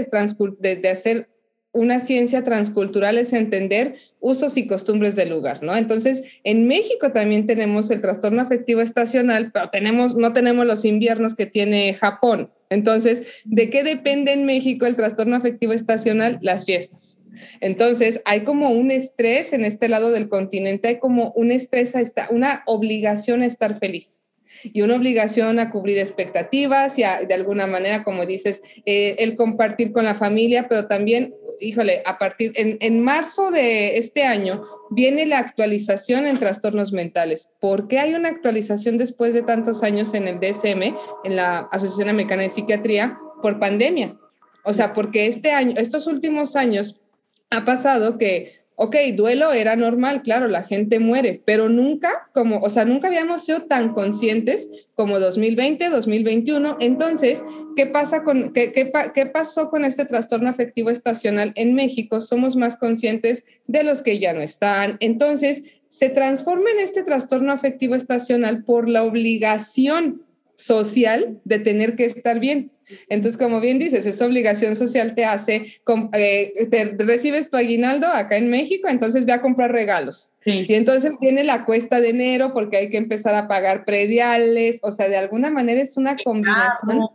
de, 0.59 0.75
de 0.75 0.89
hacer 0.89 1.32
una 1.73 1.99
ciencia 1.99 2.43
transcultural 2.43 3.17
es 3.17 3.33
entender 3.33 3.95
usos 4.19 4.57
y 4.57 4.67
costumbres 4.67 5.15
del 5.15 5.29
lugar, 5.29 5.63
¿no? 5.63 5.75
Entonces, 5.75 6.39
en 6.43 6.67
México 6.67 7.11
también 7.11 7.45
tenemos 7.47 7.89
el 7.91 7.99
trastorno 7.99 8.41
afectivo 8.41 8.81
estacional, 8.81 9.51
pero 9.51 9.69
tenemos, 9.69 10.15
no 10.15 10.33
tenemos 10.33 10.65
los 10.65 10.85
inviernos 10.85 11.35
que 11.35 11.47
tiene 11.47 11.93
Japón. 11.95 12.51
Entonces, 12.69 13.41
¿de 13.45 13.69
qué 13.69 13.83
depende 13.83 14.33
en 14.33 14.45
México 14.45 14.85
el 14.85 14.95
trastorno 14.95 15.35
afectivo 15.35 15.73
estacional? 15.73 16.39
Las 16.41 16.65
fiestas. 16.65 17.21
Entonces, 17.59 18.21
hay 18.25 18.43
como 18.43 18.69
un 18.69 18.91
estrés 18.91 19.51
en 19.51 19.65
este 19.65 19.89
lado 19.89 20.11
del 20.11 20.29
continente, 20.29 20.87
hay 20.87 20.99
como 20.99 21.33
un 21.35 21.51
estrés, 21.51 21.93
una 22.29 22.63
obligación 22.67 23.41
a 23.41 23.47
estar 23.47 23.79
feliz 23.79 24.25
y 24.63 24.81
una 24.81 24.95
obligación 24.95 25.59
a 25.59 25.69
cubrir 25.69 25.97
expectativas 25.97 26.97
y 26.97 27.03
de 27.03 27.33
alguna 27.33 27.67
manera, 27.67 28.03
como 28.03 28.25
dices, 28.25 28.61
eh, 28.85 29.15
el 29.19 29.35
compartir 29.35 29.91
con 29.91 30.05
la 30.05 30.15
familia, 30.15 30.67
pero 30.69 30.87
también, 30.87 31.33
híjole, 31.59 32.01
a 32.05 32.17
partir, 32.17 32.53
en, 32.55 32.77
en 32.79 33.01
marzo 33.01 33.51
de 33.51 33.97
este 33.97 34.23
año 34.23 34.63
viene 34.91 35.25
la 35.25 35.39
actualización 35.39 36.25
en 36.27 36.39
trastornos 36.39 36.93
mentales. 36.93 37.51
¿Por 37.59 37.87
qué 37.87 37.99
hay 37.99 38.13
una 38.13 38.29
actualización 38.29 38.97
después 38.97 39.33
de 39.33 39.43
tantos 39.43 39.83
años 39.83 40.13
en 40.13 40.27
el 40.27 40.39
DSM, 40.39 40.95
en 41.23 41.35
la 41.35 41.67
Asociación 41.71 42.09
Americana 42.09 42.43
de 42.43 42.49
Psiquiatría, 42.49 43.17
por 43.41 43.59
pandemia? 43.59 44.17
O 44.63 44.73
sea, 44.73 44.93
porque 44.93 45.25
este 45.25 45.51
año, 45.51 45.73
estos 45.77 46.07
últimos 46.07 46.55
años 46.55 47.01
ha 47.49 47.65
pasado 47.65 48.17
que 48.17 48.62
ok, 48.83 48.97
duelo 49.15 49.53
era 49.53 49.77
normal, 49.77 50.23
claro, 50.23 50.49
la 50.49 50.63
gente 50.63 50.99
muere, 50.99 51.41
pero 51.45 51.69
nunca, 51.69 52.27
como, 52.33 52.57
o 52.57 52.69
sea, 52.69 52.83
nunca 52.83 53.07
habíamos 53.07 53.45
sido 53.45 53.61
tan 53.63 53.93
conscientes 53.93 54.67
como 54.93 55.19
2020, 55.19 55.89
2021. 55.89 56.77
Entonces, 56.81 57.41
¿qué, 57.77 57.85
pasa 57.85 58.23
con, 58.23 58.51
qué, 58.51 58.73
qué, 58.73 59.25
pasó 59.25 59.69
con 59.69 59.85
este 59.85 60.03
trastorno 60.03 60.49
afectivo 60.49 60.89
estacional 60.89 61.53
en 61.55 61.75
México? 61.75 62.19
Somos 62.19 62.57
más 62.57 62.75
conscientes 62.75 63.45
de 63.67 63.83
los 63.83 64.01
que 64.01 64.19
ya 64.19 64.33
no 64.33 64.41
están. 64.41 64.97
Entonces, 64.99 65.81
se 65.87 66.09
transforma 66.09 66.69
en 66.71 66.81
este 66.81 67.03
trastorno 67.03 67.53
afectivo 67.53 67.95
estacional 67.95 68.65
por 68.65 68.89
la 68.89 69.03
obligación 69.03 70.23
social 70.55 71.39
de 71.45 71.59
tener 71.59 71.95
que 71.95 72.03
estar 72.03 72.41
bien. 72.41 72.69
Entonces, 73.09 73.37
como 73.37 73.59
bien 73.59 73.79
dices, 73.79 74.05
esa 74.05 74.25
obligación 74.25 74.75
social 74.75 75.15
te 75.15 75.25
hace, 75.25 75.81
eh, 76.13 76.67
te 76.69 76.95
recibes 76.99 77.49
tu 77.49 77.57
aguinaldo 77.57 78.07
acá 78.07 78.37
en 78.37 78.49
México, 78.49 78.87
entonces 78.89 79.25
ve 79.25 79.33
a 79.33 79.41
comprar 79.41 79.71
regalos. 79.71 80.31
Y 80.45 80.73
entonces 80.73 81.13
viene 81.21 81.43
la 81.43 81.65
cuesta 81.65 82.01
de 82.01 82.09
enero 82.09 82.53
porque 82.53 82.77
hay 82.77 82.89
que 82.89 82.97
empezar 82.97 83.35
a 83.35 83.47
pagar 83.47 83.85
prediales, 83.85 84.79
o 84.81 84.91
sea, 84.91 85.07
de 85.07 85.17
alguna 85.17 85.49
manera 85.49 85.81
es 85.81 85.97
una 85.97 86.17
combinación. 86.23 87.09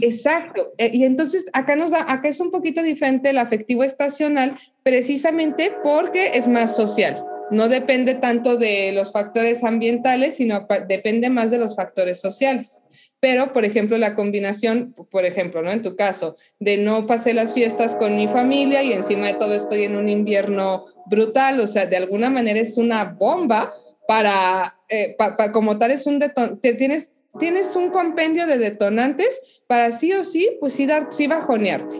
Exacto. 0.00 0.72
E, 0.78 0.90
y 0.92 1.04
entonces 1.04 1.46
acá 1.52 1.76
nos 1.76 1.90
da, 1.90 2.10
acá 2.10 2.28
es 2.28 2.40
un 2.40 2.50
poquito 2.50 2.82
diferente 2.82 3.30
el 3.30 3.38
afectivo 3.38 3.84
estacional, 3.84 4.54
precisamente 4.82 5.72
porque 5.82 6.32
es 6.34 6.48
más 6.48 6.76
social. 6.76 7.24
No 7.50 7.68
depende 7.68 8.14
tanto 8.14 8.56
de 8.56 8.92
los 8.92 9.12
factores 9.12 9.64
ambientales, 9.64 10.36
sino 10.36 10.66
depende 10.86 11.30
más 11.30 11.50
de 11.50 11.58
los 11.58 11.74
factores 11.74 12.20
sociales. 12.20 12.82
Pero, 13.20 13.52
por 13.52 13.64
ejemplo, 13.64 13.98
la 13.98 14.14
combinación, 14.14 14.94
por 15.10 15.24
ejemplo, 15.24 15.62
¿no? 15.62 15.72
En 15.72 15.82
tu 15.82 15.96
caso, 15.96 16.36
de 16.60 16.76
no 16.76 17.06
pasé 17.06 17.34
las 17.34 17.52
fiestas 17.52 17.96
con 17.96 18.16
mi 18.16 18.28
familia 18.28 18.82
y 18.82 18.92
encima 18.92 19.26
de 19.26 19.34
todo 19.34 19.54
estoy 19.54 19.84
en 19.84 19.96
un 19.96 20.08
invierno 20.08 20.84
brutal, 21.06 21.58
o 21.58 21.66
sea, 21.66 21.86
de 21.86 21.96
alguna 21.96 22.30
manera 22.30 22.60
es 22.60 22.78
una 22.78 23.04
bomba 23.04 23.72
para, 24.06 24.72
eh, 24.88 25.16
como 25.52 25.78
tal 25.78 25.90
es 25.90 26.06
un 26.06 26.18
te 26.18 26.74
tienes, 26.74 27.12
tienes 27.38 27.74
un 27.76 27.90
compendio 27.90 28.46
de 28.46 28.58
detonantes 28.58 29.62
para 29.66 29.90
sí 29.90 30.12
o 30.12 30.24
sí, 30.24 30.56
pues 30.60 30.72
sí, 30.72 30.86
dar, 30.86 31.08
sí 31.10 31.26
bajonearte. 31.26 31.96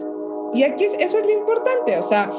Y 0.53 0.63
aquí 0.63 0.85
es, 0.85 0.93
eso 0.93 1.19
es 1.19 1.25
lo 1.25 1.31
importante, 1.31 1.97
o 1.97 2.03
sea, 2.03 2.31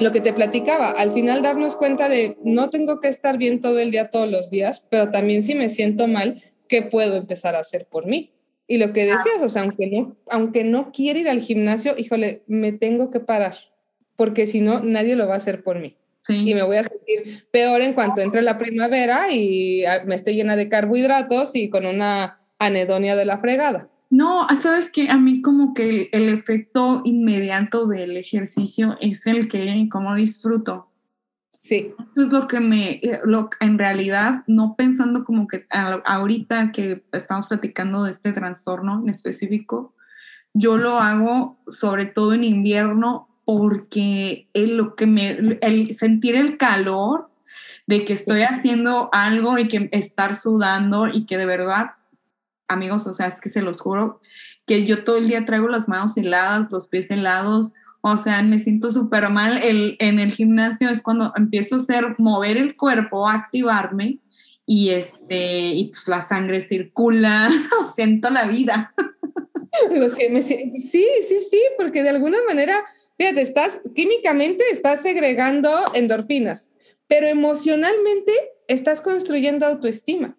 lo 0.00 0.12
que 0.12 0.20
te 0.20 0.32
platicaba, 0.32 0.90
al 0.90 1.12
final 1.12 1.42
darnos 1.42 1.76
cuenta 1.76 2.08
de 2.08 2.36
no 2.42 2.70
tengo 2.70 3.00
que 3.00 3.08
estar 3.08 3.36
bien 3.36 3.60
todo 3.60 3.78
el 3.80 3.90
día, 3.90 4.10
todos 4.10 4.30
los 4.30 4.50
días, 4.50 4.84
pero 4.88 5.10
también 5.10 5.42
si 5.42 5.54
me 5.54 5.68
siento 5.68 6.06
mal, 6.06 6.42
¿qué 6.68 6.82
puedo 6.82 7.16
empezar 7.16 7.54
a 7.54 7.60
hacer 7.60 7.86
por 7.86 8.06
mí? 8.06 8.32
Y 8.66 8.78
lo 8.78 8.92
que 8.92 9.06
decías, 9.06 9.42
o 9.42 9.48
sea, 9.48 9.62
aunque 9.62 9.88
no, 9.88 10.16
aunque 10.28 10.62
no 10.62 10.92
quiera 10.92 11.18
ir 11.18 11.28
al 11.28 11.40
gimnasio, 11.40 11.94
híjole, 11.96 12.42
me 12.46 12.72
tengo 12.72 13.10
que 13.10 13.20
parar, 13.20 13.56
porque 14.14 14.46
si 14.46 14.60
no, 14.60 14.80
nadie 14.80 15.16
lo 15.16 15.26
va 15.26 15.34
a 15.34 15.38
hacer 15.38 15.62
por 15.62 15.78
mí. 15.78 15.96
Y 16.28 16.54
me 16.54 16.62
voy 16.62 16.76
a 16.76 16.84
sentir 16.84 17.46
peor 17.50 17.80
en 17.80 17.94
cuanto 17.94 18.20
entre 18.20 18.42
la 18.42 18.58
primavera 18.58 19.32
y 19.32 19.86
ah, 19.86 20.02
me 20.06 20.14
esté 20.14 20.34
llena 20.34 20.56
de 20.56 20.68
carbohidratos 20.68 21.56
y 21.56 21.70
con 21.70 21.86
una 21.86 22.34
anedonia 22.58 23.16
de 23.16 23.24
la 23.24 23.38
fregada. 23.38 23.88
No, 24.10 24.46
sabes 24.60 24.90
que 24.90 25.08
a 25.08 25.16
mí 25.16 25.42
como 25.42 25.74
que 25.74 26.08
el, 26.12 26.28
efecto 26.28 27.02
inmediato 27.04 27.86
del 27.86 28.16
ejercicio 28.16 28.96
es 29.00 29.26
el 29.26 29.48
que 29.48 29.88
como 29.90 30.14
disfruto. 30.14 30.87
Sí. 31.58 31.92
Eso 32.12 32.22
es 32.22 32.32
lo 32.32 32.46
que 32.46 32.60
me, 32.60 32.92
eh, 33.02 33.20
lo, 33.24 33.50
en 33.60 33.78
realidad, 33.78 34.44
no 34.46 34.74
pensando 34.76 35.24
como 35.24 35.48
que 35.48 35.66
ahorita 35.70 36.72
que 36.72 37.04
estamos 37.12 37.46
platicando 37.48 38.04
de 38.04 38.12
este 38.12 38.32
trastorno 38.32 39.00
en 39.02 39.08
específico, 39.08 39.94
yo 40.54 40.76
lo 40.76 40.98
hago 40.98 41.58
sobre 41.68 42.06
todo 42.06 42.32
en 42.32 42.44
invierno 42.44 43.28
porque 43.44 44.48
el, 44.52 44.76
lo 44.76 44.94
que 44.94 45.06
me, 45.06 45.58
el 45.62 45.96
sentir 45.96 46.36
el 46.36 46.56
calor 46.58 47.30
de 47.86 48.04
que 48.04 48.12
estoy 48.12 48.42
haciendo 48.42 49.08
algo 49.12 49.58
y 49.58 49.66
que 49.66 49.88
estar 49.92 50.36
sudando 50.36 51.08
y 51.08 51.24
que 51.24 51.38
de 51.38 51.46
verdad 51.46 51.92
amigos, 52.68 53.06
o 53.06 53.14
sea, 53.14 53.26
es 53.26 53.40
que 53.40 53.48
se 53.48 53.62
los 53.62 53.80
juro 53.80 54.20
que 54.66 54.84
yo 54.84 55.02
todo 55.02 55.16
el 55.16 55.26
día 55.26 55.46
traigo 55.46 55.68
las 55.68 55.88
manos 55.88 56.16
heladas, 56.16 56.70
los 56.70 56.86
pies 56.86 57.10
helados, 57.10 57.72
o 58.12 58.16
sea, 58.16 58.42
me 58.42 58.58
siento 58.58 58.88
súper 58.88 59.28
mal. 59.30 59.58
El, 59.62 59.96
en 59.98 60.18
el 60.18 60.32
gimnasio 60.32 60.88
es 60.90 61.02
cuando 61.02 61.32
empiezo 61.36 61.76
a 61.76 61.78
hacer, 61.78 62.14
mover 62.18 62.56
el 62.56 62.76
cuerpo, 62.76 63.28
activarme 63.28 64.18
y, 64.66 64.90
este, 64.90 65.72
y 65.74 65.88
pues 65.88 66.08
la 66.08 66.20
sangre 66.20 66.60
circula, 66.60 67.50
siento 67.94 68.30
la 68.30 68.46
vida. 68.46 68.94
Sí, 70.74 71.06
sí, 71.26 71.36
sí, 71.50 71.60
porque 71.76 72.02
de 72.02 72.10
alguna 72.10 72.38
manera, 72.46 72.84
fíjate, 73.16 73.42
estás 73.42 73.80
químicamente, 73.94 74.64
estás 74.70 75.02
segregando 75.02 75.70
endorfinas, 75.94 76.72
pero 77.06 77.26
emocionalmente 77.26 78.32
estás 78.66 79.00
construyendo 79.00 79.66
autoestima. 79.66 80.37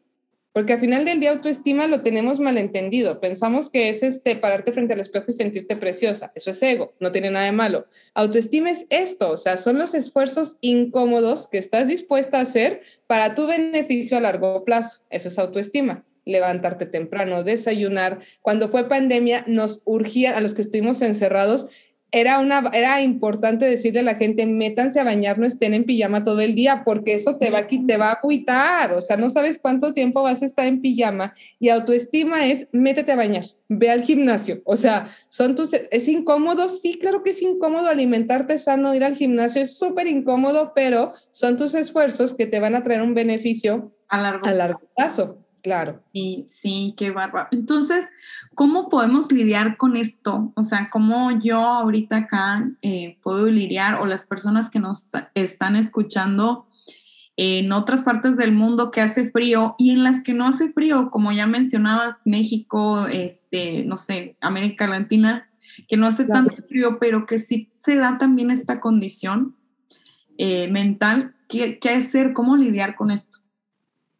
Porque 0.59 0.73
al 0.73 0.81
final 0.81 1.05
del 1.05 1.21
día 1.21 1.31
autoestima 1.31 1.87
lo 1.87 2.01
tenemos 2.01 2.41
malentendido. 2.41 3.21
Pensamos 3.21 3.69
que 3.69 3.87
es 3.87 4.03
este 4.03 4.35
pararte 4.35 4.73
frente 4.73 4.93
al 4.93 4.99
espejo 4.99 5.27
y 5.29 5.31
sentirte 5.31 5.77
preciosa. 5.77 6.33
Eso 6.35 6.49
es 6.49 6.61
ego, 6.61 6.95
no 6.99 7.13
tiene 7.13 7.31
nada 7.31 7.45
de 7.45 7.53
malo. 7.53 7.87
Autoestima 8.13 8.69
es 8.69 8.85
esto, 8.89 9.31
o 9.31 9.37
sea, 9.37 9.55
son 9.55 9.77
los 9.77 9.93
esfuerzos 9.93 10.57
incómodos 10.59 11.47
que 11.47 11.59
estás 11.59 11.87
dispuesta 11.87 12.39
a 12.39 12.41
hacer 12.41 12.81
para 13.07 13.35
tu 13.35 13.47
beneficio 13.47 14.17
a 14.17 14.19
largo 14.19 14.65
plazo. 14.65 14.99
Eso 15.09 15.29
es 15.29 15.39
autoestima. 15.39 16.03
Levantarte 16.25 16.85
temprano, 16.85 17.45
desayunar. 17.45 18.19
Cuando 18.41 18.67
fue 18.67 18.89
pandemia, 18.89 19.45
nos 19.47 19.81
urgía 19.85 20.35
a 20.35 20.41
los 20.41 20.55
que 20.55 20.63
estuvimos 20.63 21.01
encerrados 21.01 21.67
era, 22.11 22.39
una, 22.39 22.69
era 22.73 23.01
importante 23.01 23.65
decirle 23.65 23.99
a 23.99 24.03
la 24.03 24.15
gente, 24.15 24.45
métanse 24.45 24.99
a 24.99 25.03
bañar, 25.03 25.37
no 25.37 25.45
estén 25.45 25.73
en 25.73 25.83
pijama 25.83 26.23
todo 26.23 26.39
el 26.41 26.55
día, 26.55 26.83
porque 26.83 27.13
eso 27.13 27.37
te 27.37 27.49
va, 27.49 27.67
te 27.67 27.97
va 27.97 28.09
a 28.09 28.13
agüitar, 28.13 28.93
o 28.93 29.01
sea, 29.01 29.17
no 29.17 29.29
sabes 29.29 29.59
cuánto 29.61 29.93
tiempo 29.93 30.23
vas 30.23 30.41
a 30.41 30.45
estar 30.45 30.65
en 30.65 30.81
pijama 30.81 31.33
y 31.59 31.69
autoestima 31.69 32.47
es, 32.47 32.67
métete 32.71 33.11
a 33.11 33.15
bañar, 33.15 33.45
ve 33.67 33.91
al 33.91 34.01
gimnasio, 34.01 34.61
o 34.65 34.75
sea, 34.75 35.09
son 35.27 35.55
tus, 35.55 35.73
es 35.73 36.07
incómodo, 36.07 36.67
sí, 36.69 36.97
claro 36.99 37.21
que 37.21 37.31
es 37.31 37.41
incómodo 37.41 37.87
alimentarte 37.87 38.57
sano, 38.57 38.95
ir 38.95 39.03
al 39.03 39.15
gimnasio 39.15 39.61
es 39.61 39.77
súper 39.77 40.07
incómodo, 40.07 40.73
pero 40.73 41.13
son 41.31 41.57
tus 41.57 41.75
esfuerzos 41.75 42.33
que 42.33 42.47
te 42.47 42.59
van 42.59 42.75
a 42.75 42.83
traer 42.83 43.01
un 43.01 43.13
beneficio 43.13 43.93
a 44.07 44.19
largo, 44.19 44.47
a 44.47 44.53
largo 44.53 44.81
plazo, 44.95 45.37
claro. 45.61 46.01
Sí, 46.11 46.45
sí, 46.47 46.93
qué 46.97 47.11
bárbaro. 47.11 47.49
Entonces, 47.51 48.05
¿Cómo 48.59 48.89
podemos 48.89 49.31
lidiar 49.31 49.77
con 49.77 49.95
esto? 49.95 50.51
O 50.53 50.63
sea, 50.63 50.89
¿cómo 50.89 51.31
yo 51.39 51.59
ahorita 51.59 52.17
acá 52.17 52.69
eh, 52.81 53.17
puedo 53.23 53.45
lidiar 53.45 54.01
o 54.01 54.05
las 54.05 54.25
personas 54.25 54.69
que 54.69 54.79
nos 54.79 55.11
están 55.33 55.77
escuchando 55.77 56.67
en 57.37 57.71
otras 57.71 58.03
partes 58.03 58.35
del 58.35 58.51
mundo 58.51 58.91
que 58.91 58.99
hace 58.99 59.31
frío 59.31 59.75
y 59.77 59.91
en 59.91 60.03
las 60.03 60.23
que 60.23 60.33
no 60.33 60.45
hace 60.45 60.73
frío, 60.73 61.09
como 61.09 61.31
ya 61.31 61.47
mencionabas, 61.47 62.17
México, 62.25 63.07
este, 63.07 63.85
no 63.85 63.95
sé, 63.95 64.35
América 64.41 64.87
Latina, 64.87 65.49
que 65.87 65.95
no 65.95 66.05
hace 66.05 66.25
tanto 66.25 66.61
frío, 66.63 66.99
pero 66.99 67.25
que 67.25 67.39
sí 67.39 67.71
se 67.85 67.95
da 67.95 68.17
también 68.17 68.51
esta 68.51 68.81
condición 68.81 69.55
eh, 70.37 70.67
mental. 70.67 71.33
¿Qué, 71.47 71.79
¿Qué, 71.79 71.91
hacer? 71.91 72.33
¿Cómo 72.33 72.57
lidiar 72.57 72.97
con 72.97 73.11
esto? 73.11 73.39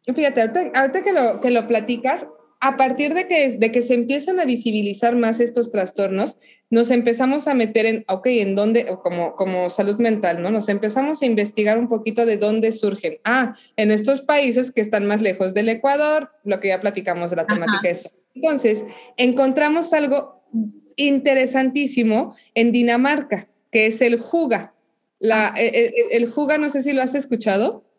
Fíjate, 0.06 0.40
ahorita, 0.40 1.02
que, 1.02 1.12
lo, 1.12 1.40
que 1.42 1.50
lo 1.50 1.66
platicas, 1.66 2.26
a 2.60 2.76
partir 2.76 3.14
de 3.14 3.26
que, 3.26 3.56
de 3.56 3.72
que 3.72 3.80
se 3.80 3.94
empiezan 3.94 4.38
a 4.38 4.44
visibilizar 4.44 5.16
más 5.16 5.40
estos 5.40 5.70
trastornos, 5.70 6.36
nos 6.68 6.90
empezamos 6.90 7.48
a 7.48 7.54
meter 7.54 7.86
en, 7.86 8.04
ok, 8.06 8.26
en 8.26 8.54
dónde, 8.54 8.86
como, 9.02 9.34
como 9.34 9.70
salud 9.70 9.98
mental, 9.98 10.42
¿no? 10.42 10.50
Nos 10.50 10.68
empezamos 10.68 11.22
a 11.22 11.26
investigar 11.26 11.78
un 11.78 11.88
poquito 11.88 12.26
de 12.26 12.36
dónde 12.36 12.70
surgen. 12.70 13.18
Ah, 13.24 13.54
en 13.76 13.90
estos 13.90 14.22
países 14.22 14.70
que 14.70 14.82
están 14.82 15.06
más 15.06 15.22
lejos 15.22 15.54
del 15.54 15.70
Ecuador, 15.70 16.30
lo 16.44 16.60
que 16.60 16.68
ya 16.68 16.80
platicamos 16.80 17.30
de 17.30 17.36
la 17.36 17.46
temática 17.46 17.80
de 17.82 17.90
eso. 17.90 18.10
Entonces, 18.34 18.84
encontramos 19.16 19.92
algo 19.92 20.44
interesantísimo 20.96 22.36
en 22.54 22.72
Dinamarca, 22.72 23.48
que 23.72 23.86
es 23.86 24.00
el 24.02 24.20
Juga. 24.20 24.74
La, 25.18 25.48
ah. 25.48 25.54
el, 25.56 25.92
el 26.12 26.30
Juga, 26.30 26.58
no 26.58 26.68
sé 26.68 26.82
si 26.82 26.92
lo 26.92 27.02
has 27.02 27.14
escuchado. 27.14 27.89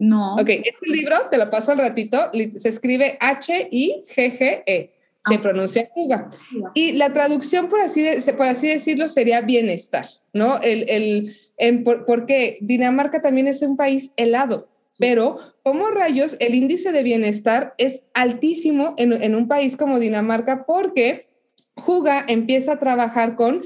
No. 0.00 0.34
Ok, 0.36 0.48
este 0.48 0.86
libro, 0.86 1.28
te 1.30 1.36
lo 1.36 1.50
paso 1.50 1.72
al 1.72 1.78
ratito, 1.78 2.30
se 2.32 2.68
escribe 2.70 3.18
H-I-G-G-E, 3.20 4.90
se 5.20 5.34
ah. 5.34 5.40
pronuncia 5.42 5.90
Juga. 5.92 6.30
Y 6.72 6.92
la 6.92 7.12
traducción, 7.12 7.68
por 7.68 7.80
así, 7.80 8.06
por 8.34 8.46
así 8.46 8.68
decirlo, 8.68 9.08
sería 9.08 9.42
bienestar, 9.42 10.06
¿no? 10.32 10.58
El, 10.62 10.88
el, 10.88 11.36
en, 11.58 11.84
porque 11.84 12.56
Dinamarca 12.62 13.20
también 13.20 13.46
es 13.46 13.60
un 13.60 13.76
país 13.76 14.12
helado, 14.16 14.70
pero 14.98 15.38
como 15.62 15.88
rayos 15.88 16.38
el 16.40 16.54
índice 16.54 16.92
de 16.92 17.02
bienestar 17.02 17.74
es 17.76 18.04
altísimo 18.14 18.94
en, 18.96 19.12
en 19.12 19.34
un 19.34 19.48
país 19.48 19.76
como 19.76 20.00
Dinamarca 20.00 20.64
porque 20.64 21.28
Juga 21.74 22.24
empieza 22.26 22.72
a 22.72 22.78
trabajar 22.78 23.36
con 23.36 23.60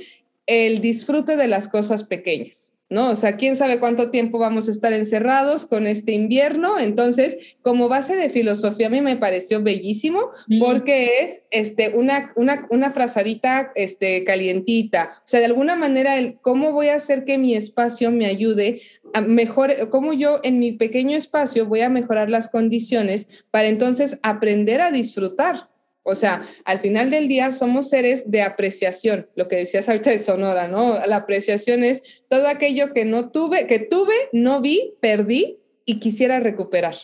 el 0.46 0.80
disfrute 0.80 1.36
de 1.36 1.46
las 1.46 1.68
cosas 1.68 2.02
pequeñas. 2.02 2.73
¿No? 2.94 3.10
O 3.10 3.16
sea, 3.16 3.36
quién 3.36 3.56
sabe 3.56 3.80
cuánto 3.80 4.12
tiempo 4.12 4.38
vamos 4.38 4.68
a 4.68 4.70
estar 4.70 4.92
encerrados 4.92 5.66
con 5.66 5.88
este 5.88 6.12
invierno. 6.12 6.78
Entonces, 6.78 7.56
como 7.60 7.88
base 7.88 8.14
de 8.14 8.30
filosofía, 8.30 8.86
a 8.86 8.90
mí 8.90 9.00
me 9.00 9.16
pareció 9.16 9.62
bellísimo 9.62 10.30
porque 10.60 11.22
es 11.22 11.42
este, 11.50 11.90
una, 11.90 12.32
una, 12.36 12.66
una 12.70 12.92
frazadita 12.92 13.72
este, 13.74 14.24
calientita. 14.24 15.10
O 15.18 15.22
sea, 15.26 15.40
de 15.40 15.46
alguna 15.46 15.74
manera, 15.74 16.16
el 16.16 16.38
cómo 16.40 16.72
voy 16.72 16.86
a 16.86 16.94
hacer 16.94 17.24
que 17.24 17.36
mi 17.36 17.56
espacio 17.56 18.12
me 18.12 18.26
ayude 18.26 18.80
a 19.12 19.20
mejor, 19.20 19.90
cómo 19.90 20.12
yo 20.12 20.40
en 20.44 20.60
mi 20.60 20.72
pequeño 20.72 21.16
espacio 21.16 21.66
voy 21.66 21.80
a 21.80 21.88
mejorar 21.88 22.30
las 22.30 22.48
condiciones 22.48 23.44
para 23.50 23.66
entonces 23.66 24.18
aprender 24.22 24.80
a 24.80 24.92
disfrutar. 24.92 25.68
O 26.04 26.14
sea, 26.14 26.42
al 26.64 26.78
final 26.80 27.10
del 27.10 27.28
día 27.28 27.50
somos 27.50 27.88
seres 27.88 28.30
de 28.30 28.42
apreciación, 28.42 29.28
lo 29.34 29.48
que 29.48 29.56
decías 29.56 29.88
ahorita 29.88 30.10
de 30.10 30.18
Sonora, 30.18 30.68
¿no? 30.68 30.98
La 31.06 31.16
apreciación 31.16 31.82
es 31.82 32.24
todo 32.28 32.46
aquello 32.46 32.92
que 32.92 33.06
no 33.06 33.30
tuve, 33.30 33.66
que 33.66 33.78
tuve, 33.78 34.14
no 34.30 34.60
vi, 34.60 34.94
perdí 35.00 35.58
y 35.86 35.98
quisiera 36.00 36.40
recuperar. 36.40 36.94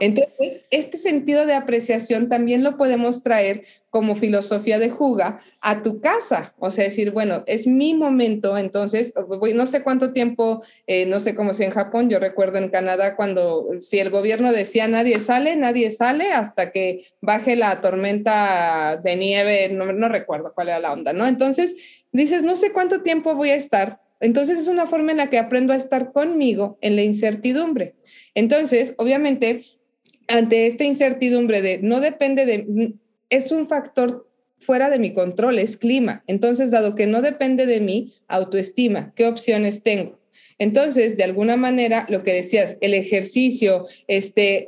Entonces, 0.00 0.60
este 0.70 0.98
sentido 0.98 1.46
de 1.46 1.54
apreciación 1.54 2.28
también 2.28 2.62
lo 2.62 2.76
podemos 2.76 3.22
traer 3.22 3.64
como 3.88 4.14
filosofía 4.14 4.78
de 4.78 4.90
juga 4.90 5.38
a 5.60 5.82
tu 5.82 6.00
casa. 6.00 6.54
O 6.58 6.70
sea, 6.70 6.84
decir, 6.84 7.12
bueno, 7.12 7.44
es 7.46 7.66
mi 7.66 7.94
momento, 7.94 8.58
entonces, 8.58 9.14
no 9.54 9.66
sé 9.66 9.82
cuánto 9.82 10.12
tiempo, 10.12 10.62
eh, 10.86 11.06
no 11.06 11.20
sé 11.20 11.34
cómo 11.34 11.54
sea 11.54 11.66
en 11.66 11.72
Japón, 11.72 12.10
yo 12.10 12.18
recuerdo 12.18 12.58
en 12.58 12.68
Canadá 12.68 13.16
cuando 13.16 13.68
si 13.80 14.00
el 14.00 14.10
gobierno 14.10 14.52
decía 14.52 14.88
nadie 14.88 15.18
sale, 15.20 15.56
nadie 15.56 15.90
sale 15.90 16.32
hasta 16.32 16.70
que 16.70 17.06
baje 17.20 17.56
la 17.56 17.80
tormenta 17.80 19.00
de 19.02 19.16
nieve, 19.16 19.68
no, 19.70 19.92
no 19.92 20.08
recuerdo 20.08 20.52
cuál 20.54 20.68
era 20.68 20.80
la 20.80 20.92
onda, 20.92 21.12
¿no? 21.12 21.26
Entonces, 21.26 22.04
dices, 22.12 22.42
no 22.42 22.56
sé 22.56 22.72
cuánto 22.72 23.02
tiempo 23.02 23.34
voy 23.34 23.50
a 23.50 23.54
estar. 23.54 24.00
Entonces, 24.20 24.58
es 24.58 24.68
una 24.68 24.86
forma 24.86 25.12
en 25.12 25.18
la 25.18 25.30
que 25.30 25.38
aprendo 25.38 25.72
a 25.72 25.76
estar 25.76 26.12
conmigo 26.12 26.78
en 26.80 26.96
la 26.96 27.02
incertidumbre. 27.02 27.94
Entonces, 28.34 28.94
obviamente, 28.98 29.62
ante 30.28 30.66
esta 30.66 30.84
incertidumbre 30.84 31.62
de 31.62 31.78
no 31.82 32.00
depende 32.00 32.46
de, 32.46 32.94
es 33.30 33.52
un 33.52 33.68
factor 33.68 34.28
fuera 34.58 34.90
de 34.90 34.98
mi 34.98 35.12
control, 35.12 35.58
es 35.58 35.76
clima. 35.76 36.24
Entonces, 36.26 36.70
dado 36.70 36.94
que 36.94 37.06
no 37.06 37.22
depende 37.22 37.66
de 37.66 37.80
mí, 37.80 38.14
autoestima, 38.28 39.12
¿qué 39.14 39.26
opciones 39.26 39.82
tengo? 39.82 40.18
Entonces, 40.58 41.16
de 41.16 41.24
alguna 41.24 41.56
manera, 41.56 42.06
lo 42.08 42.22
que 42.22 42.32
decías, 42.32 42.76
el 42.80 42.94
ejercicio, 42.94 43.86
este, 44.06 44.66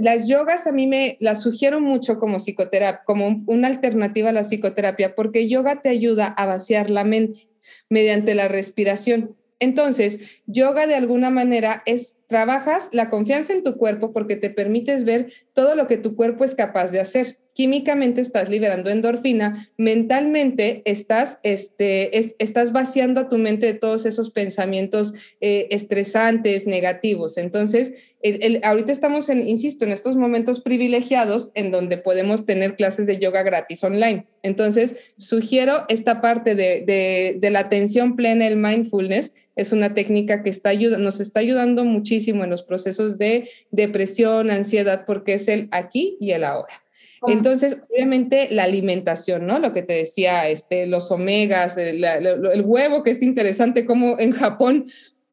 las 0.00 0.28
yogas 0.28 0.66
a 0.66 0.72
mí 0.72 0.86
me 0.86 1.16
las 1.20 1.42
sugiero 1.42 1.80
mucho 1.80 2.18
como 2.18 2.38
psicoterapia, 2.38 3.02
como 3.04 3.42
una 3.46 3.68
alternativa 3.68 4.30
a 4.30 4.32
la 4.32 4.42
psicoterapia, 4.42 5.14
porque 5.14 5.48
yoga 5.48 5.80
te 5.80 5.88
ayuda 5.90 6.26
a 6.26 6.46
vaciar 6.46 6.90
la 6.90 7.04
mente 7.04 7.48
mediante 7.88 8.34
la 8.34 8.48
respiración 8.48 9.36
Entonces, 9.62 10.42
yoga 10.46 10.88
de 10.88 10.96
alguna 10.96 11.30
manera 11.30 11.84
es, 11.86 12.16
trabajas 12.26 12.88
la 12.90 13.10
confianza 13.10 13.52
en 13.52 13.62
tu 13.62 13.76
cuerpo 13.76 14.12
porque 14.12 14.34
te 14.34 14.50
permites 14.50 15.04
ver 15.04 15.32
todo 15.54 15.76
lo 15.76 15.86
que 15.86 15.98
tu 15.98 16.16
cuerpo 16.16 16.44
es 16.44 16.56
capaz 16.56 16.90
de 16.90 16.98
hacer 16.98 17.38
químicamente 17.54 18.20
estás 18.20 18.48
liberando 18.48 18.90
endorfina, 18.90 19.68
mentalmente 19.76 20.82
estás, 20.84 21.38
este, 21.42 22.18
estás 22.38 22.72
vaciando 22.72 23.20
a 23.20 23.28
tu 23.28 23.38
mente 23.38 23.66
de 23.66 23.74
todos 23.74 24.06
esos 24.06 24.30
pensamientos 24.30 25.12
eh, 25.40 25.68
estresantes, 25.70 26.66
negativos. 26.66 27.36
Entonces, 27.36 28.14
el, 28.22 28.60
ahorita 28.62 28.92
estamos, 28.92 29.28
en, 29.28 29.46
insisto, 29.48 29.84
en 29.84 29.92
estos 29.92 30.16
momentos 30.16 30.60
privilegiados 30.60 31.50
en 31.54 31.70
donde 31.70 31.98
podemos 31.98 32.46
tener 32.46 32.76
clases 32.76 33.06
de 33.06 33.18
yoga 33.18 33.42
gratis 33.42 33.84
online. 33.84 34.26
Entonces, 34.42 34.96
sugiero 35.18 35.84
esta 35.88 36.20
parte 36.20 36.54
de, 36.54 37.36
de 37.38 37.50
la 37.50 37.60
atención 37.60 38.16
plena, 38.16 38.46
el 38.46 38.56
mindfulness, 38.56 39.32
es 39.56 39.72
una 39.72 39.94
técnica 39.94 40.42
que 40.42 40.50
está 40.50 40.72
nos 40.74 41.20
está 41.20 41.40
ayudando 41.40 41.84
muchísimo 41.84 42.44
en 42.44 42.50
los 42.50 42.62
procesos 42.62 43.18
de 43.18 43.48
depresión, 43.70 44.50
ansiedad, 44.50 45.04
porque 45.06 45.34
es 45.34 45.48
el 45.48 45.68
aquí 45.70 46.16
y 46.20 46.32
el 46.32 46.44
ahora. 46.44 46.82
Entonces, 47.28 47.78
obviamente 47.88 48.48
la 48.50 48.64
alimentación, 48.64 49.46
¿no? 49.46 49.60
Lo 49.60 49.72
que 49.72 49.82
te 49.82 49.92
decía, 49.92 50.48
este, 50.48 50.86
los 50.86 51.10
omegas, 51.12 51.76
el, 51.76 52.02
el, 52.02 52.62
huevo, 52.62 53.04
que 53.04 53.12
es 53.12 53.22
interesante 53.22 53.86
como 53.86 54.18
en 54.18 54.32
Japón 54.32 54.86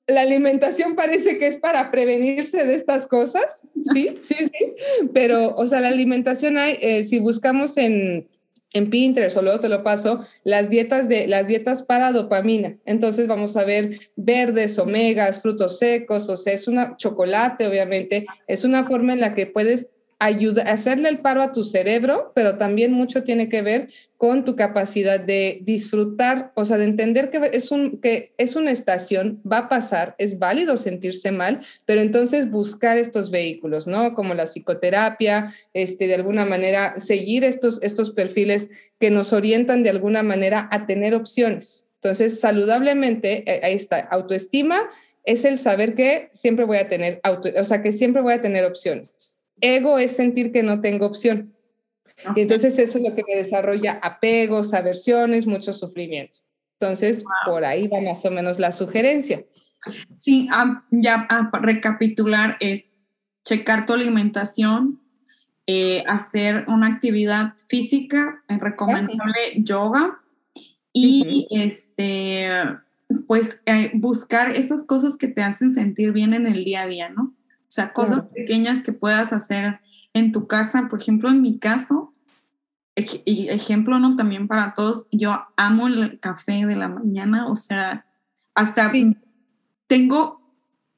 la 0.09 0.21
alimentación 0.21 0.95
parece 0.95 1.37
que 1.37 1.47
es 1.47 1.57
para 1.57 1.91
prevenirse 1.91 2.65
de 2.65 2.73
estas 2.73 3.07
cosas, 3.07 3.67
sí, 3.93 4.17
sí, 4.21 4.35
sí, 4.35 4.75
pero, 5.13 5.53
o 5.55 5.67
sea, 5.67 5.81
la 5.81 5.89
alimentación 5.89 6.57
hay, 6.57 6.77
eh, 6.81 7.03
si 7.03 7.19
buscamos 7.19 7.77
en, 7.77 8.27
en 8.73 8.89
Pinterest 8.89 9.37
o 9.37 9.41
luego 9.41 9.59
te 9.59 9.69
lo 9.69 9.83
paso, 9.83 10.25
las 10.43 10.69
dietas 10.69 11.09
de 11.09 11.27
las 11.27 11.47
dietas 11.47 11.83
para 11.83 12.11
dopamina. 12.11 12.77
Entonces 12.85 13.27
vamos 13.27 13.57
a 13.57 13.65
ver 13.65 13.99
verdes, 14.15 14.77
omegas, 14.77 15.41
frutos 15.41 15.79
secos, 15.79 16.29
o 16.29 16.37
sea, 16.37 16.53
es 16.53 16.67
una 16.67 16.95
chocolate, 16.95 17.67
obviamente, 17.67 18.25
es 18.47 18.63
una 18.63 18.83
forma 18.85 19.13
en 19.13 19.21
la 19.21 19.33
que 19.33 19.47
puedes 19.47 19.89
ayuda, 20.19 20.63
hacerle 20.63 21.07
el 21.07 21.19
paro 21.19 21.41
a 21.41 21.53
tu 21.53 21.63
cerebro, 21.63 22.33
pero 22.35 22.57
también 22.57 22.91
mucho 22.91 23.23
tiene 23.23 23.47
que 23.47 23.61
ver 23.61 23.89
con 24.17 24.43
tu 24.43 24.57
capacidad 24.57 25.17
de 25.17 25.59
disfrutar, 25.63 26.51
o 26.55 26.65
sea, 26.65 26.77
de 26.77 26.83
entender 26.83 27.29
que 27.29 27.39
es, 27.53 27.71
un, 27.71 28.01
que 28.01 28.33
es 28.37 28.57
una 28.57 28.71
estación, 28.71 29.41
va 29.49 29.59
a 29.59 29.69
pasar, 29.69 30.15
es 30.17 30.37
válido 30.37 30.75
sentirse 30.75 31.31
mal, 31.31 31.61
pero 31.85 32.01
entonces 32.01 32.51
buscar 32.51 32.97
estos 32.97 33.31
vehículos, 33.31 33.87
¿no? 33.87 34.13
Como 34.13 34.33
la 34.33 34.43
psicoterapia, 34.43 35.53
este, 35.73 36.07
de 36.07 36.15
alguna 36.15 36.43
manera 36.43 36.99
seguir 36.99 37.45
estos, 37.45 37.81
estos 37.81 38.11
perfiles 38.11 38.69
que 38.99 39.11
nos 39.11 39.31
orientan 39.31 39.83
de 39.83 39.89
alguna 39.89 40.21
manera 40.21 40.67
a 40.69 40.85
tener 40.85 41.15
opciones. 41.15 41.87
Entonces, 41.95 42.41
saludablemente, 42.41 43.49
eh, 43.49 43.61
ahí 43.63 43.73
está, 43.73 43.99
autoestima 43.99 44.81
es 45.23 45.45
el 45.45 45.57
saber 45.57 45.95
que 45.95 46.27
siempre 46.31 46.65
voy 46.65 46.77
a 46.77 46.89
tener, 46.89 47.21
auto, 47.23 47.49
o 47.57 47.63
sea, 47.63 47.81
que 47.81 47.93
siempre 47.93 48.21
voy 48.21 48.33
a 48.33 48.41
tener 48.41 48.65
opciones 48.65 49.38
Ego 49.61 49.99
es 49.99 50.15
sentir 50.15 50.51
que 50.51 50.63
no 50.63 50.81
tengo 50.81 51.05
opción. 51.05 51.53
Y 52.35 52.41
entonces 52.41 52.77
eso 52.79 52.97
es 52.97 53.03
lo 53.03 53.15
que 53.15 53.23
me 53.27 53.35
desarrolla 53.35 53.99
apegos, 54.03 54.73
aversiones, 54.73 55.47
mucho 55.47 55.71
sufrimiento. 55.73 56.39
Entonces, 56.79 57.23
por 57.45 57.65
ahí 57.65 57.87
va 57.87 58.01
más 58.01 58.23
o 58.25 58.31
menos 58.31 58.59
la 58.59 58.71
sugerencia. 58.71 59.45
Sí, 60.17 60.47
ah, 60.51 60.83
ya 60.91 61.27
a 61.29 61.49
recapitular 61.61 62.57
es 62.59 62.95
checar 63.45 63.85
tu 63.85 63.93
alimentación, 63.93 65.01
eh, 65.67 66.03
hacer 66.07 66.65
una 66.67 66.87
actividad 66.87 67.53
física, 67.67 68.43
eh, 68.47 68.57
recomendable 68.59 69.55
yoga 69.57 70.19
y 70.91 71.47
este, 71.51 72.47
pues 73.27 73.61
eh, 73.65 73.91
buscar 73.93 74.51
esas 74.51 74.85
cosas 74.85 75.15
que 75.15 75.27
te 75.27 75.43
hacen 75.43 75.73
sentir 75.73 76.11
bien 76.11 76.33
en 76.33 76.47
el 76.47 76.63
día 76.63 76.83
a 76.83 76.87
día, 76.87 77.09
¿no? 77.09 77.33
O 77.69 77.71
sea, 77.71 77.93
cosas 77.93 78.23
pequeñas 78.23 78.81
que 78.81 78.93
puedas 78.93 79.31
hacer 79.31 79.79
en 80.13 80.31
tu 80.31 80.47
casa. 80.47 80.87
Por 80.89 80.99
ejemplo, 80.99 81.29
en 81.29 81.41
mi 81.43 81.59
caso, 81.59 82.15
y 83.25 83.49
ejemplo, 83.49 83.99
¿no? 83.99 84.15
También 84.15 84.47
para 84.47 84.73
todos, 84.73 85.07
yo 85.11 85.39
amo 85.55 85.87
el 85.87 86.19
café 86.19 86.65
de 86.65 86.75
la 86.75 86.87
mañana, 86.87 87.47
o 87.47 87.55
sea, 87.55 88.05
hasta 88.55 88.91
tengo, 89.87 90.41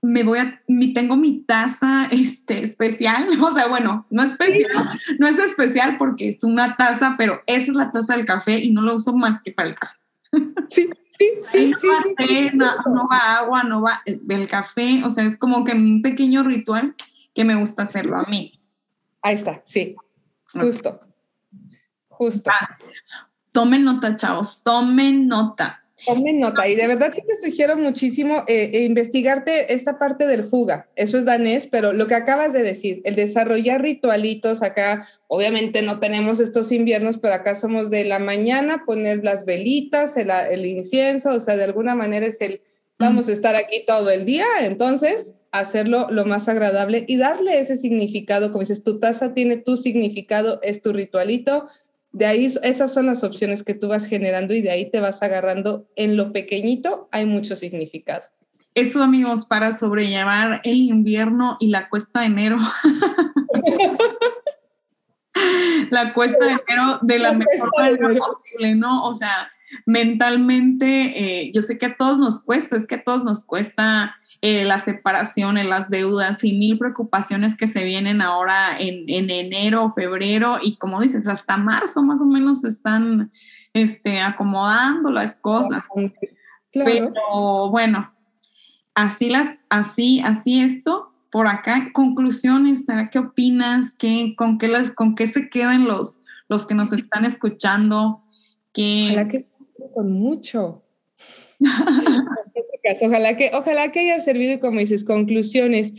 me 0.01 0.23
voy 0.23 0.39
a, 0.39 0.61
mi, 0.67 0.93
tengo 0.93 1.15
mi 1.15 1.41
taza 1.41 2.05
este, 2.11 2.63
especial, 2.63 3.27
o 3.41 3.53
sea, 3.53 3.67
bueno, 3.67 4.05
no 4.09 4.23
especial, 4.23 4.99
no 5.19 5.27
es 5.27 5.37
especial 5.39 5.97
porque 5.97 6.29
es 6.29 6.43
una 6.43 6.75
taza, 6.75 7.15
pero 7.17 7.41
esa 7.45 7.71
es 7.71 7.77
la 7.77 7.91
taza 7.91 8.15
del 8.15 8.25
café 8.25 8.59
y 8.59 8.71
no 8.71 8.81
lo 8.81 8.95
uso 8.95 9.13
más 9.13 9.41
que 9.41 9.51
para 9.51 9.69
el 9.69 9.75
café. 9.75 10.00
Sí, 10.69 10.89
sí, 11.09 11.39
sí, 11.43 11.73
sí, 11.73 12.49
no, 12.53 12.65
no, 12.85 13.07
va 13.07 13.37
agua, 13.39 13.63
no 13.63 13.81
va 13.81 14.01
eh, 14.05 14.19
el 14.29 14.47
café, 14.47 15.03
o 15.03 15.11
sea, 15.11 15.25
es 15.25 15.37
como 15.37 15.63
que 15.63 15.73
un 15.73 16.01
pequeño 16.01 16.43
ritual 16.43 16.95
que 17.33 17.43
me 17.43 17.55
gusta 17.55 17.83
hacerlo 17.83 18.17
a 18.17 18.23
mí. 18.23 18.61
Ahí 19.21 19.35
está, 19.35 19.61
sí, 19.65 19.95
justo, 20.53 21.01
justo. 22.07 22.49
Ah, 22.51 22.77
tomen 23.51 23.83
nota, 23.83 24.15
chavos, 24.15 24.63
tomen 24.63 25.27
nota. 25.27 25.80
Tomen 26.05 26.39
nota 26.39 26.67
y 26.67 26.75
de 26.75 26.87
verdad 26.87 27.11
que 27.13 27.21
te 27.21 27.35
sugiero 27.35 27.77
muchísimo 27.77 28.43
eh, 28.47 28.71
eh, 28.73 28.83
investigarte 28.83 29.73
esta 29.73 29.99
parte 29.99 30.25
del 30.25 30.45
fuga. 30.45 30.89
Eso 30.95 31.17
es 31.17 31.25
danés, 31.25 31.67
pero 31.67 31.93
lo 31.93 32.07
que 32.07 32.15
acabas 32.15 32.53
de 32.53 32.63
decir, 32.63 33.01
el 33.03 33.15
desarrollar 33.15 33.81
ritualitos 33.81 34.63
acá, 34.63 35.07
obviamente 35.27 35.81
no 35.81 35.99
tenemos 35.99 36.39
estos 36.39 36.71
inviernos, 36.71 37.17
pero 37.17 37.35
acá 37.35 37.53
somos 37.53 37.89
de 37.89 38.03
la 38.05 38.19
mañana, 38.19 38.83
poner 38.85 39.23
las 39.23 39.45
velitas, 39.45 40.17
el, 40.17 40.65
incienso, 40.65 41.33
o 41.33 41.39
sea, 41.39 41.55
de 41.55 41.65
alguna 41.65 41.93
manera 41.93 42.25
es 42.25 42.41
el, 42.41 42.61
vamos 42.97 43.29
a 43.29 43.33
estar 43.33 43.55
aquí 43.55 43.83
todo 43.85 44.09
el 44.09 44.25
día, 44.25 44.45
entonces 44.61 45.35
hacerlo 45.51 46.07
lo 46.09 46.25
más 46.25 46.47
agradable 46.47 47.05
y 47.07 47.17
darle 47.17 47.59
ese 47.59 47.75
significado, 47.77 48.51
como 48.51 48.61
dices, 48.61 48.83
tu 48.83 48.99
taza 48.99 49.33
tiene 49.33 49.57
tu 49.57 49.75
significado, 49.75 50.59
es 50.63 50.81
tu 50.81 50.93
ritualito, 50.93 51.67
de 52.13 52.25
ahí, 52.25 52.45
esas 52.45 52.93
son 52.93 53.05
las 53.05 53.23
opciones 53.23 53.63
que 53.63 53.73
tú 53.73 53.87
vas 53.87 54.05
generando 54.05 54.53
y 54.53 54.61
de 54.61 54.71
ahí 54.71 54.89
te 54.89 54.99
vas 54.99 55.23
agarrando. 55.23 55.87
En 55.95 56.17
lo 56.17 56.33
pequeñito 56.33 57.07
hay 57.11 57.25
mucho 57.25 57.55
significado. 57.55 58.23
Eso, 58.73 59.03
amigos, 59.03 59.45
para 59.45 59.71
sobrellevar 59.71 60.61
el 60.63 60.77
invierno 60.77 61.57
y 61.59 61.67
la 61.67 61.89
cuesta 61.89 62.21
de 62.21 62.25
enero. 62.27 62.57
la 65.89 66.13
cuesta 66.13 66.45
de 66.45 66.51
enero 66.51 66.99
de 67.01 67.19
la, 67.19 67.33
mejor 67.33 67.69
manera 67.77 68.19
posible, 68.19 68.75
¿no? 68.75 69.05
O 69.05 69.15
sea, 69.15 69.49
mentalmente, 69.85 71.45
eh, 71.45 71.51
yo 71.53 71.63
sé 71.63 71.77
que 71.77 71.87
a 71.87 71.95
todos 71.95 72.17
nos 72.17 72.43
cuesta, 72.43 72.75
es 72.75 72.87
que 72.87 72.95
a 72.95 73.03
todos 73.03 73.23
nos 73.23 73.45
cuesta 73.45 74.15
eh, 74.43 74.65
la 74.65 74.79
separación, 74.79 75.55
las 75.69 75.91
deudas 75.91 76.43
y 76.43 76.53
mil 76.53 76.79
preocupaciones 76.79 77.55
que 77.55 77.67
se 77.67 77.83
vienen 77.83 78.23
ahora 78.23 78.75
en, 78.79 79.05
enero, 79.07 79.93
febrero 79.95 80.57
y 80.59 80.77
como 80.77 80.99
dices, 80.99 81.27
hasta 81.27 81.57
marzo 81.57 82.01
más 82.01 82.21
o 82.21 82.25
menos 82.25 82.63
están 82.63 83.31
este, 83.73 84.19
acomodando 84.19 85.11
las 85.11 85.39
cosas. 85.39 85.83
Pero 86.73 87.69
bueno, 87.69 88.11
así 88.95 89.29
las, 89.29 89.59
así, 89.69 90.21
así 90.21 90.61
esto, 90.61 91.13
por 91.31 91.45
acá, 91.45 91.91
conclusiones, 91.93 92.85
¿qué 93.11 93.19
opinas? 93.19 93.93
¿Qué, 93.95 94.33
con, 94.35 94.57
qué 94.57 94.67
las, 94.67 94.89
¿Con 94.89 95.13
qué 95.13 95.27
se 95.27 95.49
quedan 95.49 95.85
los, 95.85 96.23
los 96.49 96.65
que 96.65 96.73
nos 96.73 96.91
están 96.93 97.25
escuchando? 97.25 98.23
Que, 98.73 99.09
Ojalá 99.11 99.27
que 99.27 99.47
con 99.93 100.11
mucho. 100.11 100.81
ojalá 103.01 103.37
que, 103.37 103.51
ojalá 103.53 103.91
que 103.91 103.99
haya 104.01 104.19
servido 104.19 104.53
y 104.53 104.59
como 104.59 104.79
dices, 104.79 105.03
conclusiones. 105.03 105.93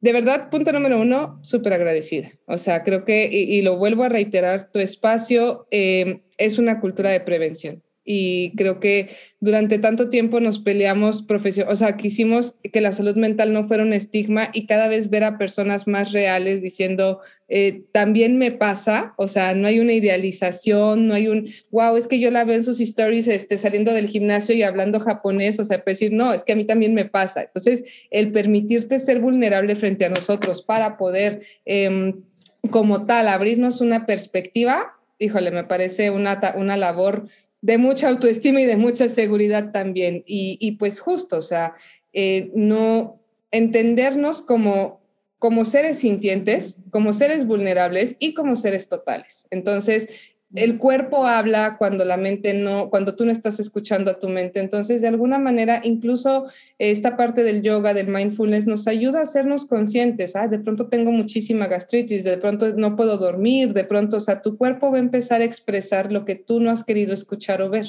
De 0.00 0.12
verdad, 0.12 0.48
punto 0.50 0.72
número 0.72 0.98
uno, 1.00 1.38
súper 1.42 1.74
agradecida. 1.74 2.30
O 2.46 2.56
sea, 2.56 2.84
creo 2.84 3.04
que, 3.04 3.28
y, 3.30 3.60
lo 3.62 3.76
vuelvo 3.76 4.04
a 4.04 4.08
reiterar, 4.08 4.70
tu 4.72 4.78
espacio 4.78 5.66
eh, 5.70 6.22
es 6.38 6.58
una 6.58 6.80
cultura 6.80 7.10
de 7.10 7.20
prevención 7.20 7.82
y 8.12 8.50
creo 8.56 8.80
que 8.80 9.10
durante 9.38 9.78
tanto 9.78 10.08
tiempo 10.08 10.40
nos 10.40 10.58
peleamos 10.58 11.22
profesión, 11.22 11.68
o 11.70 11.76
sea, 11.76 11.96
quisimos 11.96 12.56
que 12.72 12.80
la 12.80 12.92
salud 12.92 13.14
mental 13.14 13.52
no 13.52 13.62
fuera 13.62 13.84
un 13.84 13.92
estigma 13.92 14.50
y 14.52 14.66
cada 14.66 14.88
vez 14.88 15.10
ver 15.10 15.22
a 15.22 15.38
personas 15.38 15.86
más 15.86 16.10
reales 16.10 16.60
diciendo, 16.60 17.20
eh, 17.48 17.84
también 17.92 18.36
me 18.36 18.50
pasa, 18.50 19.14
o 19.16 19.28
sea, 19.28 19.54
no 19.54 19.68
hay 19.68 19.78
una 19.78 19.92
idealización, 19.92 21.06
no 21.06 21.14
hay 21.14 21.28
un, 21.28 21.48
wow, 21.70 21.96
es 21.96 22.08
que 22.08 22.18
yo 22.18 22.32
la 22.32 22.42
veo 22.42 22.56
en 22.56 22.64
sus 22.64 22.80
stories 22.80 23.28
este, 23.28 23.58
saliendo 23.58 23.92
del 23.92 24.08
gimnasio 24.08 24.56
y 24.56 24.64
hablando 24.64 24.98
japonés, 24.98 25.60
o 25.60 25.64
sea, 25.64 25.84
pues 25.84 26.00
decir, 26.00 26.12
no, 26.12 26.32
es 26.32 26.42
que 26.42 26.54
a 26.54 26.56
mí 26.56 26.64
también 26.64 26.94
me 26.94 27.04
pasa. 27.04 27.44
Entonces, 27.44 27.84
el 28.10 28.32
permitirte 28.32 28.98
ser 28.98 29.20
vulnerable 29.20 29.76
frente 29.76 30.04
a 30.04 30.08
nosotros 30.08 30.62
para 30.62 30.96
poder, 30.96 31.42
em, 31.64 32.22
como 32.70 33.06
tal, 33.06 33.28
abrirnos 33.28 33.80
una 33.80 34.04
perspectiva, 34.04 34.96
híjole, 35.20 35.52
me 35.52 35.62
parece 35.62 36.10
una, 36.10 36.40
una 36.56 36.76
labor 36.76 37.28
de 37.62 37.78
mucha 37.78 38.08
autoestima 38.08 38.60
y 38.60 38.66
de 38.66 38.76
mucha 38.76 39.08
seguridad 39.08 39.72
también. 39.72 40.22
Y, 40.26 40.72
pues 40.78 41.00
justo, 41.00 41.38
o 41.38 41.42
sea, 41.42 41.74
eh, 42.12 42.50
no 42.54 43.20
entendernos 43.50 44.42
como, 44.42 45.00
como 45.38 45.64
seres 45.64 45.98
sintientes, 45.98 46.78
como 46.90 47.12
seres 47.12 47.46
vulnerables 47.46 48.16
y 48.18 48.34
como 48.34 48.56
seres 48.56 48.88
totales. 48.88 49.46
Entonces, 49.50 50.34
el 50.54 50.78
cuerpo 50.78 51.26
habla 51.26 51.76
cuando 51.78 52.04
la 52.04 52.16
mente 52.16 52.54
no, 52.54 52.90
cuando 52.90 53.14
tú 53.14 53.24
no 53.24 53.30
estás 53.30 53.60
escuchando 53.60 54.10
a 54.10 54.18
tu 54.18 54.28
mente. 54.28 54.58
Entonces, 54.58 55.00
de 55.00 55.08
alguna 55.08 55.38
manera, 55.38 55.80
incluso 55.84 56.44
esta 56.78 57.16
parte 57.16 57.44
del 57.44 57.62
yoga, 57.62 57.94
del 57.94 58.08
mindfulness, 58.08 58.66
nos 58.66 58.88
ayuda 58.88 59.20
a 59.20 59.22
hacernos 59.22 59.64
conscientes. 59.66 60.34
Ah, 60.34 60.48
de 60.48 60.58
pronto 60.58 60.88
tengo 60.88 61.12
muchísima 61.12 61.68
gastritis, 61.68 62.24
de 62.24 62.38
pronto 62.38 62.74
no 62.76 62.96
puedo 62.96 63.16
dormir, 63.16 63.72
de 63.72 63.84
pronto, 63.84 64.16
o 64.16 64.20
sea, 64.20 64.42
tu 64.42 64.56
cuerpo 64.56 64.90
va 64.90 64.96
a 64.96 65.00
empezar 65.00 65.40
a 65.40 65.44
expresar 65.44 66.12
lo 66.12 66.24
que 66.24 66.34
tú 66.34 66.58
no 66.58 66.70
has 66.70 66.82
querido 66.82 67.14
escuchar 67.14 67.62
o 67.62 67.70
ver. 67.70 67.86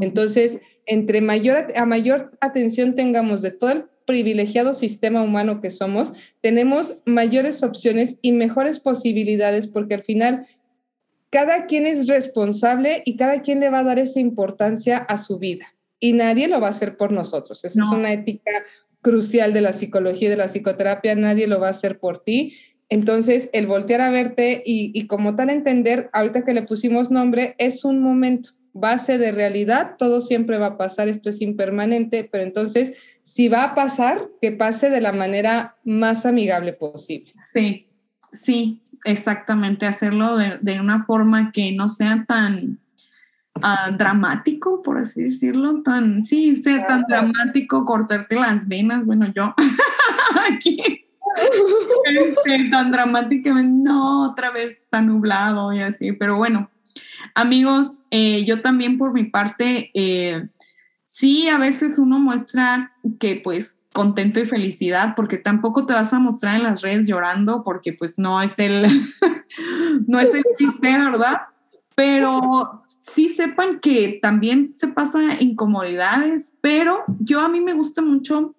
Entonces, 0.00 0.58
entre 0.86 1.20
mayor, 1.20 1.66
a 1.74 1.86
mayor 1.86 2.30
atención 2.40 2.94
tengamos 2.94 3.42
de 3.42 3.50
todo 3.50 3.70
el 3.70 3.84
privilegiado 4.04 4.72
sistema 4.72 5.20
humano 5.22 5.60
que 5.60 5.70
somos, 5.70 6.12
tenemos 6.40 6.94
mayores 7.04 7.64
opciones 7.64 8.18
y 8.22 8.30
mejores 8.30 8.78
posibilidades 8.78 9.66
porque 9.66 9.94
al 9.94 10.04
final 10.04 10.46
cada 11.30 11.66
quien 11.66 11.86
es 11.86 12.06
responsable 12.06 13.02
y 13.04 13.16
cada 13.16 13.42
quien 13.42 13.60
le 13.60 13.70
va 13.70 13.80
a 13.80 13.84
dar 13.84 13.98
esa 13.98 14.20
importancia 14.20 14.98
a 14.98 15.18
su 15.18 15.38
vida 15.38 15.74
y 16.00 16.12
nadie 16.12 16.48
lo 16.48 16.60
va 16.60 16.68
a 16.68 16.70
hacer 16.70 16.96
por 16.96 17.12
nosotros. 17.12 17.64
Esa 17.64 17.82
es 17.82 17.90
una 17.90 18.12
ética 18.12 18.50
crucial 19.00 19.52
de 19.52 19.60
la 19.60 19.72
psicología 19.72 20.28
y 20.28 20.30
de 20.30 20.36
la 20.36 20.48
psicoterapia, 20.48 21.14
nadie 21.14 21.46
lo 21.46 21.60
va 21.60 21.68
a 21.68 21.70
hacer 21.70 21.98
por 21.98 22.22
ti. 22.22 22.56
Entonces, 22.88 23.50
el 23.52 23.66
voltear 23.66 24.00
a 24.00 24.10
verte 24.10 24.62
y, 24.64 24.92
y 24.94 25.06
como 25.06 25.34
tal 25.34 25.50
entender, 25.50 26.10
ahorita 26.12 26.44
que 26.44 26.54
le 26.54 26.62
pusimos 26.62 27.10
nombre, 27.10 27.54
es 27.58 27.84
un 27.84 28.00
momento 28.00 28.50
base 28.78 29.16
de 29.16 29.32
realidad, 29.32 29.96
todo 29.96 30.20
siempre 30.20 30.58
va 30.58 30.66
a 30.66 30.76
pasar, 30.76 31.08
esto 31.08 31.30
es 31.30 31.40
impermanente, 31.40 32.28
pero 32.30 32.44
entonces, 32.44 33.20
si 33.22 33.48
va 33.48 33.64
a 33.64 33.74
pasar, 33.74 34.28
que 34.40 34.52
pase 34.52 34.90
de 34.90 35.00
la 35.00 35.12
manera 35.12 35.76
más 35.82 36.26
amigable 36.26 36.74
posible. 36.74 37.32
Sí, 37.52 37.86
sí, 38.34 38.82
exactamente, 39.04 39.86
hacerlo 39.86 40.36
de, 40.36 40.80
una 40.80 41.04
forma 41.04 41.52
que 41.52 41.72
no 41.72 41.88
sea 41.88 42.24
tan 42.26 42.78
ah, 43.62 43.90
dramático, 43.90 44.82
por 44.82 44.98
así 44.98 45.22
decirlo, 45.24 45.82
tan, 45.82 46.22
sí, 46.22 46.56
sea 46.56 46.86
tan 46.86 47.04
dramático, 47.08 47.84
cortarte 47.84 48.34
las 48.34 48.68
venas, 48.68 49.04
bueno, 49.04 49.32
yo 49.34 49.54
aquí. 50.50 51.04
Este, 52.04 52.70
tan 52.70 52.90
dramáticamente, 52.90 53.90
no, 53.90 54.30
otra 54.30 54.50
vez 54.50 54.78
está 54.78 55.02
nublado 55.02 55.72
y 55.72 55.82
así, 55.82 56.12
pero 56.12 56.36
bueno, 56.36 56.70
amigos, 57.34 58.04
eh, 58.10 58.44
yo 58.44 58.62
también 58.62 58.96
por 58.96 59.12
mi 59.12 59.24
parte, 59.24 59.90
eh, 59.92 60.48
sí, 61.04 61.48
a 61.48 61.58
veces 61.58 61.98
uno 61.98 62.18
muestra 62.18 62.92
que 63.20 63.40
pues 63.42 63.76
contento 63.96 64.40
y 64.40 64.46
felicidad, 64.46 65.14
porque 65.16 65.38
tampoco 65.38 65.86
te 65.86 65.94
vas 65.94 66.12
a 66.12 66.18
mostrar 66.18 66.56
en 66.56 66.64
las 66.64 66.82
redes 66.82 67.08
llorando, 67.08 67.64
porque 67.64 67.94
pues 67.94 68.18
no 68.18 68.42
es 68.42 68.52
el, 68.58 68.82
no 70.06 70.20
es 70.20 70.34
el 70.34 70.44
chiste, 70.54 70.98
¿verdad? 70.98 71.38
Pero 71.94 72.82
sí 73.14 73.30
sepan 73.30 73.80
que 73.80 74.18
también 74.20 74.74
se 74.76 74.88
pasa 74.88 75.40
incomodidades, 75.40 76.58
pero 76.60 77.04
yo 77.20 77.40
a 77.40 77.48
mí 77.48 77.62
me 77.62 77.72
gusta 77.72 78.02
mucho 78.02 78.54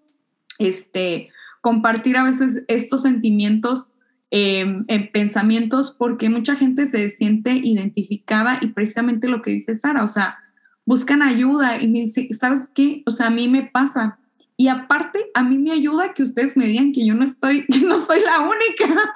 este, 0.58 1.30
compartir 1.62 2.18
a 2.18 2.24
veces 2.24 2.64
estos 2.68 3.04
sentimientos 3.04 3.94
em, 4.32 4.86
en 4.88 5.12
pensamientos 5.12 5.96
porque 5.96 6.30
mucha 6.30 6.56
gente 6.56 6.88
se 6.88 7.12
siente 7.12 7.52
identificada 7.54 8.58
y 8.60 8.70
precisamente 8.70 9.28
lo 9.28 9.44
que 9.44 9.52
dice 9.52 9.76
Sara, 9.76 10.04
o 10.04 10.08
sea, 10.08 10.40
buscan 10.84 11.22
ayuda 11.22 11.80
y 11.80 11.88
me 11.88 12.00
dice, 12.00 12.28
¿sabes 12.34 12.72
qué? 12.74 13.04
O 13.06 13.12
sea, 13.12 13.28
a 13.28 13.30
mí 13.30 13.48
me 13.48 13.62
pasa 13.62 14.18
y 14.60 14.70
aparte, 14.70 15.30
a 15.36 15.44
mí 15.44 15.60
me 15.60 15.72
ayuda 15.72 16.14
que 16.16 16.24
ustedes 16.24 16.58
me 16.58 16.66
digan 16.66 16.92
que 16.92 17.06
yo 17.06 17.14
no 17.14 17.24
estoy, 17.24 17.66
que 17.72 17.80
no 17.82 18.04
soy 18.04 18.22
la 18.22 18.40
única. 18.40 19.12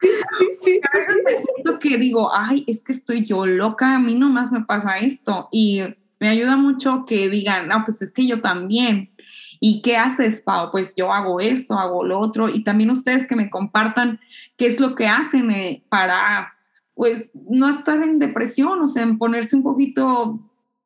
Sí, 0.00 0.46
sí, 0.62 0.80
a 0.82 0.96
veces 0.96 1.22
me 1.24 1.42
siento 1.42 1.78
que 1.80 1.98
digo, 1.98 2.30
ay, 2.32 2.62
es 2.68 2.84
que 2.84 2.92
estoy 2.92 3.24
yo 3.24 3.46
loca, 3.46 3.96
a 3.96 3.98
mí 3.98 4.14
nomás 4.14 4.52
me 4.52 4.64
pasa 4.64 4.98
esto. 4.98 5.48
Y 5.50 5.82
me 6.20 6.28
ayuda 6.28 6.56
mucho 6.56 7.04
que 7.04 7.28
digan, 7.28 7.68
no, 7.68 7.84
pues 7.84 8.00
es 8.00 8.12
que 8.12 8.26
yo 8.26 8.40
también. 8.40 9.10
¿Y 9.58 9.82
qué 9.82 9.96
haces, 9.96 10.40
Pau? 10.40 10.70
Pues 10.70 10.94
yo 10.94 11.12
hago 11.12 11.40
eso, 11.40 11.78
hago 11.78 12.04
lo 12.04 12.20
otro. 12.20 12.48
Y 12.48 12.62
también 12.62 12.90
ustedes 12.90 13.26
que 13.26 13.34
me 13.34 13.50
compartan 13.50 14.20
qué 14.56 14.66
es 14.66 14.78
lo 14.78 14.94
que 14.94 15.08
hacen 15.08 15.50
eh, 15.50 15.82
para, 15.88 16.52
pues, 16.94 17.30
no 17.48 17.68
estar 17.68 18.02
en 18.02 18.18
depresión, 18.18 18.80
o 18.82 18.86
sea, 18.86 19.02
en 19.02 19.18
ponerse 19.18 19.56
un 19.56 19.62
poquito 19.62 20.38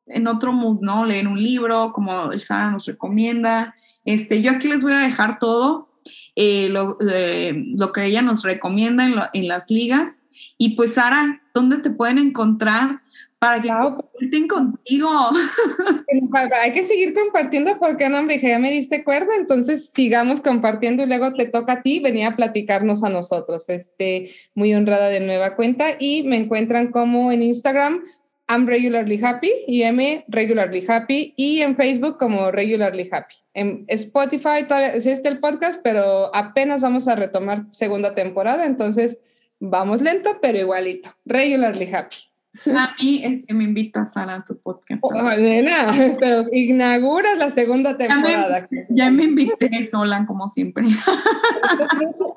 en 0.09 0.27
otro 0.27 0.51
mood, 0.51 0.79
¿no? 0.81 1.05
Leer 1.05 1.27
un 1.27 1.41
libro, 1.41 1.91
como 1.93 2.31
el 2.31 2.39
Sara 2.39 2.71
nos 2.71 2.85
recomienda. 2.85 3.75
Este, 4.05 4.41
yo 4.41 4.51
aquí 4.51 4.67
les 4.67 4.81
voy 4.81 4.93
a 4.93 4.99
dejar 4.99 5.39
todo 5.39 5.89
eh, 6.35 6.69
lo, 6.69 6.97
eh, 7.01 7.53
lo, 7.77 7.91
que 7.91 8.05
ella 8.05 8.21
nos 8.21 8.43
recomienda 8.43 9.05
en, 9.05 9.15
en, 9.33 9.47
las 9.47 9.69
ligas. 9.69 10.21
Y 10.57 10.75
pues, 10.75 10.93
Sara, 10.93 11.41
¿dónde 11.53 11.79
te 11.79 11.89
pueden 11.89 12.17
encontrar 12.17 13.01
para 13.39 13.61
que 13.61 13.67
comparten 13.67 14.47
contigo? 14.47 15.09
Hay 16.61 16.71
que 16.71 16.83
seguir 16.83 17.13
compartiendo 17.13 17.77
porque, 17.79 18.07
no, 18.07 18.19
hombre, 18.19 18.39
ya 18.41 18.59
me 18.59 18.71
diste 18.71 19.03
cuerda, 19.03 19.35
entonces 19.37 19.91
sigamos 19.93 20.39
compartiendo 20.41 21.03
y 21.03 21.07
luego 21.07 21.33
te 21.33 21.45
toca 21.45 21.73
a 21.73 21.81
ti 21.81 21.99
venir 21.99 22.25
a 22.25 22.35
platicarnos 22.35 23.03
a 23.03 23.09
nosotros. 23.09 23.67
Este, 23.69 24.31
muy 24.53 24.73
honrada 24.73 25.07
de 25.07 25.19
nueva 25.19 25.55
cuenta 25.55 25.95
y 25.99 26.23
me 26.23 26.37
encuentran 26.37 26.87
como 26.87 27.31
en 27.31 27.43
Instagram 27.43 28.01
I'm 28.49 28.65
Regularly 28.65 29.23
Happy 29.23 29.51
y 29.67 29.83
M 29.83 30.25
Regularly 30.27 30.83
Happy 30.87 31.35
y 31.37 31.61
en 31.61 31.75
Facebook 31.75 32.17
como 32.17 32.49
Regularly 32.51 33.07
Happy. 33.11 33.35
En 33.53 33.85
Spotify 33.87 34.63
todavía 34.67 34.95
existe 34.95 35.29
el 35.29 35.39
podcast, 35.39 35.79
pero 35.83 36.35
apenas 36.35 36.81
vamos 36.81 37.07
a 37.07 37.15
retomar 37.15 37.65
segunda 37.71 38.15
temporada, 38.15 38.65
entonces 38.65 39.19
vamos 39.59 40.01
lento, 40.01 40.39
pero 40.41 40.57
igualito. 40.57 41.15
Regularly 41.25 41.93
Happy. 41.93 42.28
A 42.65 42.95
mí 43.01 43.21
es 43.23 43.45
que 43.45 43.53
me 43.53 43.63
invitas 43.63 44.15
a 44.17 44.43
tu 44.45 44.57
podcast. 44.57 45.01
Oh, 45.03 45.29
nena, 45.37 45.87
pero 46.19 46.45
inauguras 46.51 47.37
la 47.37 47.49
segunda 47.49 47.97
temporada. 47.97 48.67
Ya 48.89 49.11
me, 49.11 49.23
invité 49.23 49.87
sola, 49.89 50.25
como 50.25 50.49
siempre. 50.49 50.85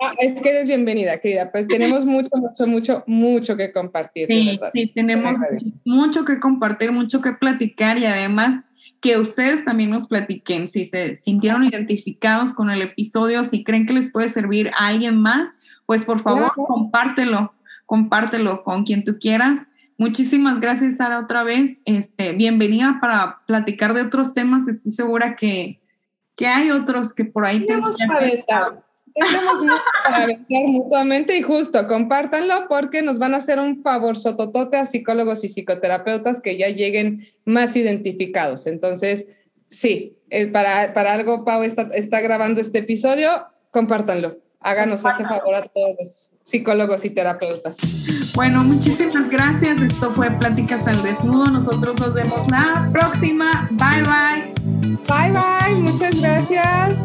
Ah, 0.00 0.14
es 0.18 0.40
que 0.40 0.50
eres 0.50 0.66
bienvenida, 0.66 1.18
querida. 1.18 1.50
Pues 1.50 1.66
tenemos 1.66 2.06
mucho, 2.06 2.30
mucho, 2.36 2.66
mucho, 2.66 3.04
mucho 3.06 3.56
que 3.56 3.72
compartir. 3.72 4.28
Sí, 4.28 4.58
sí, 4.72 4.92
tenemos 4.94 5.34
mucho 5.84 6.24
que 6.24 6.38
compartir, 6.38 6.92
mucho 6.92 7.20
que 7.20 7.32
platicar 7.32 7.98
y 7.98 8.06
además 8.06 8.56
que 9.00 9.18
ustedes 9.18 9.64
también 9.64 9.90
nos 9.90 10.06
platiquen 10.06 10.68
si 10.68 10.84
se 10.84 11.16
sintieron 11.16 11.64
identificados 11.64 12.52
con 12.52 12.70
el 12.70 12.82
episodio, 12.82 13.42
si 13.42 13.64
creen 13.64 13.84
que 13.84 13.94
les 13.94 14.12
puede 14.12 14.28
servir 14.28 14.70
a 14.78 14.86
alguien 14.86 15.20
más, 15.20 15.50
pues 15.86 16.04
por 16.04 16.20
favor 16.20 16.52
compártelo, 16.54 17.52
compártelo 17.84 18.62
con 18.62 18.84
quien 18.84 19.02
tú 19.02 19.18
quieras 19.18 19.66
Muchísimas 19.98 20.60
gracias, 20.60 20.96
Sara, 20.96 21.20
otra 21.20 21.44
vez. 21.44 21.82
Este, 21.84 22.32
bienvenida 22.32 22.98
para 23.00 23.40
platicar 23.46 23.94
de 23.94 24.02
otros 24.02 24.34
temas. 24.34 24.66
Estoy 24.68 24.92
segura 24.92 25.36
que, 25.36 25.80
que 26.36 26.46
hay 26.46 26.70
otros 26.70 27.12
que 27.12 27.24
por 27.24 27.44
ahí 27.44 27.66
tenemos 27.66 27.96
para 28.06 28.18
aventar. 28.18 28.84
Tenemos 29.14 29.60
para 30.04 30.22
aventar 30.22 30.62
mutuamente 30.68 31.36
y 31.36 31.42
justo, 31.42 31.86
compártanlo 31.86 32.66
porque 32.68 33.02
nos 33.02 33.18
van 33.18 33.34
a 33.34 33.38
hacer 33.38 33.58
un 33.58 33.82
favor 33.82 34.18
sototote 34.18 34.78
a 34.78 34.86
psicólogos 34.86 35.44
y 35.44 35.48
psicoterapeutas 35.48 36.40
que 36.40 36.56
ya 36.56 36.68
lleguen 36.68 37.20
más 37.44 37.76
identificados. 37.76 38.66
Entonces, 38.66 39.44
sí, 39.68 40.16
eh, 40.30 40.46
para, 40.46 40.94
para 40.94 41.12
algo 41.12 41.44
Pau 41.44 41.62
está, 41.62 41.82
está 41.94 42.20
grabando 42.20 42.60
este 42.60 42.78
episodio, 42.78 43.46
compártanlo. 43.70 44.38
Háganos 44.60 45.04
ese 45.04 45.24
favor 45.24 45.56
a 45.56 45.62
todos 45.62 45.96
los 46.00 46.30
psicólogos 46.42 47.04
y 47.04 47.10
terapeutas. 47.10 47.76
Bueno, 48.34 48.64
muchísimas 48.64 49.28
gracias. 49.28 49.80
Esto 49.82 50.10
fue 50.12 50.30
Pláticas 50.30 50.86
al 50.86 51.02
Desnudo. 51.02 51.50
Nosotros 51.50 52.00
nos 52.00 52.14
vemos 52.14 52.48
la 52.50 52.88
próxima. 52.92 53.68
Bye 53.72 54.02
bye. 54.02 54.54
Bye 55.06 55.32
bye. 55.32 55.74
Muchas 55.76 56.20
gracias. 56.20 56.96